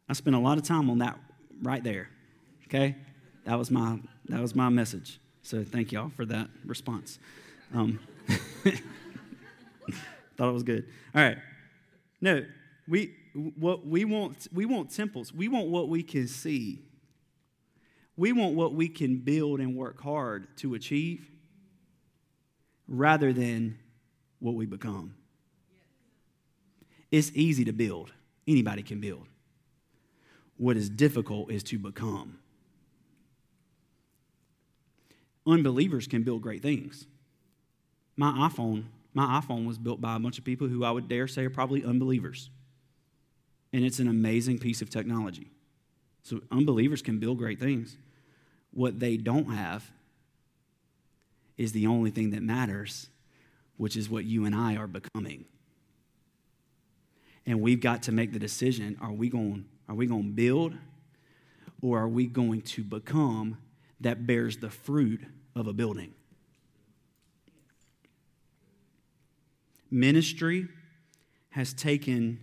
I 0.08 0.14
spent 0.14 0.34
a 0.34 0.38
lot 0.38 0.56
of 0.56 0.64
time 0.64 0.88
on 0.88 0.98
that 0.98 1.18
right 1.60 1.84
there. 1.84 2.08
Okay? 2.64 2.96
That 3.44 3.58
was 3.58 3.70
my 3.70 3.98
that 4.30 4.40
was 4.40 4.54
my 4.54 4.70
message. 4.70 5.20
So 5.42 5.62
thank 5.62 5.92
y'all 5.92 6.08
for 6.08 6.24
that 6.24 6.48
response. 6.64 7.18
Um, 7.74 8.00
thought 10.36 10.48
it 10.48 10.52
was 10.52 10.62
good. 10.62 10.86
All 11.14 11.22
right. 11.22 11.38
No, 12.22 12.44
we 12.86 13.14
what 13.34 13.86
we 13.86 14.06
want 14.06 14.48
we 14.54 14.64
want 14.64 14.90
temples. 14.90 15.34
We 15.34 15.48
want 15.48 15.68
what 15.68 15.90
we 15.90 16.02
can 16.02 16.28
see. 16.28 16.82
We 18.16 18.32
want 18.32 18.54
what 18.54 18.72
we 18.72 18.88
can 18.88 19.18
build 19.18 19.60
and 19.60 19.76
work 19.76 20.00
hard 20.00 20.56
to 20.58 20.74
achieve 20.74 21.30
rather 22.88 23.32
than 23.32 23.78
what 24.40 24.54
we 24.54 24.66
become. 24.66 25.14
It's 27.10 27.30
easy 27.34 27.64
to 27.64 27.72
build. 27.72 28.12
Anybody 28.46 28.82
can 28.82 29.00
build. 29.00 29.26
What 30.56 30.76
is 30.76 30.88
difficult 30.88 31.50
is 31.50 31.62
to 31.64 31.78
become 31.78 32.38
unbelievers 35.48 36.06
can 36.06 36.22
build 36.22 36.42
great 36.42 36.62
things. 36.62 37.06
My 38.16 38.48
iPhone, 38.48 38.84
my 39.14 39.40
iPhone 39.40 39.66
was 39.66 39.78
built 39.78 40.00
by 40.00 40.16
a 40.16 40.18
bunch 40.18 40.38
of 40.38 40.44
people 40.44 40.68
who 40.68 40.84
I 40.84 40.90
would 40.90 41.08
dare 41.08 41.26
say 41.26 41.44
are 41.44 41.50
probably 41.50 41.84
unbelievers. 41.84 42.50
And 43.72 43.84
it's 43.84 43.98
an 43.98 44.08
amazing 44.08 44.58
piece 44.58 44.82
of 44.82 44.90
technology. 44.90 45.50
So 46.22 46.40
unbelievers 46.50 47.02
can 47.02 47.18
build 47.18 47.38
great 47.38 47.58
things. 47.58 47.96
What 48.72 49.00
they 49.00 49.16
don't 49.16 49.50
have 49.50 49.90
is 51.58 51.72
the 51.72 51.86
only 51.86 52.10
thing 52.10 52.30
that 52.30 52.42
matters, 52.42 53.08
which 53.76 53.96
is 53.96 54.08
what 54.08 54.24
you 54.24 54.46
and 54.46 54.54
I 54.54 54.76
are 54.76 54.86
becoming. 54.86 55.44
And 57.44 57.60
we've 57.60 57.80
got 57.80 58.04
to 58.04 58.12
make 58.12 58.32
the 58.32 58.38
decision 58.38 58.96
are 59.00 59.12
we 59.12 59.28
going 59.28 59.66
are 59.88 59.94
we 59.94 60.06
going 60.06 60.24
to 60.24 60.28
build 60.28 60.74
or 61.80 61.98
are 61.98 62.08
we 62.08 62.26
going 62.26 62.60
to 62.60 62.84
become 62.84 63.56
that 64.00 64.26
bears 64.26 64.58
the 64.58 64.70
fruit 64.70 65.22
of 65.54 65.66
a 65.66 65.72
building. 65.72 66.12
Ministry 69.90 70.68
has 71.50 71.72
taken, 71.72 72.38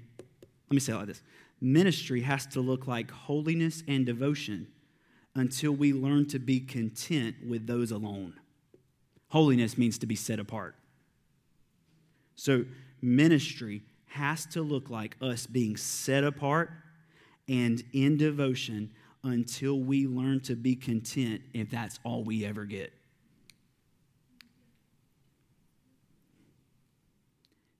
let 0.70 0.74
me 0.74 0.80
say 0.80 0.93
it 0.93 0.97
like 0.97 1.07
this 1.07 1.22
ministry 1.61 2.22
has 2.22 2.45
to 2.45 2.59
look 2.59 2.86
like 2.86 3.09
holiness 3.09 3.82
and 3.88 4.05
devotion 4.05 4.68
until 5.36 5.72
we 5.72 5.93
learn 5.93 6.28
to 6.28 6.38
be 6.38 6.59
content 6.59 7.36
with 7.47 7.66
those 7.66 7.91
alone. 7.91 8.34
Holiness 9.36 9.77
means 9.77 9.97
to 9.97 10.05
be 10.05 10.15
set 10.15 10.39
apart. 10.39 10.75
So, 12.38 12.63
ministry 13.01 13.81
has 14.05 14.45
to 14.45 14.61
look 14.61 14.89
like 14.89 15.17
us 15.19 15.45
being 15.45 15.75
set 15.75 16.23
apart 16.23 16.71
and 17.49 17.83
in 17.91 18.15
devotion 18.15 18.91
until 19.25 19.81
we 19.81 20.07
learn 20.07 20.39
to 20.43 20.55
be 20.55 20.73
content 20.73 21.41
if 21.53 21.69
that's 21.69 21.99
all 22.05 22.23
we 22.23 22.45
ever 22.45 22.63
get. 22.63 22.93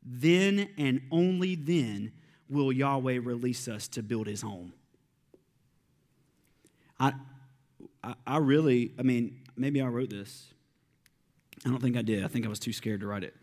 Then 0.03 0.67
and 0.77 1.03
only 1.09 1.55
then 1.55 2.11
will 2.49 2.73
Yahweh 2.73 3.19
release 3.23 3.69
us 3.69 3.87
to 3.87 4.03
build 4.03 4.27
his 4.27 4.41
home. 4.41 4.73
I, 6.99 7.13
I, 8.03 8.15
I 8.27 8.37
really, 8.39 8.91
I 8.99 9.03
mean, 9.03 9.39
maybe 9.55 9.79
I 9.79 9.87
wrote 9.87 10.09
this. 10.09 10.47
I 11.66 11.70
don't 11.70 11.82
think 11.82 11.97
I 11.97 12.01
did. 12.01 12.24
I 12.24 12.28
think 12.28 12.45
I 12.45 12.49
was 12.49 12.59
too 12.59 12.74
scared 12.74 13.01
to 13.01 13.07
write 13.07 13.24
it. 13.24 13.34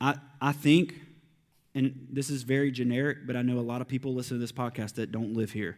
I, 0.00 0.14
I 0.40 0.52
think 0.52 0.94
and 1.74 2.08
this 2.10 2.30
is 2.30 2.42
very 2.42 2.70
generic, 2.70 3.18
but 3.26 3.36
I 3.36 3.42
know 3.42 3.58
a 3.58 3.60
lot 3.60 3.80
of 3.80 3.88
people 3.88 4.14
listen 4.14 4.36
to 4.36 4.40
this 4.40 4.52
podcast 4.52 4.94
that 4.94 5.12
don't 5.12 5.34
live 5.34 5.52
here. 5.52 5.76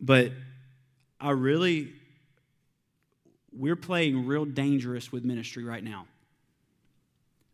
But 0.00 0.32
I 1.20 1.30
really, 1.30 1.92
we're 3.52 3.76
playing 3.76 4.26
real 4.26 4.44
dangerous 4.44 5.10
with 5.10 5.24
ministry 5.24 5.64
right 5.64 5.82
now. 5.82 6.06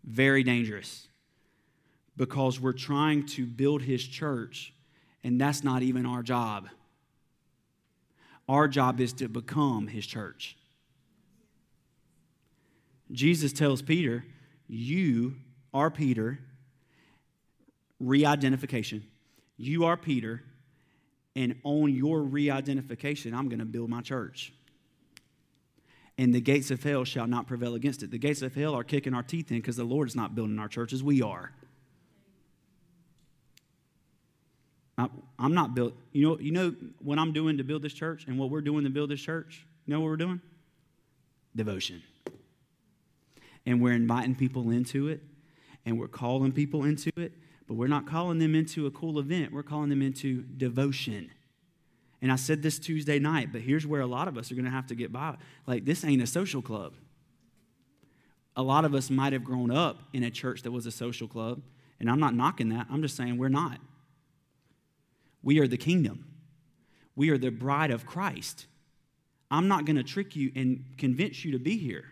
Very 0.04 0.42
dangerous. 0.42 1.08
Because 2.16 2.60
we're 2.60 2.72
trying 2.72 3.26
to 3.28 3.46
build 3.46 3.80
his 3.80 4.06
church, 4.06 4.74
and 5.24 5.40
that's 5.40 5.64
not 5.64 5.82
even 5.82 6.04
our 6.04 6.22
job. 6.22 6.68
Our 8.48 8.68
job 8.68 9.00
is 9.00 9.12
to 9.14 9.28
become 9.28 9.86
his 9.86 10.06
church. 10.06 10.56
Jesus 13.12 13.52
tells 13.52 13.82
Peter, 13.82 14.24
You 14.68 15.36
are 15.72 15.90
Peter, 15.90 16.38
re 18.00 18.24
identification. 18.24 19.04
You 19.56 19.84
are 19.84 19.96
Peter, 19.96 20.42
and 21.36 21.56
on 21.64 21.94
your 21.94 22.22
re 22.22 22.50
identification, 22.50 23.34
I'm 23.34 23.48
going 23.48 23.60
to 23.60 23.64
build 23.64 23.88
my 23.88 24.00
church. 24.00 24.52
And 26.16 26.34
the 26.34 26.40
gates 26.40 26.70
of 26.70 26.82
hell 26.82 27.04
shall 27.04 27.26
not 27.26 27.46
prevail 27.46 27.74
against 27.74 28.02
it. 28.02 28.10
The 28.10 28.18
gates 28.18 28.42
of 28.42 28.54
hell 28.54 28.74
are 28.74 28.84
kicking 28.84 29.14
our 29.14 29.22
teeth 29.22 29.50
in 29.50 29.58
because 29.58 29.76
the 29.76 29.84
Lord 29.84 30.08
is 30.08 30.14
not 30.14 30.34
building 30.34 30.58
our 30.58 30.68
churches, 30.68 31.02
we 31.02 31.22
are. 31.22 31.52
I'm 34.96 35.54
not 35.54 35.74
built. 35.74 35.94
You 36.12 36.28
know, 36.28 36.38
you 36.38 36.52
know 36.52 36.74
what 37.00 37.18
I'm 37.18 37.32
doing 37.32 37.58
to 37.58 37.64
build 37.64 37.82
this 37.82 37.92
church 37.92 38.26
and 38.26 38.38
what 38.38 38.50
we're 38.50 38.60
doing 38.60 38.84
to 38.84 38.90
build 38.90 39.10
this 39.10 39.20
church? 39.20 39.66
You 39.86 39.94
know 39.94 40.00
what 40.00 40.06
we're 40.06 40.16
doing? 40.16 40.40
Devotion. 41.56 42.02
And 43.66 43.80
we're 43.80 43.92
inviting 43.92 44.34
people 44.34 44.70
into 44.70 45.08
it 45.08 45.20
and 45.84 45.98
we're 45.98 46.08
calling 46.08 46.52
people 46.52 46.84
into 46.84 47.10
it, 47.16 47.32
but 47.66 47.74
we're 47.74 47.88
not 47.88 48.06
calling 48.06 48.38
them 48.38 48.54
into 48.54 48.86
a 48.86 48.90
cool 48.90 49.18
event. 49.18 49.52
We're 49.52 49.62
calling 49.62 49.88
them 49.88 50.02
into 50.02 50.42
devotion. 50.42 51.30
And 52.22 52.32
I 52.32 52.36
said 52.36 52.62
this 52.62 52.78
Tuesday 52.78 53.18
night, 53.18 53.52
but 53.52 53.60
here's 53.60 53.86
where 53.86 54.00
a 54.00 54.06
lot 54.06 54.28
of 54.28 54.38
us 54.38 54.50
are 54.50 54.54
going 54.54 54.64
to 54.64 54.70
have 54.70 54.86
to 54.86 54.94
get 54.94 55.12
by. 55.12 55.36
Like, 55.66 55.84
this 55.84 56.04
ain't 56.04 56.22
a 56.22 56.26
social 56.26 56.62
club. 56.62 56.94
A 58.56 58.62
lot 58.62 58.84
of 58.84 58.94
us 58.94 59.10
might 59.10 59.32
have 59.32 59.44
grown 59.44 59.70
up 59.70 60.04
in 60.12 60.22
a 60.22 60.30
church 60.30 60.62
that 60.62 60.70
was 60.70 60.86
a 60.86 60.92
social 60.92 61.26
club, 61.26 61.60
and 61.98 62.08
I'm 62.08 62.20
not 62.20 62.34
knocking 62.34 62.68
that. 62.68 62.86
I'm 62.90 63.02
just 63.02 63.16
saying 63.16 63.36
we're 63.36 63.48
not. 63.48 63.78
We 65.44 65.60
are 65.60 65.68
the 65.68 65.76
kingdom, 65.76 66.26
we 67.14 67.30
are 67.30 67.38
the 67.38 67.50
bride 67.50 67.90
of 67.90 68.06
Christ. 68.06 68.66
I'm 69.50 69.68
not 69.68 69.84
going 69.84 69.96
to 69.96 70.02
trick 70.02 70.34
you 70.34 70.50
and 70.56 70.84
convince 70.98 71.44
you 71.44 71.52
to 71.52 71.60
be 71.60 71.76
here. 71.76 72.06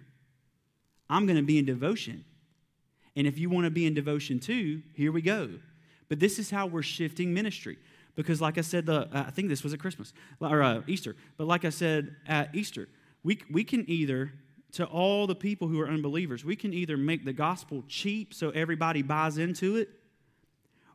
I'm 1.11 1.27
going 1.27 1.39
to 1.39 1.43
be 1.43 1.59
in 1.59 1.65
devotion. 1.65 2.25
And 3.17 3.27
if 3.27 3.39
you 3.39 3.51
want 3.51 3.65
to 3.65 3.71
be 3.71 3.85
in 3.87 3.95
devotion 3.95 4.39
too, 4.39 4.83
here 4.95 5.11
we 5.11 5.23
go. 5.23 5.51
But 6.09 6.21
this 6.21 6.39
is 6.39 6.51
how 6.51 6.67
we're 6.67 6.83
shifting 6.83 7.35
ministry. 7.35 7.79
Because, 8.15 8.41
like 8.41 8.59
I 8.59 8.61
said, 8.61 8.87
the, 8.87 9.09
uh, 9.13 9.25
I 9.27 9.31
think 9.31 9.49
this 9.49 9.65
was 9.65 9.73
at 9.73 9.81
Christmas 9.81 10.13
or 10.41 10.63
uh, 10.63 10.83
Easter. 10.87 11.17
But 11.37 11.47
like 11.47 11.65
I 11.65 11.71
said 11.71 12.15
at 12.29 12.55
Easter, 12.55 12.89
we, 13.25 13.41
we 13.51 13.65
can 13.65 13.89
either 13.89 14.33
to 14.73 14.85
all 14.87 15.27
the 15.27 15.35
people 15.35 15.69
who 15.69 15.81
are 15.81 15.89
unbelievers. 15.89 16.45
We 16.45 16.57
can 16.57 16.73
either 16.73 16.97
make 16.97 17.25
the 17.25 17.33
gospel 17.33 17.85
cheap 17.89 18.35
so 18.35 18.51
everybody 18.51 19.03
buys 19.03 19.39
into 19.39 19.77
it, 19.77 19.89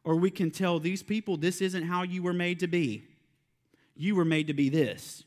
or 0.07 0.15
we 0.15 0.31
can 0.31 0.49
tell 0.49 0.79
these 0.79 1.03
people 1.03 1.35
this 1.35 1.59
isn't 1.61 1.83
how 1.83 2.01
you 2.01 2.23
were 2.23 2.31
made 2.31 2.61
to 2.61 2.67
be. 2.67 3.03
You 3.93 4.15
were 4.15 4.23
made 4.23 4.47
to 4.47 4.53
be 4.53 4.69
this. 4.69 5.25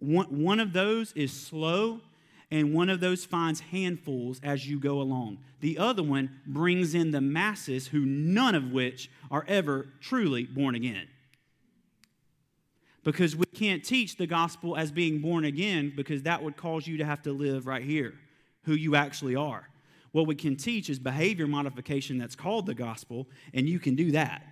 One, 0.00 0.42
one 0.42 0.58
of 0.58 0.72
those 0.72 1.12
is 1.12 1.32
slow, 1.32 2.00
and 2.50 2.74
one 2.74 2.90
of 2.90 2.98
those 2.98 3.24
finds 3.24 3.60
handfuls 3.60 4.40
as 4.42 4.68
you 4.68 4.80
go 4.80 5.00
along. 5.00 5.38
The 5.60 5.78
other 5.78 6.02
one 6.02 6.40
brings 6.48 6.96
in 6.96 7.12
the 7.12 7.20
masses, 7.20 7.86
who 7.86 8.00
none 8.00 8.56
of 8.56 8.72
which 8.72 9.08
are 9.30 9.44
ever 9.46 9.86
truly 10.00 10.42
born 10.42 10.74
again 10.74 11.06
because 13.04 13.36
we 13.36 13.46
can't 13.46 13.84
teach 13.84 14.16
the 14.16 14.26
gospel 14.26 14.76
as 14.76 14.90
being 14.90 15.20
born 15.20 15.44
again 15.44 15.92
because 15.94 16.22
that 16.22 16.42
would 16.42 16.56
cause 16.56 16.88
you 16.88 16.96
to 16.96 17.04
have 17.04 17.22
to 17.22 17.32
live 17.32 17.68
right 17.68 17.84
here, 17.84 18.14
who 18.64 18.72
you 18.72 18.96
actually 18.96 19.36
are. 19.36 19.68
What 20.14 20.28
we 20.28 20.36
can 20.36 20.54
teach 20.54 20.88
is 20.90 21.00
behavior 21.00 21.48
modification 21.48 22.18
that's 22.18 22.36
called 22.36 22.66
the 22.66 22.74
gospel, 22.74 23.26
and 23.52 23.68
you 23.68 23.80
can 23.80 23.96
do 23.96 24.12
that. 24.12 24.46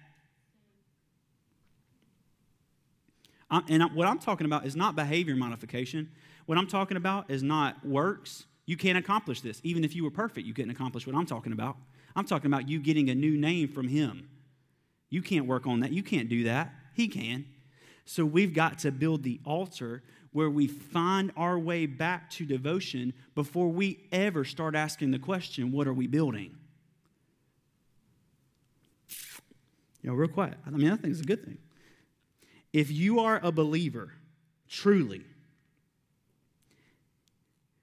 And 3.69 3.85
what 3.95 4.09
I'm 4.09 4.19
talking 4.19 4.45
about 4.45 4.67
is 4.67 4.75
not 4.75 4.97
behavior 4.97 5.37
modification. 5.37 6.11
What 6.47 6.59
I'm 6.59 6.67
talking 6.67 6.97
about 6.97 7.31
is 7.31 7.45
not 7.45 7.87
works. 7.87 8.47
You 8.67 8.77
can't 8.77 8.99
accomplish 8.99 9.41
this. 9.41 9.61
Even 9.63 9.85
if 9.85 9.95
you 9.95 10.03
were 10.03 10.11
perfect, 10.11 10.49
you 10.49 10.53
couldn't 10.53 10.73
accomplish 10.73 11.07
what 11.07 11.15
I'm 11.15 11.27
talking 11.27 11.53
about. 11.53 11.77
I'm 12.17 12.27
talking 12.27 12.49
about 12.53 12.69
you 12.69 12.81
getting 12.81 13.09
a 13.09 13.15
new 13.15 13.39
name 13.39 13.69
from 13.69 13.87
Him. 13.87 14.29
You 15.11 15.23
can't 15.23 15.47
work 15.47 15.69
on 15.69 15.79
that. 15.79 15.93
You 15.93 16.03
can't 16.03 16.29
do 16.29 16.43
that. 16.43 16.75
He 16.93 17.07
can. 17.07 17.45
So 18.05 18.25
we've 18.25 18.53
got 18.53 18.81
to 18.81 18.91
build 18.91 19.23
the 19.23 19.41
altar 19.45 20.03
where 20.33 20.51
we 20.51 20.67
find 20.67 21.31
our 21.37 21.59
way 21.59 21.87
back 21.87 22.31
to 22.31 22.47
devotion 22.47 23.13
before 23.35 23.69
we 23.69 24.01
ever 24.11 24.45
start 24.45 24.75
asking 24.75 25.11
the 25.11 25.19
question, 25.19 25.71
what 25.73 25.87
are 25.87 25.93
we 25.93 26.07
building? 26.07 26.57
You 30.03 30.11
know, 30.11 30.15
real 30.15 30.29
quiet. 30.29 30.55
I 30.67 30.71
mean, 30.71 30.91
I 30.91 30.97
think 30.97 31.13
it's 31.13 31.21
a 31.21 31.25
good 31.25 31.45
thing. 31.45 31.59
If 32.73 32.91
you 32.91 33.21
are 33.21 33.39
a 33.43 33.53
believer, 33.53 34.13
truly, 34.69 35.23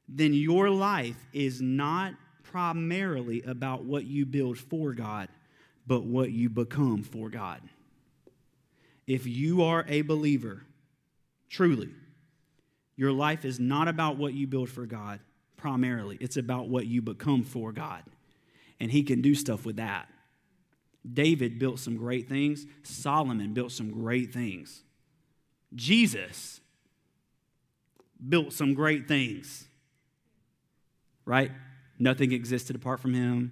then 0.07 0.33
your 0.33 0.69
life 0.69 1.27
is 1.31 1.61
not 1.61 2.15
primarily 2.43 3.43
about 3.43 3.85
what 3.85 4.05
you 4.05 4.25
build 4.25 4.57
for 4.57 4.93
God, 4.93 5.29
but 5.85 6.03
what 6.03 6.31
you 6.31 6.49
become 6.49 7.03
for 7.03 7.29
God 7.29 7.61
if 9.09 9.25
you 9.25 9.63
are 9.63 9.85
a 9.87 10.01
believer, 10.01 10.63
truly, 11.49 11.89
your 12.95 13.11
life 13.11 13.43
is 13.43 13.59
not 13.59 13.87
about 13.87 14.17
what 14.17 14.33
you 14.33 14.45
build 14.45 14.69
for 14.69 14.85
God 14.85 15.19
primarily, 15.57 16.17
it's 16.21 16.37
about 16.37 16.69
what 16.69 16.85
you 16.85 17.01
become 17.01 17.43
for 17.43 17.71
God. 17.71 18.03
And 18.79 18.91
He 18.91 19.03
can 19.03 19.21
do 19.21 19.35
stuff 19.35 19.65
with 19.65 19.77
that. 19.77 20.07
David 21.11 21.59
built 21.59 21.79
some 21.79 21.97
great 21.97 22.29
things, 22.29 22.65
Solomon 22.83 23.53
built 23.53 23.71
some 23.71 23.91
great 23.91 24.33
things. 24.33 24.83
Jesus 25.75 26.61
built 28.27 28.53
some 28.53 28.73
great 28.73 29.07
things. 29.07 29.67
Right? 31.25 31.51
Nothing 31.99 32.31
existed 32.31 32.75
apart 32.75 32.99
from 32.99 33.13
him. 33.13 33.51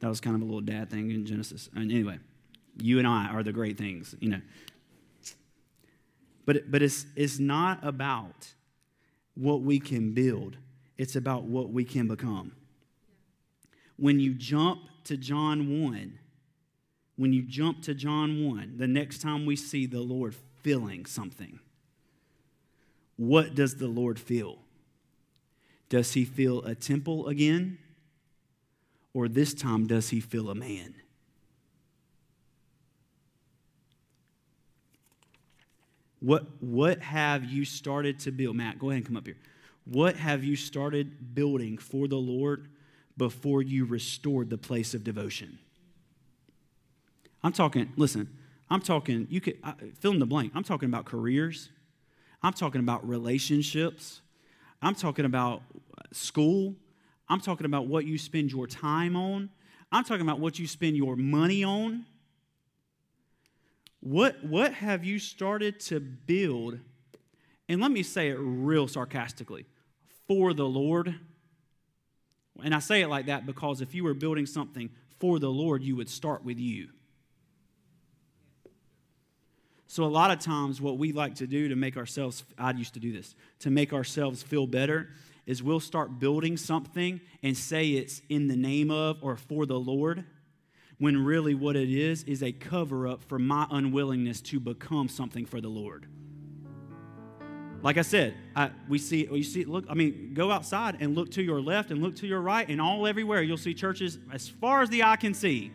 That 0.00 0.08
was 0.08 0.20
kind 0.20 0.36
of 0.36 0.42
a 0.42 0.44
little 0.44 0.60
dad 0.60 0.90
thing 0.90 1.10
in 1.10 1.26
Genesis. 1.26 1.68
And 1.74 1.90
anyway, 1.90 2.18
you 2.80 2.98
and 2.98 3.08
I 3.08 3.26
are 3.26 3.42
the 3.42 3.52
great 3.52 3.76
things, 3.76 4.14
you 4.20 4.28
know. 4.28 4.40
But, 6.48 6.70
but 6.70 6.80
it's, 6.80 7.04
it's 7.14 7.38
not 7.38 7.84
about 7.84 8.54
what 9.34 9.60
we 9.60 9.78
can 9.78 10.14
build, 10.14 10.56
it's 10.96 11.14
about 11.14 11.42
what 11.42 11.68
we 11.68 11.84
can 11.84 12.08
become. 12.08 12.52
When 13.98 14.18
you 14.18 14.32
jump 14.32 14.80
to 15.04 15.18
John 15.18 15.82
1, 15.82 16.18
when 17.16 17.34
you 17.34 17.42
jump 17.42 17.82
to 17.82 17.92
John 17.92 18.46
1, 18.46 18.78
the 18.78 18.86
next 18.86 19.20
time 19.20 19.44
we 19.44 19.56
see 19.56 19.84
the 19.84 20.00
Lord 20.00 20.34
filling 20.62 21.04
something, 21.04 21.60
what 23.18 23.54
does 23.54 23.74
the 23.74 23.88
Lord 23.88 24.18
feel? 24.18 24.56
Does 25.90 26.14
he 26.14 26.24
feel 26.24 26.64
a 26.64 26.74
temple 26.74 27.26
again? 27.26 27.76
Or 29.12 29.28
this 29.28 29.52
time, 29.52 29.86
does 29.86 30.08
he 30.08 30.20
feel 30.20 30.48
a 30.48 30.54
man? 30.54 30.94
What, 36.20 36.46
what 36.60 37.00
have 37.00 37.44
you 37.44 37.64
started 37.64 38.18
to 38.20 38.32
build? 38.32 38.56
Matt, 38.56 38.78
go 38.78 38.90
ahead 38.90 38.98
and 38.98 39.06
come 39.06 39.16
up 39.16 39.26
here. 39.26 39.36
What 39.84 40.16
have 40.16 40.44
you 40.44 40.56
started 40.56 41.34
building 41.34 41.78
for 41.78 42.08
the 42.08 42.16
Lord 42.16 42.68
before 43.16 43.62
you 43.62 43.84
restored 43.84 44.50
the 44.50 44.58
place 44.58 44.94
of 44.94 45.04
devotion? 45.04 45.58
I'm 47.42 47.52
talking, 47.52 47.92
listen, 47.96 48.28
I'm 48.68 48.80
talking, 48.80 49.26
you 49.30 49.40
could 49.40 49.58
fill 50.00 50.12
in 50.12 50.18
the 50.18 50.26
blank. 50.26 50.52
I'm 50.54 50.64
talking 50.64 50.88
about 50.88 51.04
careers. 51.04 51.70
I'm 52.42 52.52
talking 52.52 52.80
about 52.80 53.08
relationships. 53.08 54.20
I'm 54.82 54.94
talking 54.94 55.24
about 55.24 55.62
school. 56.12 56.74
I'm 57.28 57.40
talking 57.40 57.66
about 57.66 57.86
what 57.86 58.06
you 58.06 58.18
spend 58.18 58.52
your 58.52 58.66
time 58.66 59.16
on. 59.16 59.50
I'm 59.90 60.04
talking 60.04 60.22
about 60.22 60.38
what 60.38 60.58
you 60.58 60.66
spend 60.66 60.96
your 60.96 61.16
money 61.16 61.64
on. 61.64 62.04
What, 64.00 64.44
what 64.44 64.74
have 64.74 65.04
you 65.04 65.18
started 65.18 65.80
to 65.80 66.00
build? 66.00 66.78
And 67.68 67.80
let 67.80 67.90
me 67.90 68.02
say 68.02 68.28
it 68.28 68.38
real 68.38 68.88
sarcastically 68.88 69.66
for 70.26 70.54
the 70.54 70.66
Lord. 70.66 71.14
And 72.62 72.74
I 72.74 72.78
say 72.78 73.02
it 73.02 73.08
like 73.08 73.26
that 73.26 73.46
because 73.46 73.80
if 73.80 73.94
you 73.94 74.04
were 74.04 74.14
building 74.14 74.46
something 74.46 74.90
for 75.18 75.38
the 75.38 75.50
Lord, 75.50 75.82
you 75.82 75.96
would 75.96 76.08
start 76.08 76.44
with 76.44 76.58
you. 76.58 76.88
So, 79.90 80.04
a 80.04 80.06
lot 80.06 80.30
of 80.30 80.38
times, 80.38 80.82
what 80.82 80.98
we 80.98 81.12
like 81.12 81.36
to 81.36 81.46
do 81.46 81.68
to 81.68 81.74
make 81.74 81.96
ourselves, 81.96 82.44
I 82.58 82.72
used 82.72 82.92
to 82.94 83.00
do 83.00 83.10
this, 83.10 83.34
to 83.60 83.70
make 83.70 83.94
ourselves 83.94 84.42
feel 84.42 84.66
better, 84.66 85.08
is 85.46 85.62
we'll 85.62 85.80
start 85.80 86.18
building 86.18 86.58
something 86.58 87.22
and 87.42 87.56
say 87.56 87.92
it's 87.92 88.20
in 88.28 88.48
the 88.48 88.56
name 88.56 88.90
of 88.90 89.16
or 89.22 89.36
for 89.38 89.64
the 89.64 89.80
Lord 89.80 90.24
when 90.98 91.24
really 91.24 91.54
what 91.54 91.76
it 91.76 91.90
is 91.90 92.24
is 92.24 92.42
a 92.42 92.52
cover 92.52 93.06
up 93.06 93.22
for 93.22 93.38
my 93.38 93.66
unwillingness 93.70 94.40
to 94.40 94.58
become 94.58 95.08
something 95.08 95.46
for 95.46 95.60
the 95.60 95.68
Lord. 95.68 96.06
Like 97.80 97.96
I 97.96 98.02
said, 98.02 98.34
I, 98.56 98.70
we 98.88 98.98
see, 98.98 99.28
you 99.30 99.44
see, 99.44 99.64
look, 99.64 99.84
I 99.88 99.94
mean, 99.94 100.32
go 100.34 100.50
outside 100.50 100.96
and 100.98 101.14
look 101.14 101.30
to 101.32 101.42
your 101.42 101.60
left 101.60 101.92
and 101.92 102.02
look 102.02 102.16
to 102.16 102.26
your 102.26 102.40
right, 102.40 102.68
and 102.68 102.80
all 102.80 103.06
everywhere 103.06 103.40
you'll 103.42 103.56
see 103.56 103.72
churches 103.72 104.18
as 104.32 104.48
far 104.48 104.82
as 104.82 104.90
the 104.90 105.04
eye 105.04 105.14
can 105.14 105.32
see. 105.32 105.70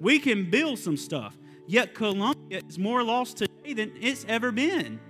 We 0.00 0.20
can 0.20 0.48
build 0.48 0.78
some 0.78 0.96
stuff, 0.96 1.36
yet 1.66 1.94
Columbia 1.94 2.62
is 2.68 2.78
more 2.78 3.02
lost 3.02 3.38
today 3.38 3.74
than 3.74 3.92
it's 4.00 4.24
ever 4.28 4.52
been. 4.52 5.00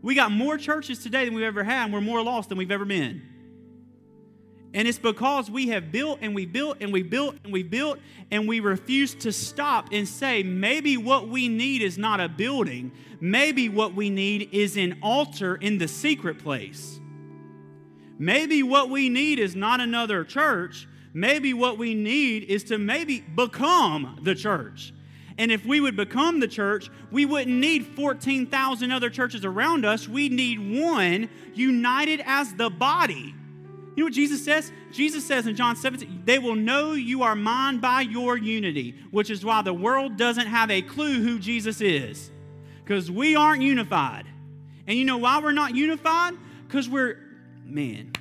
We 0.00 0.14
got 0.14 0.30
more 0.30 0.56
churches 0.56 1.02
today 1.02 1.24
than 1.24 1.34
we've 1.34 1.44
ever 1.44 1.64
had, 1.64 1.86
and 1.86 1.92
we're 1.92 2.00
more 2.00 2.22
lost 2.22 2.50
than 2.50 2.58
we've 2.58 2.70
ever 2.70 2.84
been. 2.84 3.22
And 4.74 4.86
it's 4.86 4.98
because 4.98 5.50
we 5.50 5.68
have 5.68 5.90
built 5.90 6.18
and 6.20 6.34
we 6.34 6.44
built 6.44 6.78
and 6.80 6.92
we 6.92 7.02
built 7.02 7.36
and 7.42 7.52
we 7.52 7.62
built 7.62 7.98
and 8.30 8.46
we 8.46 8.60
refuse 8.60 9.14
to 9.16 9.32
stop 9.32 9.88
and 9.92 10.06
say, 10.06 10.42
maybe 10.42 10.96
what 10.96 11.28
we 11.28 11.48
need 11.48 11.80
is 11.80 11.96
not 11.96 12.20
a 12.20 12.28
building. 12.28 12.92
Maybe 13.20 13.68
what 13.68 13.94
we 13.94 14.10
need 14.10 14.50
is 14.52 14.76
an 14.76 14.98
altar 15.02 15.56
in 15.56 15.78
the 15.78 15.88
secret 15.88 16.38
place. 16.38 17.00
Maybe 18.18 18.62
what 18.62 18.90
we 18.90 19.08
need 19.08 19.38
is 19.38 19.56
not 19.56 19.80
another 19.80 20.24
church. 20.24 20.86
Maybe 21.14 21.54
what 21.54 21.78
we 21.78 21.94
need 21.94 22.44
is 22.44 22.64
to 22.64 22.78
maybe 22.78 23.20
become 23.20 24.20
the 24.22 24.34
church. 24.34 24.92
And 25.38 25.52
if 25.52 25.64
we 25.64 25.80
would 25.80 25.96
become 25.96 26.40
the 26.40 26.48
church, 26.48 26.90
we 27.12 27.24
wouldn't 27.24 27.56
need 27.56 27.86
14,000 27.86 28.90
other 28.90 29.08
churches 29.08 29.44
around 29.44 29.86
us. 29.86 30.08
We 30.08 30.28
need 30.28 30.80
one 30.80 31.30
united 31.54 32.20
as 32.26 32.52
the 32.54 32.68
body. 32.68 33.34
You 33.98 34.04
know 34.04 34.06
what 34.06 34.14
Jesus 34.14 34.44
says? 34.44 34.70
Jesus 34.92 35.26
says 35.26 35.48
in 35.48 35.56
John 35.56 35.74
17, 35.74 36.22
they 36.24 36.38
will 36.38 36.54
know 36.54 36.92
you 36.92 37.24
are 37.24 37.34
mine 37.34 37.78
by 37.78 38.02
your 38.02 38.36
unity, 38.36 38.94
which 39.10 39.28
is 39.28 39.44
why 39.44 39.60
the 39.62 39.74
world 39.74 40.16
doesn't 40.16 40.46
have 40.46 40.70
a 40.70 40.82
clue 40.82 41.20
who 41.20 41.40
Jesus 41.40 41.80
is. 41.80 42.30
Because 42.76 43.10
we 43.10 43.34
aren't 43.34 43.60
unified. 43.60 44.24
And 44.86 44.96
you 44.96 45.04
know 45.04 45.18
why 45.18 45.40
we're 45.40 45.50
not 45.50 45.74
unified? 45.74 46.34
Because 46.68 46.88
we're, 46.88 47.18
man, 47.64 48.12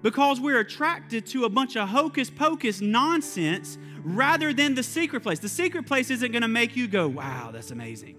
because 0.00 0.40
we're 0.40 0.60
attracted 0.60 1.26
to 1.26 1.44
a 1.44 1.50
bunch 1.50 1.76
of 1.76 1.90
hocus 1.90 2.30
pocus 2.30 2.80
nonsense 2.80 3.76
rather 4.02 4.54
than 4.54 4.74
the 4.74 4.82
secret 4.82 5.22
place. 5.22 5.40
The 5.40 5.50
secret 5.50 5.86
place 5.86 6.08
isn't 6.08 6.32
going 6.32 6.40
to 6.40 6.48
make 6.48 6.74
you 6.74 6.88
go, 6.88 7.06
wow, 7.06 7.50
that's 7.52 7.70
amazing. 7.70 8.16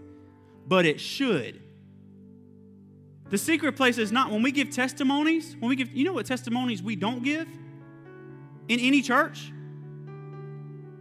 But 0.67 0.85
it 0.85 0.99
should. 1.01 1.62
The 3.29 3.37
secret 3.37 3.75
place 3.75 3.97
is 3.97 4.11
not 4.11 4.31
when 4.31 4.43
we 4.43 4.51
give 4.51 4.69
testimonies, 4.69 5.55
when 5.59 5.69
we 5.69 5.75
give, 5.75 5.91
you 5.91 6.03
know 6.03 6.13
what 6.13 6.25
testimonies 6.25 6.83
we 6.83 6.95
don't 6.95 7.23
give 7.23 7.47
in 8.67 8.79
any 8.79 9.01
church? 9.01 9.51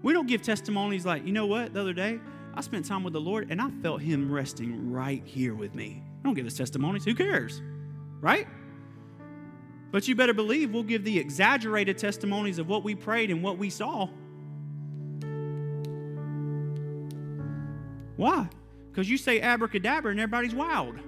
We 0.03 0.13
don't 0.13 0.27
give 0.27 0.43
testimonies 0.43 1.05
like, 1.05 1.27
you 1.27 1.33
know 1.33 1.47
what, 1.47 1.75
the 1.75 1.81
other 1.81 1.93
day, 1.93 2.19
I 2.55 2.61
spent 2.61 2.85
time 2.85 3.05
with 3.05 3.13
the 3.13 3.21
Lord 3.21 3.51
and 3.51 3.61
I 3.61 3.71
felt 3.83 4.01
Him 4.03 4.31
resting 4.31 4.91
right 4.91 5.23
here 5.25 5.55
with 5.55 5.75
me. 5.75 6.03
I 6.21 6.25
don't 6.25 6.35
give 6.35 6.47
us 6.47 6.55
testimonies. 6.55 7.05
Who 7.05 7.15
cares? 7.15 7.63
Right? 8.21 8.47
But 9.91 10.09
you 10.09 10.15
better 10.15 10.35
believe 10.35 10.73
we'll 10.73 10.83
give 10.83 11.05
the 11.05 11.19
exaggerated 11.19 11.99
testimonies 11.99 12.59
of 12.59 12.67
what 12.67 12.83
we 12.83 12.95
prayed 12.95 13.31
and 13.31 13.43
what 13.43 13.59
we 13.59 13.69
saw. 13.69 14.09
Why? 18.17 18.49
Because 18.91 19.11
you 19.11 19.19
say 19.19 19.41
abracadabra 19.41 20.11
and 20.11 20.21
everybody's 20.21 20.55
wild. 20.55 20.99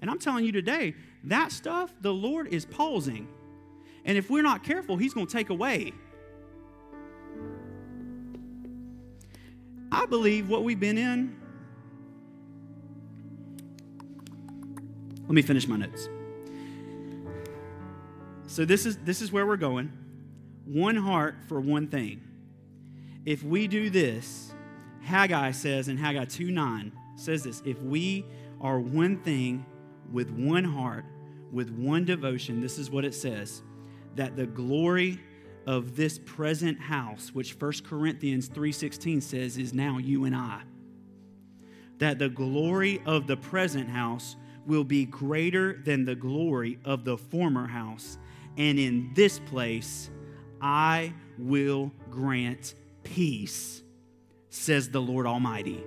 And 0.00 0.10
I'm 0.10 0.18
telling 0.18 0.44
you 0.44 0.52
today, 0.52 0.94
that 1.24 1.52
stuff 1.52 1.92
the 2.00 2.12
Lord 2.12 2.48
is 2.48 2.64
pausing. 2.64 3.28
And 4.04 4.16
if 4.16 4.30
we're 4.30 4.42
not 4.42 4.64
careful, 4.64 4.96
He's 4.96 5.14
going 5.14 5.26
to 5.26 5.32
take 5.32 5.50
away. 5.50 5.92
I 9.90 10.06
believe 10.06 10.48
what 10.48 10.64
we've 10.64 10.78
been 10.78 10.98
in. 10.98 11.36
Let 15.22 15.34
me 15.34 15.42
finish 15.42 15.66
my 15.66 15.76
notes. 15.76 16.08
So 18.46 18.64
this 18.64 18.86
is 18.86 18.96
this 18.98 19.20
is 19.20 19.30
where 19.30 19.46
we're 19.46 19.56
going. 19.56 19.92
One 20.64 20.96
heart 20.96 21.36
for 21.46 21.60
one 21.60 21.88
thing. 21.88 22.22
If 23.26 23.42
we 23.42 23.66
do 23.66 23.90
this, 23.90 24.54
Haggai 25.02 25.50
says 25.50 25.88
in 25.88 25.96
Haggai 25.98 26.24
2 26.24 26.50
9 26.50 26.92
says 27.16 27.42
this 27.42 27.62
if 27.66 27.80
we 27.82 28.24
are 28.60 28.80
one 28.80 29.18
thing 29.18 29.66
with 30.12 30.30
one 30.30 30.64
heart, 30.64 31.04
with 31.52 31.70
one 31.70 32.04
devotion, 32.04 32.60
this 32.60 32.78
is 32.78 32.90
what 32.90 33.04
it 33.04 33.14
says 33.14 33.62
that 34.14 34.36
the 34.36 34.46
glory 34.46 35.20
of 35.66 35.94
this 35.94 36.18
present 36.18 36.80
house, 36.80 37.30
which 37.32 37.52
1 37.52 37.84
Corinthians 37.84 38.48
3:16 38.48 39.20
says 39.20 39.56
is 39.58 39.72
now 39.72 39.98
you 39.98 40.24
and 40.24 40.34
I. 40.34 40.62
That 41.98 42.18
the 42.18 42.28
glory 42.28 43.00
of 43.06 43.26
the 43.26 43.36
present 43.36 43.88
house 43.88 44.34
will 44.66 44.84
be 44.84 45.04
greater 45.04 45.80
than 45.84 46.04
the 46.04 46.14
glory 46.14 46.78
of 46.84 47.04
the 47.04 47.16
former 47.16 47.66
house, 47.66 48.18
and 48.56 48.78
in 48.78 49.12
this 49.14 49.38
place 49.38 50.10
I 50.60 51.12
will 51.38 51.92
grant 52.10 52.74
peace, 53.04 53.82
says 54.50 54.90
the 54.90 55.00
Lord 55.00 55.26
Almighty. 55.26 55.84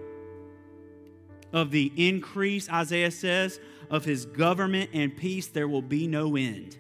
Of 1.51 1.72
the 1.72 1.91
increase, 1.97 2.69
Isaiah 2.69 3.11
says, 3.11 3.59
of 3.91 4.05
his 4.05 4.25
government 4.25 4.89
and 4.93 5.15
peace, 5.15 5.47
there 5.47 5.67
will 5.67 5.81
be 5.81 6.07
no 6.07 6.37
end. 6.37 6.77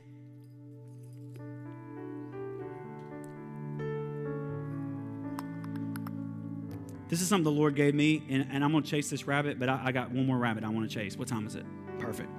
This 7.09 7.21
is 7.21 7.27
something 7.27 7.43
the 7.43 7.51
Lord 7.51 7.75
gave 7.75 7.93
me, 7.93 8.23
and, 8.29 8.47
and 8.49 8.63
I'm 8.63 8.71
going 8.71 8.85
to 8.85 8.89
chase 8.89 9.09
this 9.09 9.27
rabbit, 9.27 9.59
but 9.59 9.67
I, 9.67 9.81
I 9.87 9.91
got 9.91 10.11
one 10.11 10.25
more 10.25 10.37
rabbit 10.37 10.63
I 10.63 10.69
want 10.69 10.89
to 10.89 10.95
chase. 10.95 11.17
What 11.17 11.27
time 11.27 11.45
is 11.45 11.55
it? 11.55 11.65
Perfect. 11.99 12.29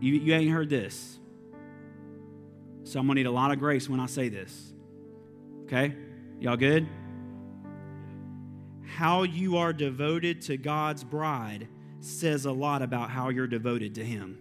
You, 0.00 0.14
you 0.14 0.34
ain't 0.34 0.50
heard 0.50 0.68
this. 0.68 1.18
So 2.84 3.00
I'm 3.00 3.06
going 3.06 3.16
to 3.16 3.20
need 3.22 3.26
a 3.26 3.30
lot 3.30 3.50
of 3.50 3.58
grace 3.58 3.88
when 3.88 4.00
I 4.00 4.06
say 4.06 4.28
this. 4.28 4.74
Okay? 5.64 5.94
Y'all 6.40 6.58
good? 6.58 6.86
How 9.00 9.22
you 9.22 9.56
are 9.56 9.72
devoted 9.72 10.42
to 10.42 10.58
God's 10.58 11.04
bride 11.04 11.68
says 12.00 12.44
a 12.44 12.52
lot 12.52 12.82
about 12.82 13.08
how 13.08 13.30
you're 13.30 13.46
devoted 13.46 13.94
to 13.94 14.04
Him. 14.04 14.36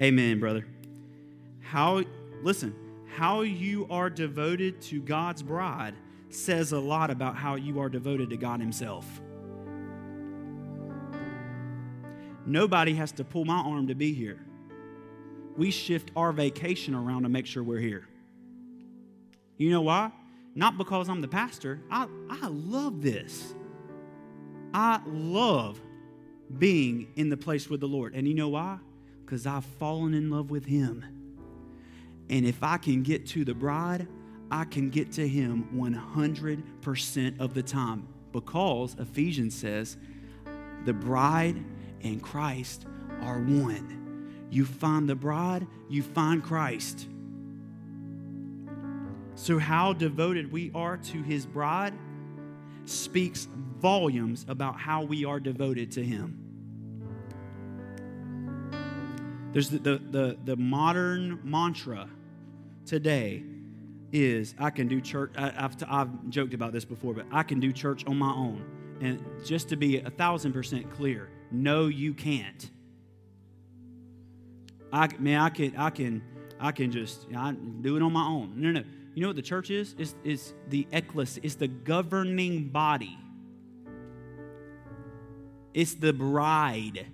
Amen, 0.00 0.38
brother. 0.38 0.64
How, 1.62 2.04
listen, 2.44 2.76
how 3.16 3.40
you 3.40 3.88
are 3.90 4.08
devoted 4.08 4.80
to 4.82 5.02
God's 5.02 5.42
bride 5.42 5.96
says 6.30 6.70
a 6.70 6.78
lot 6.78 7.10
about 7.10 7.34
how 7.34 7.56
you 7.56 7.80
are 7.80 7.88
devoted 7.88 8.30
to 8.30 8.36
God 8.36 8.60
Himself. 8.60 9.20
Nobody 12.46 12.94
has 12.94 13.10
to 13.10 13.24
pull 13.24 13.44
my 13.44 13.58
arm 13.58 13.88
to 13.88 13.96
be 13.96 14.12
here. 14.12 14.38
We 15.56 15.72
shift 15.72 16.12
our 16.14 16.30
vacation 16.30 16.94
around 16.94 17.24
to 17.24 17.28
make 17.28 17.44
sure 17.44 17.64
we're 17.64 17.80
here. 17.80 18.07
You 19.58 19.70
know 19.70 19.82
why? 19.82 20.10
Not 20.54 20.78
because 20.78 21.08
I'm 21.08 21.20
the 21.20 21.28
pastor. 21.28 21.80
I, 21.90 22.06
I 22.30 22.46
love 22.48 23.02
this. 23.02 23.54
I 24.72 25.00
love 25.06 25.80
being 26.58 27.12
in 27.16 27.28
the 27.28 27.36
place 27.36 27.68
with 27.68 27.80
the 27.80 27.88
Lord. 27.88 28.14
And 28.14 28.26
you 28.26 28.34
know 28.34 28.48
why? 28.48 28.78
because 29.28 29.46
I've 29.46 29.64
fallen 29.64 30.14
in 30.14 30.30
love 30.30 30.50
with 30.50 30.64
Him. 30.64 31.04
And 32.30 32.46
if 32.46 32.62
I 32.62 32.78
can 32.78 33.02
get 33.02 33.26
to 33.28 33.44
the 33.44 33.52
bride, 33.52 34.08
I 34.50 34.64
can 34.64 34.88
get 34.88 35.12
to 35.12 35.28
Him 35.28 35.68
100% 35.74 37.38
of 37.38 37.52
the 37.52 37.62
time 37.62 38.08
because 38.32 38.96
Ephesians 38.98 39.54
says 39.54 39.98
the 40.86 40.94
bride 40.94 41.62
and 42.02 42.22
Christ 42.22 42.86
are 43.20 43.38
one. 43.38 44.46
You 44.50 44.64
find 44.64 45.06
the 45.06 45.14
bride, 45.14 45.66
you 45.90 46.02
find 46.02 46.42
Christ. 46.42 47.06
So, 49.38 49.56
how 49.56 49.92
devoted 49.92 50.50
we 50.50 50.72
are 50.74 50.96
to 50.96 51.22
His 51.22 51.46
bride 51.46 51.94
speaks 52.86 53.46
volumes 53.78 54.44
about 54.48 54.80
how 54.80 55.04
we 55.04 55.24
are 55.24 55.38
devoted 55.38 55.92
to 55.92 56.04
Him. 56.04 56.36
There's 59.52 59.70
the, 59.70 59.78
the, 59.78 59.98
the, 59.98 60.38
the 60.44 60.56
modern 60.56 61.38
mantra 61.44 62.10
today 62.84 63.44
is 64.10 64.56
I 64.58 64.70
can 64.70 64.88
do 64.88 65.00
church. 65.00 65.30
I, 65.38 65.50
have 65.50 65.76
I've 65.88 66.28
joked 66.28 66.52
about 66.52 66.72
this 66.72 66.84
before, 66.84 67.14
but 67.14 67.26
I 67.30 67.44
can 67.44 67.60
do 67.60 67.72
church 67.72 68.04
on 68.08 68.18
my 68.18 68.32
own. 68.32 68.64
And 69.00 69.24
just 69.46 69.68
to 69.68 69.76
be 69.76 70.00
a 70.00 70.10
thousand 70.10 70.52
percent 70.52 70.90
clear, 70.90 71.30
no, 71.52 71.86
you 71.86 72.12
can't. 72.12 72.68
I 74.92 75.08
man, 75.20 75.40
I 75.40 75.50
can, 75.50 75.76
I 75.76 75.90
can, 75.90 76.22
I 76.58 76.72
can 76.72 76.90
just 76.90 77.28
I 77.36 77.52
do 77.52 77.94
it 77.94 78.02
on 78.02 78.12
my 78.12 78.26
own. 78.26 78.54
No, 78.56 78.72
no, 78.72 78.80
no. 78.80 78.86
You 79.14 79.22
know 79.22 79.28
what 79.28 79.36
the 79.36 79.42
church 79.42 79.70
is? 79.70 79.94
It's, 79.98 80.14
it's 80.24 80.54
the 80.68 80.86
ecclesia. 80.92 81.40
It's 81.44 81.56
the 81.56 81.68
governing 81.68 82.68
body. 82.68 83.18
It's 85.74 85.94
the 85.94 86.12
bride 86.12 87.06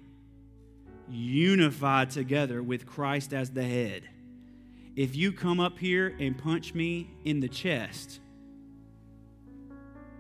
unified 1.09 2.11
together 2.11 2.62
with 2.62 2.86
Christ 2.86 3.32
as 3.32 3.51
the 3.51 3.62
head. 3.62 4.03
If 4.97 5.16
you 5.16 5.32
come 5.32 5.61
up 5.61 5.78
here 5.78 6.14
and 6.20 6.36
punch 6.36 6.74
me 6.74 7.11
in 7.24 7.40
the 7.40 7.49
chest, 7.49 8.20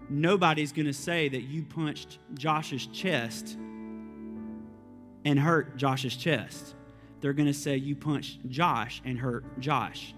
nobody's 0.08 0.72
going 0.72 0.86
to 0.86 0.92
say 0.92 1.28
that 1.28 1.42
you 1.42 1.62
punched 1.62 2.18
Josh's 2.34 2.86
chest 2.86 3.56
and 5.24 5.38
hurt 5.38 5.76
Josh's 5.76 6.16
chest. 6.16 6.74
They're 7.20 7.32
going 7.32 7.46
to 7.46 7.54
say 7.54 7.76
you 7.76 7.96
punched 7.96 8.46
Josh 8.48 9.00
and 9.04 9.18
hurt 9.18 9.44
Josh 9.60 10.14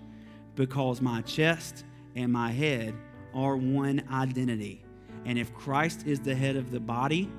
because 0.57 1.01
my 1.01 1.21
chest 1.23 1.85
and 2.17 2.33
my 2.33 2.51
head 2.51 2.95
are 3.35 3.57
one 3.57 4.03
identity. 4.11 4.83
And 5.25 5.39
if 5.39 5.55
Christ 5.55 6.07
is 6.07 6.21
the 6.21 6.35
head 6.35 6.57
of 6.57 6.71
the 6.71 6.81
body, 6.81 7.31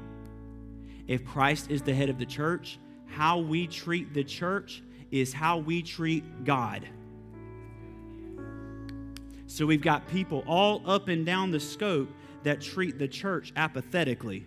if 1.07 1.26
Christ 1.26 1.72
is 1.72 1.82
the 1.82 1.93
head 1.93 2.09
of 2.09 2.20
the 2.20 2.26
church, 2.26 2.80
how 3.07 3.39
we 3.39 3.68
treat 3.68 4.13
the 4.13 4.24
church 4.24 4.84
is 5.11 5.34
how 5.34 5.57
we 5.57 5.82
treat 5.82 6.43
God. 6.43 6.88
So 9.47 9.65
we've 9.65 9.82
got 9.82 10.07
people 10.09 10.43
all 10.45 10.82
up 10.86 11.07
and 11.07 11.26
down 11.26 11.51
the 11.51 11.59
scope 11.59 12.09
that 12.43 12.61
treat 12.61 12.99
the 12.99 13.07
church 13.07 13.53
apathetically. 13.55 14.45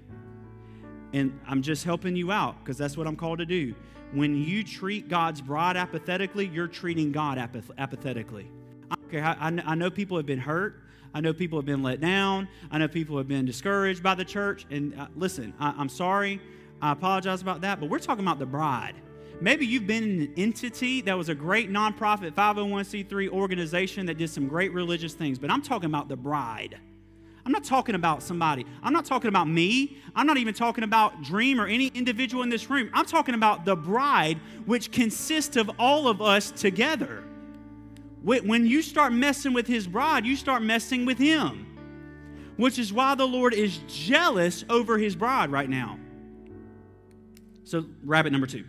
And 1.12 1.38
I'm 1.46 1.62
just 1.62 1.84
helping 1.84 2.14
you 2.14 2.30
out 2.30 2.62
because 2.62 2.78
that's 2.78 2.96
what 2.96 3.06
I'm 3.06 3.16
called 3.16 3.38
to 3.38 3.46
do. 3.46 3.74
When 4.12 4.36
you 4.36 4.62
treat 4.62 5.08
God's 5.08 5.40
bride 5.40 5.76
apathetically, 5.76 6.46
you're 6.46 6.68
treating 6.68 7.10
God 7.10 7.38
apath- 7.38 7.70
apathetically. 7.78 8.50
Okay, 9.10 9.20
I, 9.20 9.34
I 9.48 9.74
know 9.74 9.90
people 9.90 10.16
have 10.18 10.26
been 10.26 10.38
hurt. 10.38 10.76
I 11.12 11.20
know 11.20 11.32
people 11.32 11.58
have 11.58 11.66
been 11.66 11.82
let 11.82 12.00
down. 12.00 12.46
I 12.70 12.78
know 12.78 12.86
people 12.86 13.18
have 13.18 13.26
been 13.26 13.44
discouraged 13.44 14.04
by 14.04 14.14
the 14.14 14.24
church. 14.24 14.66
And 14.70 14.96
uh, 14.96 15.08
listen, 15.16 15.52
I, 15.58 15.74
I'm 15.76 15.88
sorry. 15.88 16.40
I 16.80 16.92
apologize 16.92 17.42
about 17.42 17.62
that, 17.62 17.80
but 17.80 17.90
we're 17.90 17.98
talking 17.98 18.24
about 18.24 18.38
the 18.38 18.46
bride. 18.46 18.94
Maybe 19.40 19.66
you've 19.66 19.88
been 19.88 20.04
in 20.04 20.20
an 20.20 20.34
entity 20.36 21.00
that 21.00 21.18
was 21.18 21.28
a 21.28 21.34
great 21.34 21.72
nonprofit 21.72 22.34
501c3 22.34 23.30
organization 23.30 24.06
that 24.06 24.16
did 24.16 24.30
some 24.30 24.46
great 24.46 24.72
religious 24.72 25.12
things, 25.12 25.40
but 25.40 25.50
I'm 25.50 25.62
talking 25.62 25.90
about 25.90 26.08
the 26.08 26.16
bride. 26.16 26.78
I'm 27.44 27.50
not 27.50 27.64
talking 27.64 27.96
about 27.96 28.22
somebody. 28.22 28.64
I'm 28.80 28.92
not 28.92 29.06
talking 29.06 29.28
about 29.28 29.48
me. 29.48 29.98
I'm 30.14 30.26
not 30.28 30.36
even 30.36 30.54
talking 30.54 30.84
about 30.84 31.22
Dream 31.22 31.60
or 31.60 31.66
any 31.66 31.88
individual 31.88 32.44
in 32.44 32.48
this 32.48 32.70
room. 32.70 32.90
I'm 32.92 33.06
talking 33.06 33.34
about 33.34 33.64
the 33.64 33.74
bride, 33.74 34.38
which 34.66 34.92
consists 34.92 35.56
of 35.56 35.68
all 35.80 36.06
of 36.06 36.22
us 36.22 36.52
together. 36.52 37.24
When 38.22 38.66
you 38.66 38.82
start 38.82 39.12
messing 39.12 39.52
with 39.52 39.66
his 39.66 39.86
bride, 39.86 40.26
you 40.26 40.36
start 40.36 40.62
messing 40.62 41.06
with 41.06 41.18
him, 41.18 41.66
which 42.56 42.78
is 42.78 42.92
why 42.92 43.14
the 43.14 43.26
Lord 43.26 43.54
is 43.54 43.78
jealous 43.88 44.64
over 44.68 44.98
his 44.98 45.16
bride 45.16 45.50
right 45.50 45.68
now. 45.68 45.98
So, 47.64 47.86
rabbit 48.04 48.32
number 48.32 48.46
two. 48.46 48.64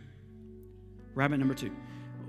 Rabbit 1.15 1.39
number 1.39 1.53
two. 1.53 1.71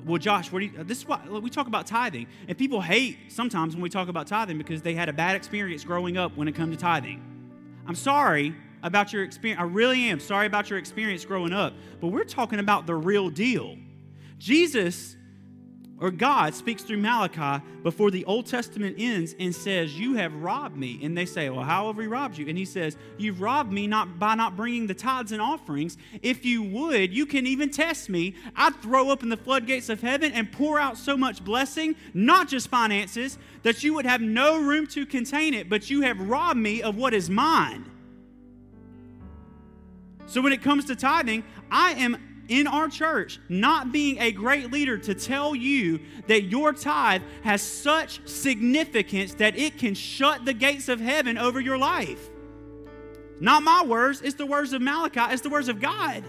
well, 0.04 0.18
Josh, 0.18 0.50
what 0.50 0.60
do 0.60 0.66
you, 0.66 0.84
this 0.84 0.98
is 0.98 1.06
why 1.06 1.20
we 1.28 1.48
talk 1.48 1.68
about 1.68 1.86
tithing, 1.86 2.26
and 2.48 2.58
people 2.58 2.80
hate 2.80 3.18
sometimes 3.28 3.74
when 3.74 3.82
we 3.82 3.88
talk 3.88 4.08
about 4.08 4.26
tithing 4.26 4.58
because 4.58 4.82
they 4.82 4.94
had 4.94 5.08
a 5.08 5.12
bad 5.12 5.36
experience 5.36 5.84
growing 5.84 6.16
up 6.16 6.36
when 6.36 6.48
it 6.48 6.54
comes 6.56 6.76
to 6.76 6.80
tithing. 6.80 7.22
I'm 7.86 7.94
sorry 7.94 8.54
about 8.82 9.12
your 9.12 9.22
experience. 9.22 9.60
I 9.60 9.64
really 9.64 10.08
am 10.08 10.18
sorry 10.18 10.46
about 10.46 10.70
your 10.70 10.78
experience 10.78 11.24
growing 11.24 11.52
up, 11.52 11.74
but 12.00 12.08
we're 12.08 12.24
talking 12.24 12.58
about 12.58 12.86
the 12.86 12.94
real 12.96 13.30
deal. 13.30 13.76
Jesus 14.38 15.16
or 16.02 16.10
God 16.10 16.52
speaks 16.52 16.82
through 16.82 16.96
Malachi 16.96 17.64
before 17.84 18.10
the 18.10 18.24
Old 18.24 18.46
Testament 18.46 18.96
ends 18.98 19.36
and 19.38 19.54
says, 19.54 19.96
You 19.96 20.14
have 20.14 20.34
robbed 20.34 20.76
me. 20.76 20.98
And 21.00 21.16
they 21.16 21.24
say, 21.24 21.48
Well, 21.48 21.64
how 21.64 21.86
have 21.86 21.96
we 21.96 22.08
robbed 22.08 22.36
you? 22.36 22.48
And 22.48 22.58
he 22.58 22.64
says, 22.64 22.96
You've 23.18 23.40
robbed 23.40 23.72
me 23.72 23.86
not 23.86 24.18
by 24.18 24.34
not 24.34 24.56
bringing 24.56 24.88
the 24.88 24.94
tithes 24.94 25.30
and 25.30 25.40
offerings. 25.40 25.96
If 26.20 26.44
you 26.44 26.60
would, 26.64 27.14
you 27.14 27.24
can 27.24 27.46
even 27.46 27.70
test 27.70 28.10
me. 28.10 28.34
I'd 28.56 28.74
throw 28.82 29.10
open 29.10 29.28
the 29.28 29.36
floodgates 29.36 29.88
of 29.88 30.00
heaven 30.00 30.32
and 30.32 30.50
pour 30.50 30.76
out 30.80 30.98
so 30.98 31.16
much 31.16 31.44
blessing, 31.44 31.94
not 32.12 32.48
just 32.48 32.66
finances, 32.66 33.38
that 33.62 33.84
you 33.84 33.94
would 33.94 34.04
have 34.04 34.20
no 34.20 34.60
room 34.60 34.88
to 34.88 35.06
contain 35.06 35.54
it, 35.54 35.68
but 35.68 35.88
you 35.88 36.00
have 36.00 36.18
robbed 36.18 36.58
me 36.58 36.82
of 36.82 36.96
what 36.96 37.14
is 37.14 37.30
mine. 37.30 37.88
So 40.26 40.40
when 40.40 40.52
it 40.52 40.62
comes 40.62 40.86
to 40.86 40.96
tithing, 40.96 41.44
I 41.70 41.92
am 41.92 42.31
in 42.52 42.66
our 42.66 42.88
church 42.88 43.40
not 43.48 43.92
being 43.92 44.18
a 44.18 44.30
great 44.30 44.70
leader 44.70 44.98
to 44.98 45.14
tell 45.14 45.54
you 45.54 45.98
that 46.26 46.42
your 46.42 46.72
tithe 46.72 47.22
has 47.42 47.62
such 47.62 48.26
significance 48.28 49.34
that 49.34 49.56
it 49.56 49.78
can 49.78 49.94
shut 49.94 50.44
the 50.44 50.52
gates 50.52 50.88
of 50.88 51.00
heaven 51.00 51.38
over 51.38 51.60
your 51.60 51.78
life. 51.78 52.28
Not 53.40 53.62
my 53.62 53.82
words, 53.84 54.20
it's 54.20 54.34
the 54.34 54.46
words 54.46 54.72
of 54.72 54.82
Malachi, 54.82 55.32
it's 55.32 55.42
the 55.42 55.50
words 55.50 55.68
of 55.68 55.80
God. 55.80 56.22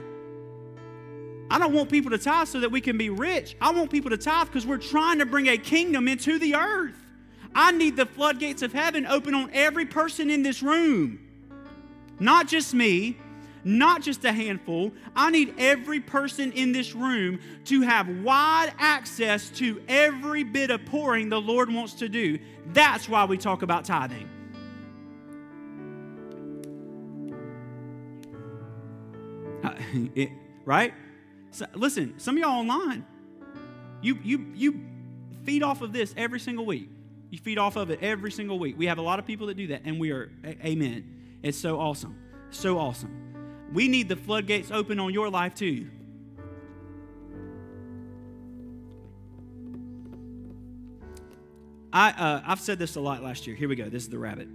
I 1.52 1.60
don't 1.60 1.74
want 1.74 1.92
people 1.92 2.10
to 2.12 2.18
tithe 2.18 2.48
so 2.48 2.62
that 2.62 2.72
we 2.72 2.82
can 2.82 2.98
be 2.98 3.10
rich. 3.10 3.56
I 3.62 3.72
want 3.72 3.92
people 3.92 4.10
to 4.10 4.18
tithe 4.18 4.48
because 4.48 4.66
we're 4.66 4.78
trying 4.78 5.20
to 5.20 5.26
bring 5.26 5.50
a 5.50 5.58
kingdom 5.58 6.08
into 6.08 6.40
the 6.40 6.56
earth. 6.56 6.98
I 7.54 7.72
need 7.72 7.96
the 7.98 8.06
floodgates 8.06 8.62
of 8.62 8.74
heaven 8.74 9.06
open 9.06 9.36
on 9.36 9.52
every 9.54 9.86
person 9.86 10.30
in 10.30 10.42
this 10.42 10.64
room. 10.64 11.20
Not 12.20 12.48
just 12.48 12.74
me, 12.74 13.18
not 13.64 14.02
just 14.02 14.24
a 14.26 14.32
handful. 14.32 14.92
I 15.16 15.32
need 15.32 15.56
every 15.58 16.00
person 16.00 16.52
in 16.52 16.72
this 16.72 16.94
room 16.94 17.40
to 17.66 17.82
have 17.82 18.08
wide 18.24 18.74
access 18.78 19.50
to 19.52 19.82
every 19.88 20.44
bit 20.44 20.70
of 20.70 20.86
pouring 20.86 21.30
the 21.30 21.40
Lord 21.40 21.72
wants 21.72 21.94
to 21.96 22.10
do. 22.10 22.40
That's 22.68 23.08
why 23.08 23.26
we 23.26 23.38
talk 23.38 23.62
about 23.62 23.86
tithing. 23.86 24.30
Uh, 29.64 29.74
it, 30.16 30.30
right? 30.66 30.94
So, 31.52 31.66
listen, 31.74 32.20
some 32.20 32.36
of 32.36 32.42
y'all 32.42 32.60
online, 32.60 33.06
you 34.02 34.18
you 34.24 34.48
you 34.54 34.80
feed 35.44 35.64
off 35.64 35.82
of 35.82 35.94
this 35.94 36.14
every 36.18 36.40
single 36.40 36.66
week. 36.66 36.90
You 37.30 37.40
feed 37.40 37.58
off 37.58 37.76
of 37.76 37.90
it 37.90 38.00
every 38.02 38.32
single 38.32 38.60
week. 38.60 38.78
We 38.78 38.86
have 38.88 38.98
a 38.98 39.02
lot 39.02 39.20
of 39.20 39.26
people 39.26 39.48
that 39.48 39.58
do 39.58 39.68
that, 39.68 39.82
and 39.86 40.00
we 40.00 40.12
are, 40.12 40.32
amen. 40.46 41.40
It's 41.42 41.58
so 41.58 41.80
awesome. 41.80 42.16
So 42.52 42.78
awesome. 42.78 43.33
We 43.74 43.88
need 43.88 44.08
the 44.08 44.16
floodgates 44.16 44.70
open 44.72 45.00
on 45.00 45.12
your 45.14 45.30
life 45.30 45.56
too. 45.56 45.88
I, 51.92 52.10
uh, 52.12 52.42
I've 52.46 52.60
said 52.60 52.80
this 52.80 52.96
a 52.96 53.02
lot 53.02 53.24
last 53.24 53.46
year. 53.48 53.56
Here 53.56 53.68
we 53.68 53.76
go. 53.76 53.90
This 53.90 54.04
is 54.04 54.10
the 54.10 54.18
rabbit. 54.18 54.48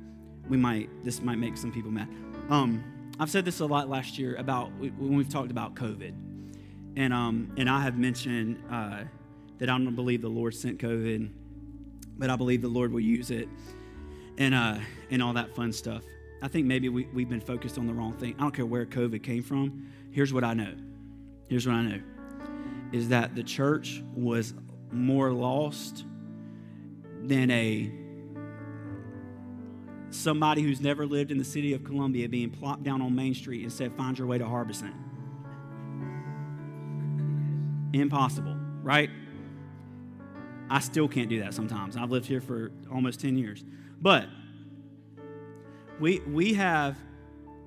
We 0.48 0.56
might, 0.56 0.88
this 1.04 1.20
might 1.20 1.38
make 1.38 1.56
some 1.56 1.72
people 1.72 1.90
mad. 1.90 2.08
Um, 2.48 2.82
I've 3.20 3.30
said 3.30 3.44
this 3.44 3.60
a 3.60 3.66
lot 3.66 3.88
last 3.88 4.18
year 4.18 4.36
about 4.36 4.70
when 4.78 5.16
we've 5.16 5.28
talked 5.28 5.50
about 5.50 5.74
COVID. 5.74 6.14
And, 6.96 7.12
um, 7.12 7.52
and 7.56 7.68
I 7.68 7.82
have 7.82 7.98
mentioned 7.98 8.62
uh, 8.70 9.04
that 9.58 9.68
I 9.68 9.78
don't 9.78 9.94
believe 9.94 10.22
the 10.22 10.28
Lord 10.28 10.54
sent 10.54 10.78
COVID, 10.78 11.30
but 12.16 12.30
I 12.30 12.36
believe 12.36 12.62
the 12.62 12.68
Lord 12.68 12.92
will 12.92 13.00
use 13.00 13.30
it 13.30 13.48
and, 14.36 14.54
uh, 14.54 14.78
and 15.10 15.22
all 15.22 15.32
that 15.34 15.54
fun 15.54 15.72
stuff. 15.72 16.02
I 16.40 16.48
think 16.48 16.66
maybe 16.66 16.88
we, 16.88 17.06
we've 17.12 17.28
been 17.28 17.40
focused 17.40 17.78
on 17.78 17.86
the 17.86 17.94
wrong 17.94 18.12
thing. 18.12 18.34
I 18.38 18.42
don't 18.42 18.54
care 18.54 18.66
where 18.66 18.86
COVID 18.86 19.22
came 19.22 19.42
from. 19.42 19.90
Here's 20.10 20.32
what 20.32 20.44
I 20.44 20.54
know. 20.54 20.74
Here's 21.48 21.66
what 21.66 21.74
I 21.74 21.82
know 21.82 22.00
is 22.92 23.10
that 23.10 23.34
the 23.34 23.42
church 23.42 24.02
was 24.14 24.54
more 24.90 25.30
lost 25.32 26.04
than 27.22 27.50
a 27.50 27.92
somebody 30.10 30.62
who's 30.62 30.80
never 30.80 31.06
lived 31.06 31.30
in 31.30 31.36
the 31.36 31.44
city 31.44 31.74
of 31.74 31.84
Columbia 31.84 32.28
being 32.28 32.50
plopped 32.50 32.82
down 32.82 33.02
on 33.02 33.14
Main 33.14 33.34
Street 33.34 33.62
and 33.62 33.72
said, 33.72 33.92
Find 33.94 34.18
your 34.18 34.26
way 34.26 34.38
to 34.38 34.46
Harbison. 34.46 34.94
Impossible, 37.92 38.56
right? 38.82 39.10
I 40.70 40.80
still 40.80 41.08
can't 41.08 41.28
do 41.28 41.40
that 41.40 41.54
sometimes. 41.54 41.96
I've 41.96 42.10
lived 42.10 42.26
here 42.26 42.40
for 42.40 42.70
almost 42.92 43.20
10 43.20 43.36
years. 43.36 43.64
But 44.00 44.26
we, 46.00 46.20
we 46.20 46.54
have, 46.54 46.96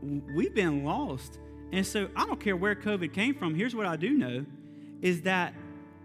we've 0.02 0.54
been 0.54 0.84
lost. 0.84 1.40
And 1.72 1.86
so 1.86 2.10
I 2.16 2.26
don't 2.26 2.40
care 2.40 2.56
where 2.56 2.76
COVID 2.76 3.14
came 3.14 3.36
from. 3.36 3.56
Here's 3.56 3.76
what 3.76 3.86
I 3.86 3.96
do 3.96 4.12
know 4.12 4.46
is 5.02 5.22
that 5.24 5.54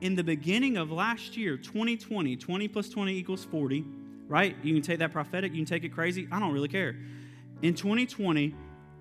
in 0.01 0.15
the 0.15 0.25
beginning 0.25 0.77
of 0.77 0.91
last 0.91 1.37
year, 1.37 1.57
2020, 1.57 2.37
20 2.37 2.69
plus 2.69 2.89
20 2.89 3.13
equals 3.13 3.45
40, 3.45 3.85
right? 4.29 4.57
You 4.63 4.75
can 4.75 4.83
take 4.83 4.99
that 4.99 5.13
prophetic, 5.13 5.53
you 5.53 5.59
can 5.59 5.67
take 5.67 5.85
it 5.85 5.93
crazy. 5.93 6.29
I 6.31 6.39
don't 6.39 6.53
really 6.53 6.69
care. 6.69 6.97
In 7.63 7.75
2020, 7.75 8.55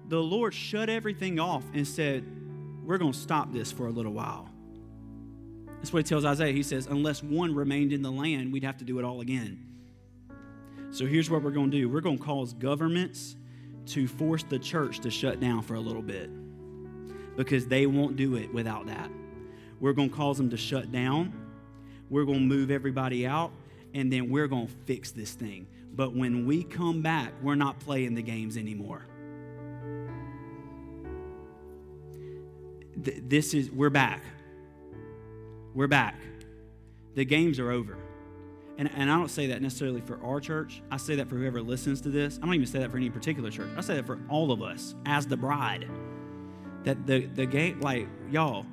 the 0.08 0.20
Lord 0.20 0.54
shut 0.54 0.90
everything 0.90 1.40
off 1.40 1.64
and 1.74 1.88
said, 1.88 2.26
We're 2.86 2.98
going 2.98 3.12
to 3.12 3.18
stop 3.18 3.52
this 3.52 3.72
for 3.72 3.88
a 3.88 3.92
little 3.92 4.14
while. 4.14 4.50
That's 5.78 5.92
what 5.92 6.06
he 6.06 6.10
tells 6.10 6.26
Isaiah. 6.26 6.54
He 6.54 6.64
says, 6.64 6.88
Unless 6.88 7.24
one 7.24 7.54
remained 7.54 7.92
in 7.92 8.02
the 8.02 8.12
land, 8.12 8.54
we'd 8.54 8.64
have 8.64 8.78
to 8.78 8.86
do 8.86 9.00
it 9.00 9.06
all 9.06 9.22
again. 9.22 9.75
So 10.96 11.06
here's 11.06 11.30
what 11.30 11.42
we're 11.42 11.52
going 11.52 11.72
to 11.72 11.78
do 11.78 11.90
we're 11.90 12.00
going 12.00 12.18
to 12.18 12.24
cause 12.24 12.54
governments 12.54 13.36
to 13.88 14.08
force 14.08 14.44
the 14.44 14.58
church 14.58 15.02
to 15.02 15.12
shut 15.12 15.42
down 15.42 15.62
for 15.62 15.74
a 15.74 15.80
little 15.80 16.02
bit 16.02 16.30
because 17.36 17.68
they 17.68 17.86
won't 17.86 18.16
do 18.16 18.38
it 18.38 18.54
without 18.54 18.88
that. 18.88 19.12
We're 19.82 19.92
going 19.92 20.10
to 20.10 20.16
cause 20.16 20.38
them 20.38 20.50
to 20.52 20.58
shut 20.58 20.94
down. 20.94 21.34
We're 22.10 22.24
going 22.24 22.40
to 22.40 22.46
move 22.46 22.72
everybody 22.72 23.28
out, 23.28 23.52
and 23.94 24.10
then 24.10 24.30
we're 24.30 24.48
going 24.48 24.68
to 24.68 24.74
fix 24.86 25.12
this 25.12 25.34
thing. 25.34 25.68
But 25.94 26.16
when 26.16 26.46
we 26.46 26.64
come 26.64 27.02
back, 27.02 27.34
we're 27.42 27.56
not 27.56 27.78
playing 27.82 28.16
the 28.16 28.22
games 28.22 28.56
anymore. 28.56 29.06
This 32.96 33.54
is, 33.54 33.70
we're 33.70 33.90
back. 33.90 34.24
We're 35.74 35.88
back. 35.88 36.16
The 37.16 37.26
games 37.26 37.60
are 37.60 37.70
over. 37.70 37.98
And, 38.78 38.92
and 38.96 39.10
I 39.10 39.18
don't 39.18 39.30
say 39.30 39.48
that 39.48 39.62
necessarily 39.62 40.02
for 40.02 40.20
our 40.24 40.40
church. 40.42 40.82
I 40.92 40.98
say 40.98 41.16
that 41.16 41.30
for 41.30 41.36
whoever 41.36 41.62
listens 41.62 42.02
to 42.02 42.10
this. 42.10 42.40
I 42.42 42.46
don't 42.46 42.56
even 42.56 42.68
say 42.68 42.80
that 42.80 42.92
for 42.92 42.98
any 42.98 43.10
particular 43.10 43.50
church. 43.50 43.70
I 43.78 43.82
say 43.82 43.96
that 43.96 44.06
for 44.06 44.20
all 44.30 44.52
of 44.52 44.62
us 44.62 44.96
as 45.06 45.26
the 45.28 45.38
bride. 45.38 45.88
That 46.84 47.08
the, 47.08 47.26
the 47.26 47.46
game, 47.46 47.80
like, 47.80 48.08
y'all, 48.30 48.66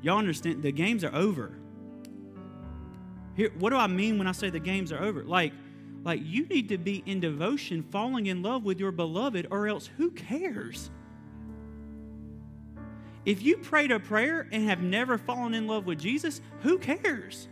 y'all 0.00 0.18
understand, 0.18 0.62
the 0.62 0.72
games 0.72 1.04
are 1.04 1.14
over. 1.14 1.52
Here, 3.36 3.52
what 3.58 3.70
do 3.70 3.76
I 3.76 3.86
mean 3.86 4.18
when 4.18 4.26
I 4.26 4.32
say 4.32 4.50
the 4.50 4.58
games 4.58 4.92
are 4.92 5.02
over? 5.02 5.22
Like, 5.22 5.52
like 6.04 6.20
you 6.24 6.46
need 6.46 6.70
to 6.70 6.78
be 6.78 7.02
in 7.04 7.20
devotion, 7.20 7.82
falling 7.82 8.26
in 8.26 8.42
love 8.42 8.64
with 8.64 8.80
your 8.80 8.92
beloved, 8.92 9.46
or 9.50 9.68
else 9.68 9.90
who 9.98 10.10
cares? 10.10 10.90
If 13.26 13.42
you 13.42 13.58
prayed 13.58 13.90
a 13.90 14.00
prayer 14.00 14.48
and 14.50 14.64
have 14.68 14.80
never 14.80 15.18
fallen 15.18 15.52
in 15.52 15.66
love 15.66 15.84
with 15.84 15.98
Jesus, 15.98 16.40
who 16.62 16.78
cares? 16.78 17.48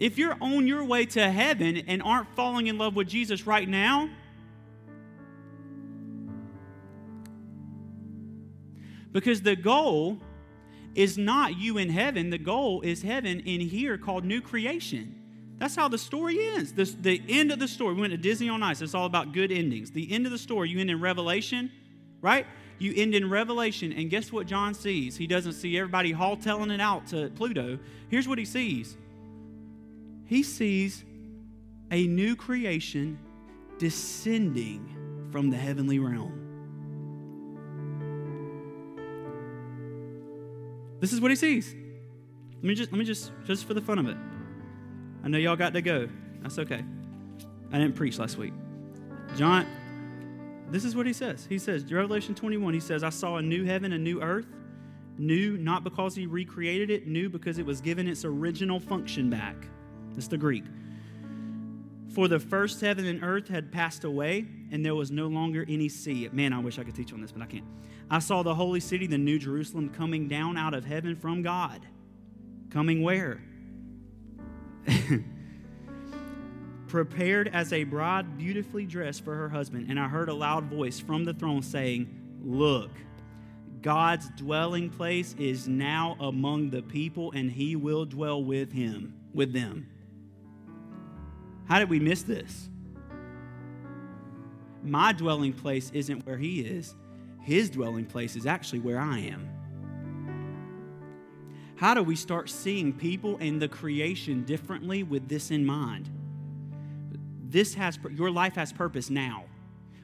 If 0.00 0.16
you're 0.16 0.36
on 0.40 0.66
your 0.66 0.82
way 0.82 1.04
to 1.04 1.30
heaven 1.30 1.76
and 1.86 2.02
aren't 2.02 2.34
falling 2.34 2.66
in 2.68 2.78
love 2.78 2.96
with 2.96 3.06
Jesus 3.06 3.46
right 3.46 3.68
now, 3.68 4.08
because 9.12 9.42
the 9.42 9.54
goal 9.54 10.18
is 10.94 11.18
not 11.18 11.58
you 11.58 11.76
in 11.76 11.90
heaven, 11.90 12.30
the 12.30 12.38
goal 12.38 12.80
is 12.80 13.02
heaven 13.02 13.40
in 13.40 13.60
here 13.60 13.98
called 13.98 14.24
new 14.24 14.40
creation. 14.40 15.14
That's 15.58 15.76
how 15.76 15.88
the 15.88 15.98
story 15.98 16.38
ends. 16.54 16.72
The, 16.72 16.84
the 16.84 17.22
end 17.28 17.52
of 17.52 17.58
the 17.58 17.68
story. 17.68 17.92
We 17.92 18.00
went 18.00 18.12
to 18.12 18.16
Disney 18.16 18.48
on 18.48 18.62
Ice. 18.62 18.80
It's 18.80 18.94
all 18.94 19.04
about 19.04 19.32
good 19.34 19.52
endings. 19.52 19.90
The 19.90 20.10
end 20.10 20.24
of 20.24 20.32
the 20.32 20.38
story, 20.38 20.70
you 20.70 20.80
end 20.80 20.88
in 20.88 21.00
Revelation, 21.02 21.70
right? 22.22 22.46
You 22.78 22.94
end 22.96 23.14
in 23.14 23.28
Revelation, 23.28 23.92
and 23.92 24.08
guess 24.08 24.32
what 24.32 24.46
John 24.46 24.72
sees? 24.72 25.18
He 25.18 25.26
doesn't 25.26 25.52
see 25.52 25.76
everybody 25.76 26.12
haul 26.12 26.38
telling 26.38 26.70
it 26.70 26.80
out 26.80 27.06
to 27.08 27.28
Pluto. 27.36 27.78
Here's 28.08 28.26
what 28.26 28.38
he 28.38 28.46
sees 28.46 28.96
he 30.30 30.44
sees 30.44 31.04
a 31.90 32.06
new 32.06 32.36
creation 32.36 33.18
descending 33.78 35.26
from 35.32 35.50
the 35.50 35.56
heavenly 35.56 35.98
realm. 35.98 36.30
This 41.00 41.12
is 41.12 41.20
what 41.20 41.32
he 41.32 41.36
sees. 41.36 41.74
Let 42.54 42.62
me 42.62 42.74
just 42.76 42.92
let 42.92 42.98
me 43.00 43.04
just 43.04 43.32
just 43.44 43.64
for 43.64 43.74
the 43.74 43.80
fun 43.80 43.98
of 43.98 44.06
it. 44.06 44.16
I 45.24 45.28
know 45.28 45.36
y'all 45.36 45.56
got 45.56 45.72
to 45.72 45.82
go. 45.82 46.08
That's 46.42 46.60
okay. 46.60 46.84
I 47.72 47.78
didn't 47.78 47.96
preach 47.96 48.16
last 48.20 48.38
week. 48.38 48.52
John, 49.36 49.66
this 50.70 50.84
is 50.84 50.94
what 50.94 51.06
he 51.06 51.12
says. 51.12 51.44
He 51.48 51.58
says, 51.58 51.92
Revelation 51.92 52.36
21, 52.36 52.72
he 52.72 52.78
says, 52.78 53.02
I 53.02 53.10
saw 53.10 53.38
a 53.38 53.42
new 53.42 53.64
heaven, 53.64 53.92
a 53.94 53.98
new 53.98 54.22
earth. 54.22 54.46
New, 55.18 55.58
not 55.58 55.82
because 55.82 56.14
he 56.14 56.26
recreated 56.26 56.88
it, 56.88 57.08
new 57.08 57.28
because 57.28 57.58
it 57.58 57.66
was 57.66 57.80
given 57.80 58.06
its 58.06 58.24
original 58.24 58.78
function 58.78 59.28
back. 59.28 59.66
That's 60.14 60.28
the 60.28 60.38
Greek. 60.38 60.64
For 62.14 62.26
the 62.26 62.40
first 62.40 62.80
heaven 62.80 63.06
and 63.06 63.22
earth 63.22 63.48
had 63.48 63.70
passed 63.70 64.04
away, 64.04 64.46
and 64.72 64.84
there 64.84 64.94
was 64.96 65.10
no 65.10 65.28
longer 65.28 65.64
any 65.68 65.88
sea. 65.88 66.28
Man, 66.32 66.52
I 66.52 66.58
wish 66.58 66.78
I 66.78 66.84
could 66.84 66.94
teach 66.94 67.12
on 67.12 67.20
this, 67.20 67.30
but 67.30 67.42
I 67.42 67.46
can't. 67.46 67.64
I 68.10 68.18
saw 68.18 68.42
the 68.42 68.54
holy 68.54 68.80
city, 68.80 69.06
the 69.06 69.18
new 69.18 69.38
Jerusalem, 69.38 69.90
coming 69.90 70.26
down 70.26 70.56
out 70.56 70.74
of 70.74 70.84
heaven 70.84 71.14
from 71.14 71.42
God. 71.42 71.86
Coming 72.70 73.02
where? 73.02 73.40
Prepared 76.88 77.48
as 77.48 77.72
a 77.72 77.84
bride 77.84 78.36
beautifully 78.36 78.86
dressed 78.86 79.24
for 79.24 79.36
her 79.36 79.48
husband. 79.48 79.86
And 79.88 80.00
I 80.00 80.08
heard 80.08 80.28
a 80.28 80.34
loud 80.34 80.64
voice 80.64 80.98
from 80.98 81.24
the 81.24 81.32
throne 81.32 81.62
saying, 81.62 82.08
Look, 82.42 82.90
God's 83.82 84.28
dwelling 84.30 84.90
place 84.90 85.36
is 85.38 85.68
now 85.68 86.16
among 86.18 86.70
the 86.70 86.82
people, 86.82 87.30
and 87.32 87.52
he 87.52 87.76
will 87.76 88.04
dwell 88.04 88.42
with 88.42 88.72
him, 88.72 89.14
with 89.32 89.52
them. 89.52 89.88
How 91.70 91.78
did 91.78 91.88
we 91.88 92.00
miss 92.00 92.24
this? 92.24 92.68
My 94.82 95.12
dwelling 95.12 95.52
place 95.52 95.92
isn't 95.94 96.26
where 96.26 96.36
he 96.36 96.62
is. 96.62 96.96
His 97.42 97.70
dwelling 97.70 98.06
place 98.06 98.34
is 98.34 98.44
actually 98.44 98.80
where 98.80 98.98
I 98.98 99.20
am. 99.20 99.48
How 101.76 101.94
do 101.94 102.02
we 102.02 102.16
start 102.16 102.50
seeing 102.50 102.92
people 102.92 103.38
and 103.40 103.62
the 103.62 103.68
creation 103.68 104.44
differently 104.44 105.04
with 105.04 105.28
this 105.28 105.52
in 105.52 105.64
mind? 105.64 106.10
This 107.48 107.74
has 107.74 108.00
your 108.16 108.32
life 108.32 108.56
has 108.56 108.72
purpose 108.72 109.08
now. 109.08 109.44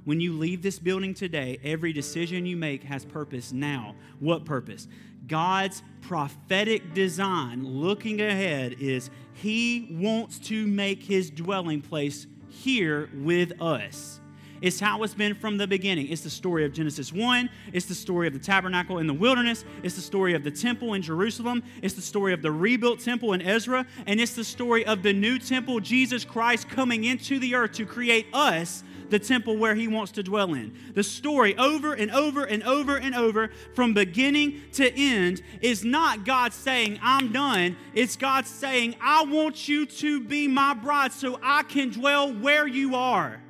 When 0.07 0.21
you 0.21 0.35
leave 0.35 0.63
this 0.63 0.79
building 0.79 1.15
today, 1.15 1.59
every 1.65 1.93
decision 1.93 2.47
you 2.47 2.57
make 2.57 2.85
has 2.85 3.05
purpose 3.05 3.51
now. 3.53 3.97
What 4.21 4.45
purpose? 4.45 4.87
God's 5.27 5.83
prophetic 6.01 6.95
design 6.95 7.65
looking 7.65 8.21
ahead 8.21 8.77
is 8.79 9.11
He 9.33 9.89
wants 9.91 10.39
to 10.47 10.65
make 10.65 11.03
His 11.03 11.29
dwelling 11.29 11.83
place 11.83 12.29
here 12.49 13.11
with 13.15 13.61
us. 13.61 14.21
It's 14.63 14.79
how 14.79 15.03
it's 15.03 15.13
been 15.13 15.35
from 15.35 15.57
the 15.57 15.67
beginning. 15.67 16.07
It's 16.07 16.23
the 16.23 16.31
story 16.31 16.65
of 16.65 16.73
Genesis 16.73 17.13
1. 17.13 17.51
It's 17.73 17.87
the 17.87 17.95
story 17.95 18.29
of 18.29 18.33
the 18.33 18.39
tabernacle 18.39 18.99
in 18.99 19.09
the 19.09 19.13
wilderness. 19.13 19.65
It's 19.83 19.97
the 19.97 20.01
story 20.01 20.35
of 20.35 20.45
the 20.45 20.53
temple 20.53 20.95
in 20.95 21.03
Jerusalem. 21.03 21.65
It's 21.83 21.95
the 21.95 22.01
story 22.01 22.33
of 22.33 22.43
the 22.43 22.53
rebuilt 22.53 23.01
temple 23.01 23.33
in 23.33 23.43
Ezra. 23.43 23.85
And 24.07 24.21
it's 24.21 24.35
the 24.35 24.45
story 24.45 24.87
of 24.87 25.03
the 25.03 25.13
new 25.13 25.41
temple, 25.41 25.81
Jesus 25.81 26.25
Christ 26.25 26.69
coming 26.69 27.05
into 27.05 27.41
the 27.41 27.57
earth 27.57 27.73
to 27.73 27.85
create 27.85 28.29
us 28.33 28.85
the 29.11 29.19
temple 29.19 29.57
where 29.57 29.75
he 29.75 29.89
wants 29.89 30.13
to 30.13 30.23
dwell 30.23 30.55
in. 30.55 30.75
The 30.95 31.03
story 31.03 31.57
over 31.57 31.95
and 31.95 32.11
over 32.11 32.45
and 32.45 32.63
over 32.63 32.97
and 32.97 33.15
over 33.15 33.51
from 33.75 33.95
beginning 33.95 34.63
to 34.73 34.93
end 34.93 35.43
is 35.61 35.85
not 35.85 36.25
God 36.25 36.53
saying, 36.53 36.99
I'm 37.03 37.33
done. 37.33 37.77
It's 37.95 38.17
God 38.17 38.47
saying, 38.47 38.97
I 39.01 39.25
want 39.25 39.69
you 39.69 39.87
to 39.87 40.21
be 40.21 40.49
my 40.49 40.75
bride 40.75 41.13
so 41.13 41.39
I 41.43 41.63
can 41.63 41.91
dwell 41.91 42.33
where 42.33 42.67
you 42.67 42.95
are. 42.95 43.41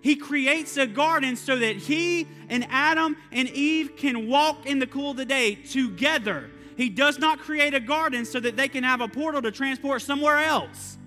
He 0.00 0.16
creates 0.16 0.76
a 0.76 0.86
garden 0.86 1.36
so 1.36 1.56
that 1.56 1.76
he 1.76 2.28
and 2.48 2.66
Adam 2.70 3.16
and 3.32 3.48
Eve 3.50 3.96
can 3.96 4.28
walk 4.28 4.66
in 4.66 4.78
the 4.78 4.86
cool 4.86 5.10
of 5.12 5.16
the 5.16 5.24
day 5.24 5.56
together. 5.56 6.50
He 6.76 6.88
does 6.88 7.18
not 7.18 7.40
create 7.40 7.74
a 7.74 7.80
garden 7.80 8.24
so 8.24 8.38
that 8.38 8.56
they 8.56 8.68
can 8.68 8.84
have 8.84 9.00
a 9.00 9.08
portal 9.08 9.42
to 9.42 9.50
transport 9.50 10.02
somewhere 10.02 10.38
else. 10.38 10.97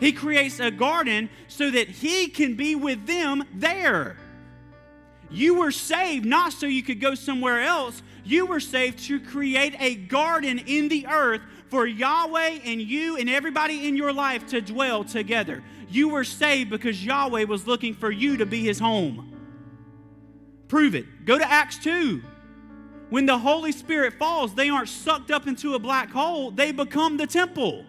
He 0.00 0.12
creates 0.12 0.58
a 0.58 0.70
garden 0.70 1.30
so 1.46 1.70
that 1.70 1.88
He 1.88 2.28
can 2.28 2.54
be 2.54 2.74
with 2.74 3.06
them 3.06 3.44
there. 3.54 4.16
You 5.30 5.54
were 5.54 5.70
saved 5.70 6.26
not 6.26 6.52
so 6.52 6.66
you 6.66 6.82
could 6.82 7.00
go 7.00 7.14
somewhere 7.14 7.60
else. 7.60 8.02
You 8.24 8.46
were 8.46 8.60
saved 8.60 8.98
to 9.04 9.20
create 9.20 9.76
a 9.78 9.94
garden 9.94 10.58
in 10.58 10.88
the 10.88 11.06
earth 11.06 11.42
for 11.68 11.86
Yahweh 11.86 12.60
and 12.64 12.80
you 12.80 13.16
and 13.16 13.30
everybody 13.30 13.86
in 13.86 13.96
your 13.96 14.12
life 14.12 14.48
to 14.48 14.60
dwell 14.60 15.04
together. 15.04 15.62
You 15.88 16.08
were 16.08 16.24
saved 16.24 16.70
because 16.70 17.04
Yahweh 17.04 17.44
was 17.44 17.66
looking 17.66 17.94
for 17.94 18.10
you 18.10 18.38
to 18.38 18.46
be 18.46 18.62
his 18.62 18.80
home. 18.80 19.32
Prove 20.66 20.94
it. 20.94 21.24
Go 21.24 21.38
to 21.38 21.48
Acts 21.48 21.78
2. 21.78 22.22
When 23.10 23.26
the 23.26 23.38
Holy 23.38 23.72
Spirit 23.72 24.14
falls, 24.14 24.54
they 24.54 24.68
aren't 24.68 24.88
sucked 24.88 25.30
up 25.30 25.46
into 25.46 25.74
a 25.74 25.78
black 25.78 26.10
hole, 26.10 26.50
they 26.50 26.70
become 26.70 27.16
the 27.16 27.26
temple. 27.26 27.84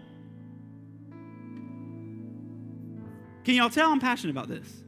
Can 3.44 3.56
y'all 3.56 3.70
tell 3.70 3.92
I'm 3.92 4.00
passionate 4.00 4.32
about 4.32 4.48
this? 4.48 4.84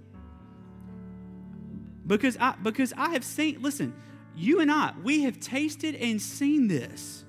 Because 2.06 2.38
I 2.38 2.56
because 2.62 2.94
I 2.98 3.10
have 3.10 3.24
seen, 3.24 3.62
listen, 3.62 3.94
you 4.36 4.60
and 4.60 4.72
I, 4.72 4.94
we 5.04 5.24
have 5.24 5.40
tasted 5.40 5.96
and 5.96 6.22
seen 6.22 6.68
this. 6.68 7.24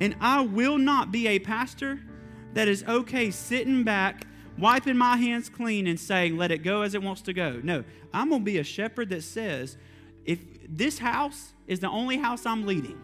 And 0.00 0.16
I 0.20 0.42
will 0.42 0.78
not 0.78 1.10
be 1.10 1.26
a 1.28 1.38
pastor 1.38 2.00
that 2.54 2.68
is 2.68 2.84
okay 2.84 3.30
sitting 3.30 3.82
back, 3.82 4.26
wiping 4.56 4.96
my 4.96 5.16
hands 5.16 5.48
clean 5.48 5.86
and 5.86 5.98
saying, 5.98 6.36
let 6.36 6.50
it 6.52 6.58
go 6.58 6.82
as 6.82 6.94
it 6.94 7.02
wants 7.02 7.22
to 7.22 7.32
go. 7.32 7.60
No, 7.62 7.84
I'm 8.14 8.30
to 8.42 8.44
be 8.44 8.58
a 8.58 8.64
shepherd 8.64 9.10
that 9.10 9.22
says, 9.22 9.76
if 10.24 10.38
this 10.68 10.98
house 10.98 11.52
is 11.66 11.80
the 11.80 11.88
only 11.88 12.16
house 12.16 12.46
I'm 12.46 12.64
leading, 12.66 13.00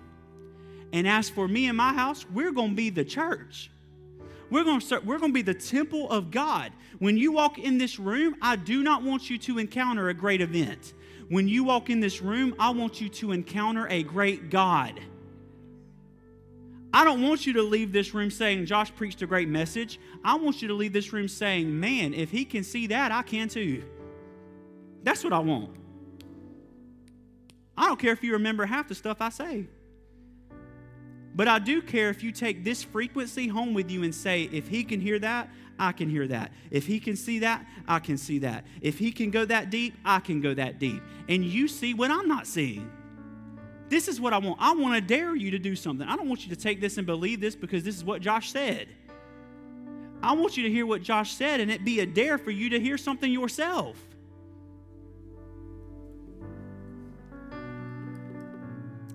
and 0.93 1.09
as 1.09 1.29
for 1.29 1.49
me 1.49 1.67
and 1.67 1.77
my 1.77 1.93
house, 1.93 2.25
we're 2.31 2.53
to 2.71 2.77
be 2.77 2.91
the 2.91 3.05
church. 3.05 3.71
We're 4.51 4.65
going 4.65 4.81
to 4.81 4.87
start, 4.87 5.05
we're 5.05 5.19
going 5.19 5.33
to 5.33 5.35
be 5.35 5.43
the 5.43 5.55
temple 5.55 6.11
of 6.11 6.31
God. 6.31 6.73
When 6.99 7.17
you 7.17 7.33
walk 7.33 7.59
in 7.59 7.79
this 7.79 7.99
room, 7.99 8.37
I 8.41 8.57
do 8.57 8.83
not 8.83 9.03
want 9.03 9.31
you 9.31 9.39
to 9.39 9.59
encounter 9.59 10.09
a 10.09 10.15
great 10.15 10.41
event. 10.41 10.95
When 11.29 11.49
you 11.49 11.65
walk 11.65 11.91
in 11.91 12.01
this 12.01 12.21
room, 12.21 12.55
I 12.59 12.71
want 12.71 13.01
you 13.01 13.09
to 13.09 13.33
encounter 13.33 13.89
a 13.89 14.03
great 14.03 14.51
God. 14.51 15.01
I 16.93 17.05
don't 17.05 17.23
want 17.23 17.47
you 17.47 17.55
to 17.55 17.63
leave 17.63 17.93
this 17.93 18.15
room 18.15 18.31
saying, 18.31 18.67
Josh 18.67 18.95
preached 18.95 19.21
a 19.23 19.27
great 19.27 19.49
message. 19.49 19.99
I 20.25 20.37
want 20.37 20.63
you 20.63 20.69
to 20.69 20.75
leave 20.75 20.93
this 20.93 21.13
room 21.13 21.27
saying, 21.27 21.81
man, 21.81 22.15
if 22.15 22.31
he 22.31 22.45
can 22.45 22.63
see 22.63 22.87
that, 22.87 23.11
I 23.11 23.23
can 23.23 23.49
too. 23.49 23.83
That's 25.03 25.25
what 25.25 25.33
I 25.33 25.41
want. 25.41 25.71
I 27.77 27.89
don't 27.89 27.99
care 27.99 28.13
if 28.13 28.23
you 28.23 28.35
remember 28.35 28.65
half 28.65 28.87
the 28.87 28.95
stuff 28.95 29.17
I 29.21 29.31
say. 29.31 29.67
But 31.35 31.49
I 31.49 31.59
do 31.59 31.83
care 31.83 32.11
if 32.11 32.23
you 32.23 32.31
take 32.31 32.63
this 32.63 32.83
frequency 32.83 33.49
home 33.49 33.75
with 33.75 33.91
you 33.91 34.05
and 34.05 34.15
say, 34.15 34.45
if 34.53 34.69
he 34.69 34.85
can 34.85 35.01
hear 35.01 35.19
that, 35.19 35.49
I 35.79 35.91
can 35.93 36.09
hear 36.09 36.29
that. 36.29 36.53
If 36.71 36.87
he 36.87 37.01
can 37.01 37.17
see 37.17 37.41
that, 37.41 37.67
I 37.89 37.99
can 37.99 38.17
see 38.17 38.39
that. 38.41 38.65
If 38.81 38.99
he 38.99 39.11
can 39.11 39.31
go 39.31 39.45
that 39.45 39.71
deep, 39.71 39.95
I 40.05 40.21
can 40.21 40.41
go 40.41 40.55
that 40.55 40.79
deep. 40.79 41.03
And 41.29 41.45
you 41.45 41.67
see 41.67 41.95
what 41.95 42.13
I'm 42.13 42.29
not 42.29 42.47
seeing. 42.47 42.91
This 43.89 44.07
is 44.09 44.21
what 44.21 44.33
I 44.33 44.39
want. 44.39 44.59
I 44.61 44.73
want 44.75 44.95
to 44.95 45.01
dare 45.01 45.35
you 45.35 45.51
to 45.51 45.59
do 45.59 45.75
something. 45.75 46.07
I 46.07 46.17
don't 46.17 46.29
want 46.29 46.47
you 46.47 46.55
to 46.55 46.61
take 46.61 46.81
this 46.81 46.97
and 46.99 47.07
believe 47.07 47.41
this 47.41 47.57
because 47.57 47.83
this 47.83 47.97
is 47.97 48.05
what 48.05 48.23
Josh 48.23 48.51
said. 48.53 48.89
I 50.23 50.33
want 50.33 50.57
you 50.57 50.63
to 50.63 50.71
hear 50.71 50.87
what 50.87 51.03
Josh 51.03 51.33
said 51.33 51.61
and 51.61 51.71
it 51.71 51.85
be 51.85 52.01
a 52.01 52.07
dare 52.07 52.39
for 52.39 52.51
you 52.51 52.71
to 52.71 52.81
hear 52.81 52.97
something 52.97 53.31
yourself. 53.31 53.99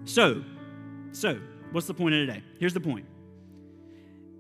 So, 0.06 0.44
so, 1.12 1.40
What's 1.72 1.88
the 1.88 1.94
point 1.94 2.16
of 2.16 2.28
today? 2.28 2.44
Here's 2.60 2.74
the 2.74 2.80
point 2.80 3.06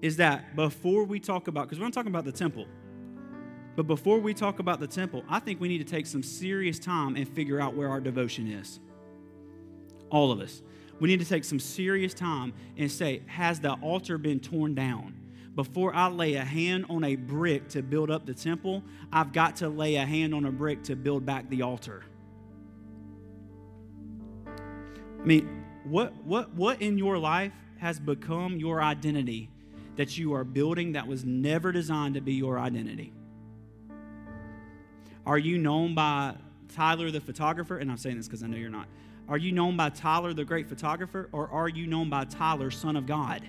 is 0.01 0.17
that 0.17 0.55
before 0.55 1.03
we 1.03 1.19
talk 1.19 1.47
about, 1.49 1.65
because 1.65 1.77
we're 1.77 1.85
not 1.85 1.93
talking 1.93 2.11
about 2.11 2.23
the 2.23 2.31
temple, 2.31 2.65
but 3.75 3.83
before 3.83 4.19
we 4.19 4.33
talk 4.33 4.59
about 4.59 4.79
the 4.79 4.87
temple, 4.87 5.23
I 5.29 5.39
think 5.39 5.59
we 5.59 5.67
need 5.67 5.79
to 5.79 5.83
take 5.83 6.05
some 6.05 6.23
serious 6.23 6.79
time 6.79 7.15
and 7.15 7.27
figure 7.27 7.59
out 7.59 7.75
where 7.75 7.89
our 7.89 7.99
devotion 7.99 8.47
is. 8.47 8.79
All 10.09 10.31
of 10.31 10.39
us. 10.39 10.61
We 10.99 11.07
need 11.07 11.19
to 11.19 11.25
take 11.25 11.43
some 11.43 11.59
serious 11.59 12.13
time 12.13 12.53
and 12.77 12.91
say, 12.91 13.21
has 13.27 13.59
the 13.59 13.73
altar 13.73 14.17
been 14.17 14.39
torn 14.39 14.73
down? 14.73 15.15
Before 15.55 15.93
I 15.93 16.07
lay 16.07 16.35
a 16.35 16.43
hand 16.43 16.85
on 16.89 17.03
a 17.03 17.15
brick 17.15 17.67
to 17.69 17.81
build 17.81 18.09
up 18.09 18.25
the 18.25 18.33
temple, 18.33 18.83
I've 19.11 19.33
got 19.33 19.57
to 19.57 19.69
lay 19.69 19.95
a 19.95 20.05
hand 20.05 20.33
on 20.33 20.45
a 20.45 20.51
brick 20.51 20.83
to 20.83 20.95
build 20.95 21.25
back 21.25 21.49
the 21.49 21.61
altar. 21.61 22.03
I 24.47 25.25
mean, 25.25 25.65
what, 25.89 26.13
what, 26.23 26.53
what 26.53 26.81
in 26.81 26.97
your 26.97 27.17
life 27.17 27.51
has 27.79 27.99
become 27.99 28.57
your 28.57 28.81
identity 28.81 29.49
that 29.95 30.17
you 30.17 30.33
are 30.33 30.43
building 30.43 30.93
that 30.93 31.07
was 31.07 31.25
never 31.25 31.71
designed 31.71 32.13
to 32.15 32.21
be 32.21 32.33
your 32.33 32.59
identity? 32.59 33.11
Are 35.25 35.37
you 35.37 35.57
known 35.57 35.95
by 35.95 36.35
Tyler 36.73 37.11
the 37.11 37.21
photographer? 37.21 37.77
And 37.77 37.91
I'm 37.91 37.97
saying 37.97 38.17
this 38.17 38.27
because 38.27 38.43
I 38.43 38.47
know 38.47 38.57
you're 38.57 38.69
not. 38.69 38.87
Are 39.27 39.37
you 39.37 39.51
known 39.51 39.77
by 39.77 39.89
Tyler 39.89 40.33
the 40.33 40.45
great 40.45 40.67
photographer, 40.67 41.29
or 41.31 41.47
are 41.49 41.69
you 41.69 41.85
known 41.85 42.09
by 42.09 42.25
Tyler, 42.25 42.71
son 42.71 42.95
of 42.95 43.05
God? 43.05 43.43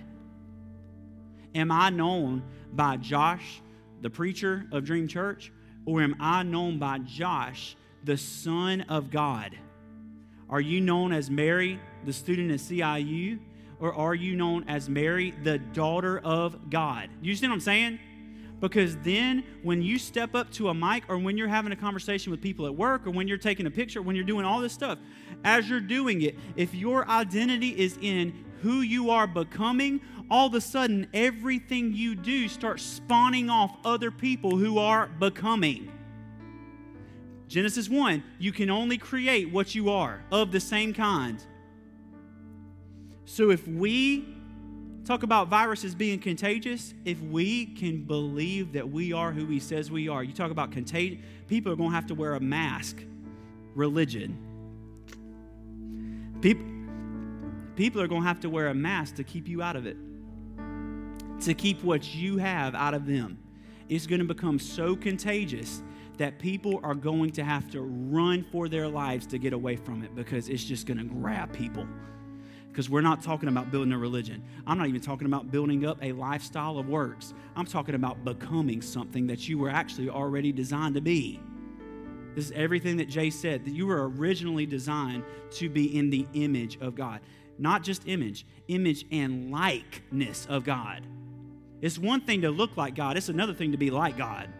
Am 1.54 1.72
I 1.72 1.88
known 1.88 2.42
by 2.72 2.96
Josh, 2.98 3.62
the 4.02 4.10
preacher 4.10 4.66
of 4.72 4.84
Dream 4.84 5.08
Church, 5.08 5.52
or 5.86 6.02
am 6.02 6.16
I 6.20 6.42
known 6.42 6.78
by 6.78 6.98
Josh, 6.98 7.76
the 8.04 8.18
son 8.18 8.82
of 8.82 9.10
God? 9.10 9.56
Are 10.50 10.60
you 10.60 10.80
known 10.80 11.12
as 11.12 11.30
Mary, 11.30 11.78
the 12.04 12.12
student 12.12 12.50
at 12.50 12.58
CIU, 12.58 13.38
or 13.78 13.94
are 13.94 14.16
you 14.16 14.34
known 14.34 14.64
as 14.66 14.88
Mary, 14.88 15.32
the 15.44 15.58
daughter 15.58 16.18
of 16.18 16.68
God? 16.68 17.08
You 17.22 17.36
see 17.36 17.46
what 17.46 17.54
I'm 17.54 17.60
saying? 17.60 18.00
Because 18.58 18.96
then, 18.98 19.44
when 19.62 19.80
you 19.80 19.96
step 19.98 20.34
up 20.34 20.50
to 20.54 20.68
a 20.68 20.74
mic, 20.74 21.04
or 21.08 21.18
when 21.18 21.38
you're 21.38 21.48
having 21.48 21.72
a 21.72 21.76
conversation 21.76 22.30
with 22.30 22.42
people 22.42 22.66
at 22.66 22.74
work, 22.74 23.06
or 23.06 23.10
when 23.10 23.28
you're 23.28 23.38
taking 23.38 23.66
a 23.66 23.70
picture, 23.70 24.02
when 24.02 24.16
you're 24.16 24.24
doing 24.24 24.44
all 24.44 24.60
this 24.60 24.72
stuff, 24.72 24.98
as 25.44 25.70
you're 25.70 25.80
doing 25.80 26.20
it, 26.22 26.36
if 26.56 26.74
your 26.74 27.08
identity 27.08 27.70
is 27.70 27.96
in 28.02 28.44
who 28.60 28.80
you 28.80 29.10
are 29.10 29.26
becoming, 29.26 30.00
all 30.30 30.48
of 30.48 30.54
a 30.54 30.60
sudden, 30.60 31.06
everything 31.14 31.94
you 31.94 32.14
do 32.14 32.48
starts 32.48 32.82
spawning 32.82 33.48
off 33.48 33.74
other 33.84 34.10
people 34.10 34.56
who 34.56 34.78
are 34.78 35.06
becoming. 35.06 35.90
Genesis 37.50 37.88
1, 37.88 38.22
you 38.38 38.52
can 38.52 38.70
only 38.70 38.96
create 38.96 39.50
what 39.50 39.74
you 39.74 39.90
are 39.90 40.22
of 40.30 40.52
the 40.52 40.60
same 40.60 40.94
kind. 40.94 41.44
So 43.24 43.50
if 43.50 43.66
we 43.66 44.36
talk 45.04 45.24
about 45.24 45.48
viruses 45.48 45.96
being 45.96 46.20
contagious, 46.20 46.94
if 47.04 47.20
we 47.20 47.66
can 47.66 48.04
believe 48.04 48.72
that 48.74 48.88
we 48.88 49.12
are 49.12 49.32
who 49.32 49.46
he 49.46 49.58
says 49.58 49.90
we 49.90 50.08
are, 50.08 50.22
you 50.22 50.32
talk 50.32 50.52
about 50.52 50.70
contagion, 50.70 51.24
people 51.48 51.72
are 51.72 51.76
going 51.76 51.90
to 51.90 51.94
have 51.94 52.06
to 52.06 52.14
wear 52.14 52.34
a 52.34 52.40
mask. 52.40 53.02
Religion. 53.74 54.38
People, 56.40 56.66
people 57.74 58.00
are 58.00 58.06
going 58.06 58.22
to 58.22 58.28
have 58.28 58.38
to 58.40 58.50
wear 58.50 58.68
a 58.68 58.74
mask 58.74 59.16
to 59.16 59.24
keep 59.24 59.48
you 59.48 59.60
out 59.60 59.74
of 59.74 59.86
it, 59.86 59.96
to 61.40 61.54
keep 61.54 61.82
what 61.82 62.14
you 62.14 62.36
have 62.36 62.76
out 62.76 62.94
of 62.94 63.06
them. 63.06 63.38
It's 63.88 64.06
going 64.06 64.20
to 64.20 64.24
become 64.24 64.60
so 64.60 64.94
contagious 64.94 65.82
that 66.20 66.38
people 66.38 66.78
are 66.82 66.94
going 66.94 67.30
to 67.30 67.42
have 67.42 67.70
to 67.70 67.80
run 67.80 68.44
for 68.52 68.68
their 68.68 68.86
lives 68.86 69.26
to 69.26 69.38
get 69.38 69.54
away 69.54 69.74
from 69.74 70.02
it 70.02 70.14
because 70.14 70.50
it's 70.50 70.62
just 70.62 70.86
going 70.86 70.98
to 70.98 71.04
grab 71.04 71.50
people. 71.50 71.86
Because 72.68 72.90
we're 72.90 73.00
not 73.00 73.22
talking 73.22 73.48
about 73.48 73.70
building 73.70 73.94
a 73.94 73.98
religion. 73.98 74.44
I'm 74.66 74.76
not 74.76 74.86
even 74.86 75.00
talking 75.00 75.26
about 75.26 75.50
building 75.50 75.86
up 75.86 75.96
a 76.02 76.12
lifestyle 76.12 76.76
of 76.76 76.90
works. 76.90 77.32
I'm 77.56 77.64
talking 77.64 77.94
about 77.94 78.22
becoming 78.22 78.82
something 78.82 79.28
that 79.28 79.48
you 79.48 79.56
were 79.56 79.70
actually 79.70 80.10
already 80.10 80.52
designed 80.52 80.94
to 80.96 81.00
be. 81.00 81.40
This 82.34 82.44
is 82.44 82.52
everything 82.52 82.98
that 82.98 83.08
Jay 83.08 83.30
said 83.30 83.64
that 83.64 83.72
you 83.72 83.86
were 83.86 84.10
originally 84.10 84.66
designed 84.66 85.24
to 85.52 85.70
be 85.70 85.96
in 85.96 86.10
the 86.10 86.26
image 86.34 86.78
of 86.82 86.94
God. 86.94 87.20
Not 87.58 87.82
just 87.82 88.06
image, 88.06 88.44
image 88.68 89.06
and 89.10 89.50
likeness 89.50 90.46
of 90.50 90.64
God. 90.64 91.02
It's 91.80 91.98
one 91.98 92.20
thing 92.20 92.42
to 92.42 92.50
look 92.50 92.76
like 92.76 92.94
God, 92.94 93.16
it's 93.16 93.30
another 93.30 93.54
thing 93.54 93.72
to 93.72 93.78
be 93.78 93.90
like 93.90 94.18
God. 94.18 94.50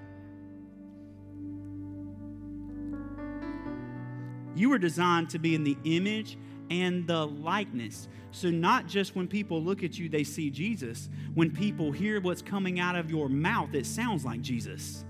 You 4.54 4.70
were 4.70 4.78
designed 4.78 5.30
to 5.30 5.38
be 5.38 5.54
in 5.54 5.64
the 5.64 5.76
image 5.84 6.38
and 6.70 7.06
the 7.06 7.26
likeness. 7.26 8.08
So, 8.32 8.48
not 8.50 8.86
just 8.86 9.16
when 9.16 9.26
people 9.26 9.62
look 9.62 9.82
at 9.82 9.98
you, 9.98 10.08
they 10.08 10.24
see 10.24 10.50
Jesus. 10.50 11.08
When 11.34 11.50
people 11.50 11.90
hear 11.90 12.20
what's 12.20 12.42
coming 12.42 12.78
out 12.78 12.96
of 12.96 13.10
your 13.10 13.28
mouth, 13.28 13.74
it 13.74 13.86
sounds 13.86 14.24
like 14.24 14.40
Jesus. 14.40 15.04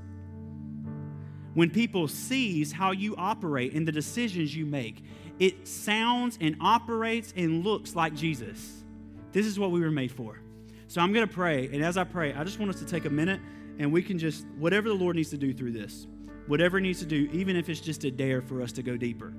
When 1.55 1.69
people 1.69 2.09
sees 2.09 2.73
how 2.73 2.93
you 2.93 3.15
operate 3.17 3.75
and 3.75 3.87
the 3.87 3.93
decisions 3.93 4.57
you 4.57 4.65
make, 4.65 5.05
it 5.39 5.67
sounds 5.67 6.39
and 6.41 6.57
operates 6.61 7.35
and 7.37 7.65
looks 7.65 7.95
like 7.95 8.15
Jesus. 8.15 8.85
This 9.33 9.47
is 9.47 9.59
what 9.59 9.71
we 9.71 9.81
were 9.81 9.91
made 9.91 10.13
for. 10.13 10.41
So 10.87 11.01
I'm 11.01 11.13
going 11.13 11.27
to 11.27 11.33
pray, 11.33 11.67
and 11.73 11.85
as 11.85 11.97
I 11.97 12.05
pray, 12.05 12.33
I 12.35 12.45
just 12.45 12.59
want 12.59 12.71
us 12.71 12.81
to 12.81 12.87
take 12.87 13.05
a 13.05 13.11
minute 13.11 13.41
and 13.81 13.91
we 13.91 14.03
can 14.03 14.19
just 14.19 14.47
whatever 14.59 14.89
the 14.89 14.95
Lord 14.95 15.17
needs 15.17 15.31
to 15.31 15.39
do 15.39 15.53
through 15.53 15.73
this 15.73 16.07
whatever 16.47 16.79
it 16.79 16.83
needs 16.83 17.01
to 17.01 17.07
do, 17.07 17.29
even 17.33 17.57
if 17.57 17.69
it's 17.69 17.81
just 17.81 18.05
a 18.05 18.11
dare 18.11 18.41
for 18.41 18.63
us 18.63 18.73
to 18.73 18.83
go 18.83 18.97
deeper, 18.97 19.33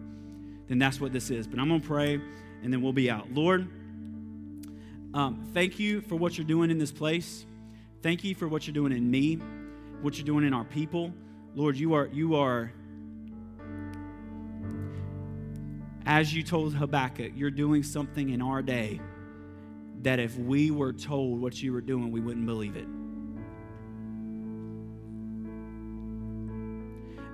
then 0.68 0.80
that's 0.80 0.99
what 0.99 1.11
this 1.11 1.30
is. 1.30 1.48
But 1.48 1.60
I'm 1.60 1.68
going 1.68 1.82
to 1.82 1.88
pray 1.88 2.22
and 2.64 2.72
then 2.72 2.82
we'll 2.82 2.94
be 2.94 3.10
out. 3.10 3.32
Lord, 3.32 3.68
um, 5.14 5.49
thank 5.53 5.80
you 5.80 6.02
for 6.02 6.15
what 6.15 6.38
you're 6.38 6.48
doing 6.48 6.72
in 6.72 6.78
this 6.78 6.91
place. 6.91 7.45
Thank 8.02 8.23
you 8.23 8.34
for 8.34 8.48
what 8.48 8.65
you're 8.65 8.73
doing 8.73 8.94
in 8.94 9.10
me, 9.10 9.36
what 10.02 10.18
you're 10.18 10.26
doing 10.26 10.45
in 10.45 10.53
our 10.53 10.64
people. 10.64 11.14
Lord, 11.53 11.76
you 11.76 11.94
are, 11.94 12.07
you 12.07 12.36
are, 12.36 12.72
as 16.06 16.34
you 16.34 16.44
told 16.44 16.73
Habakkuk, 16.73 17.34
you're 17.36 17.52
doing 17.52 17.84
something 17.84 18.30
in 18.30 18.41
our 18.41 18.61
day 18.61 19.02
that 20.02 20.19
if 20.19 20.38
we 20.38 20.72
were 20.72 20.94
told 20.94 21.41
what 21.41 21.61
you 21.61 21.73
were 21.73 21.82
doing, 21.82 22.11
we 22.11 22.22
wouldn't 22.22 22.45
believe 22.45 22.76
it. 22.76 22.88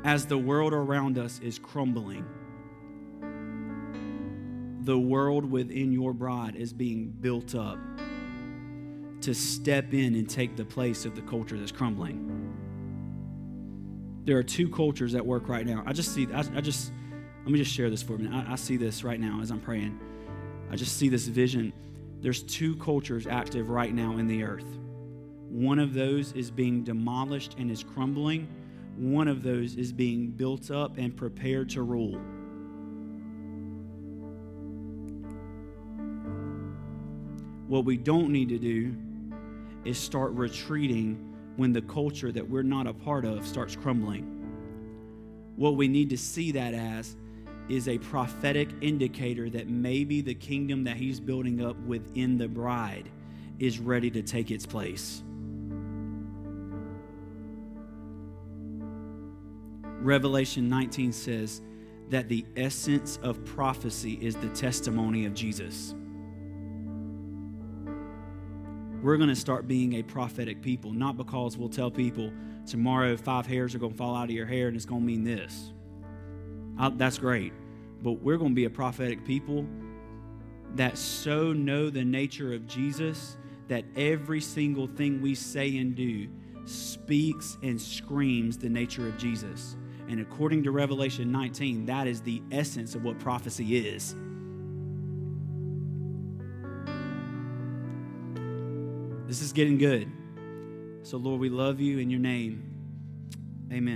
As 0.07 0.25
the 0.25 0.37
world 0.37 0.71
around 0.71 1.17
us 1.17 1.37
is 1.43 1.59
crumbling, 1.59 2.25
the 4.85 4.97
world 4.97 5.43
within 5.43 5.91
your 5.91 6.13
bride 6.13 6.55
is 6.55 6.71
being 6.71 7.09
built 7.09 7.53
up 7.53 7.77
to 9.19 9.33
step 9.33 9.93
in 9.93 10.15
and 10.15 10.29
take 10.29 10.55
the 10.55 10.63
place 10.63 11.03
of 11.03 11.13
the 11.13 11.21
culture 11.23 11.59
that's 11.59 11.73
crumbling. 11.73 12.23
There 14.23 14.37
are 14.37 14.43
two 14.43 14.69
cultures 14.69 15.13
at 15.13 15.25
work 15.25 15.49
right 15.49 15.65
now. 15.65 15.83
I 15.85 15.91
just 15.91 16.13
see, 16.13 16.25
I, 16.33 16.39
I 16.39 16.61
just, 16.61 16.93
let 17.43 17.51
me 17.51 17.59
just 17.59 17.73
share 17.73 17.89
this 17.89 18.01
for 18.01 18.15
a 18.15 18.17
minute. 18.17 18.45
I, 18.47 18.53
I 18.53 18.55
see 18.55 18.77
this 18.77 19.03
right 19.03 19.19
now 19.19 19.41
as 19.41 19.51
I'm 19.51 19.59
praying. 19.59 19.99
I 20.71 20.77
just 20.77 20.95
see 20.95 21.09
this 21.09 21.27
vision. 21.27 21.73
There's 22.21 22.43
two 22.43 22.77
cultures 22.77 23.27
active 23.27 23.69
right 23.69 23.93
now 23.93 24.19
in 24.19 24.27
the 24.27 24.41
earth. 24.43 24.77
One 25.49 25.79
of 25.79 25.93
those 25.93 26.31
is 26.31 26.49
being 26.49 26.85
demolished 26.85 27.55
and 27.59 27.69
is 27.69 27.83
crumbling 27.83 28.47
one 28.97 29.27
of 29.27 29.43
those 29.43 29.75
is 29.75 29.91
being 29.91 30.27
built 30.27 30.71
up 30.71 30.97
and 30.97 31.15
prepared 31.15 31.69
to 31.69 31.83
rule. 31.83 32.19
What 37.67 37.85
we 37.85 37.97
don't 37.97 38.31
need 38.31 38.49
to 38.49 38.57
do 38.57 38.95
is 39.85 39.97
start 39.97 40.31
retreating 40.31 41.33
when 41.57 41.73
the 41.73 41.81
culture 41.81 42.31
that 42.31 42.47
we're 42.47 42.63
not 42.63 42.87
a 42.87 42.93
part 42.93 43.25
of 43.25 43.45
starts 43.45 43.75
crumbling. 43.75 44.33
What 45.57 45.75
we 45.75 45.87
need 45.87 46.09
to 46.11 46.17
see 46.17 46.51
that 46.53 46.73
as 46.73 47.15
is 47.67 47.87
a 47.87 47.97
prophetic 47.97 48.69
indicator 48.81 49.49
that 49.49 49.67
maybe 49.67 50.21
the 50.21 50.33
kingdom 50.33 50.83
that 50.85 50.97
he's 50.97 51.19
building 51.19 51.63
up 51.63 51.77
within 51.81 52.37
the 52.37 52.47
bride 52.47 53.09
is 53.59 53.79
ready 53.79 54.09
to 54.11 54.21
take 54.21 54.51
its 54.51 54.65
place. 54.65 55.23
Revelation 60.07 60.69
19 60.69 61.11
says 61.11 61.61
that 62.11 62.29
the 62.29 62.45
essence 62.55 63.19
of 63.23 63.43
prophecy 63.43 64.17
is 64.21 64.37
the 64.37 64.47
testimony 64.49 65.25
of 65.25 65.33
Jesus. 65.33 65.93
We're 69.03 69.17
going 69.17 69.27
to 69.27 69.35
start 69.35 69.67
being 69.67 69.95
a 69.95 70.03
prophetic 70.03 70.61
people, 70.61 70.93
not 70.93 71.17
because 71.17 71.57
we'll 71.57 71.67
tell 71.67 71.91
people 71.91 72.31
tomorrow 72.65 73.17
five 73.17 73.45
hairs 73.45 73.75
are 73.75 73.79
going 73.79 73.91
to 73.91 73.97
fall 73.97 74.15
out 74.15 74.23
of 74.23 74.31
your 74.31 74.45
hair 74.45 74.69
and 74.69 74.77
it's 74.77 74.85
going 74.85 75.01
to 75.01 75.05
mean 75.05 75.25
this. 75.25 75.73
I, 76.79 76.87
that's 76.87 77.17
great. 77.17 77.51
But 78.01 78.13
we're 78.13 78.37
going 78.37 78.51
to 78.51 78.55
be 78.55 78.63
a 78.63 78.69
prophetic 78.69 79.25
people 79.25 79.65
that 80.75 80.97
so 80.97 81.51
know 81.51 81.89
the 81.89 82.05
nature 82.05 82.53
of 82.53 82.65
Jesus 82.65 83.35
that 83.67 83.83
every 83.97 84.39
single 84.39 84.87
thing 84.87 85.21
we 85.21 85.35
say 85.35 85.75
and 85.79 85.95
do 85.95 86.29
speaks 86.63 87.57
and 87.61 87.79
screams 87.79 88.57
the 88.57 88.69
nature 88.69 89.05
of 89.05 89.17
Jesus. 89.17 89.75
And 90.07 90.21
according 90.21 90.63
to 90.63 90.71
Revelation 90.71 91.31
19, 91.31 91.85
that 91.87 92.07
is 92.07 92.21
the 92.21 92.41
essence 92.51 92.95
of 92.95 93.03
what 93.03 93.19
prophecy 93.19 93.77
is. 93.77 94.15
This 99.27 99.41
is 99.41 99.51
getting 99.51 99.77
good. 99.77 100.09
So, 101.03 101.17
Lord, 101.17 101.41
we 101.41 101.49
love 101.49 101.81
you 101.81 101.99
in 101.99 102.09
your 102.09 102.21
name. 102.21 102.63
Amen. 103.71 103.95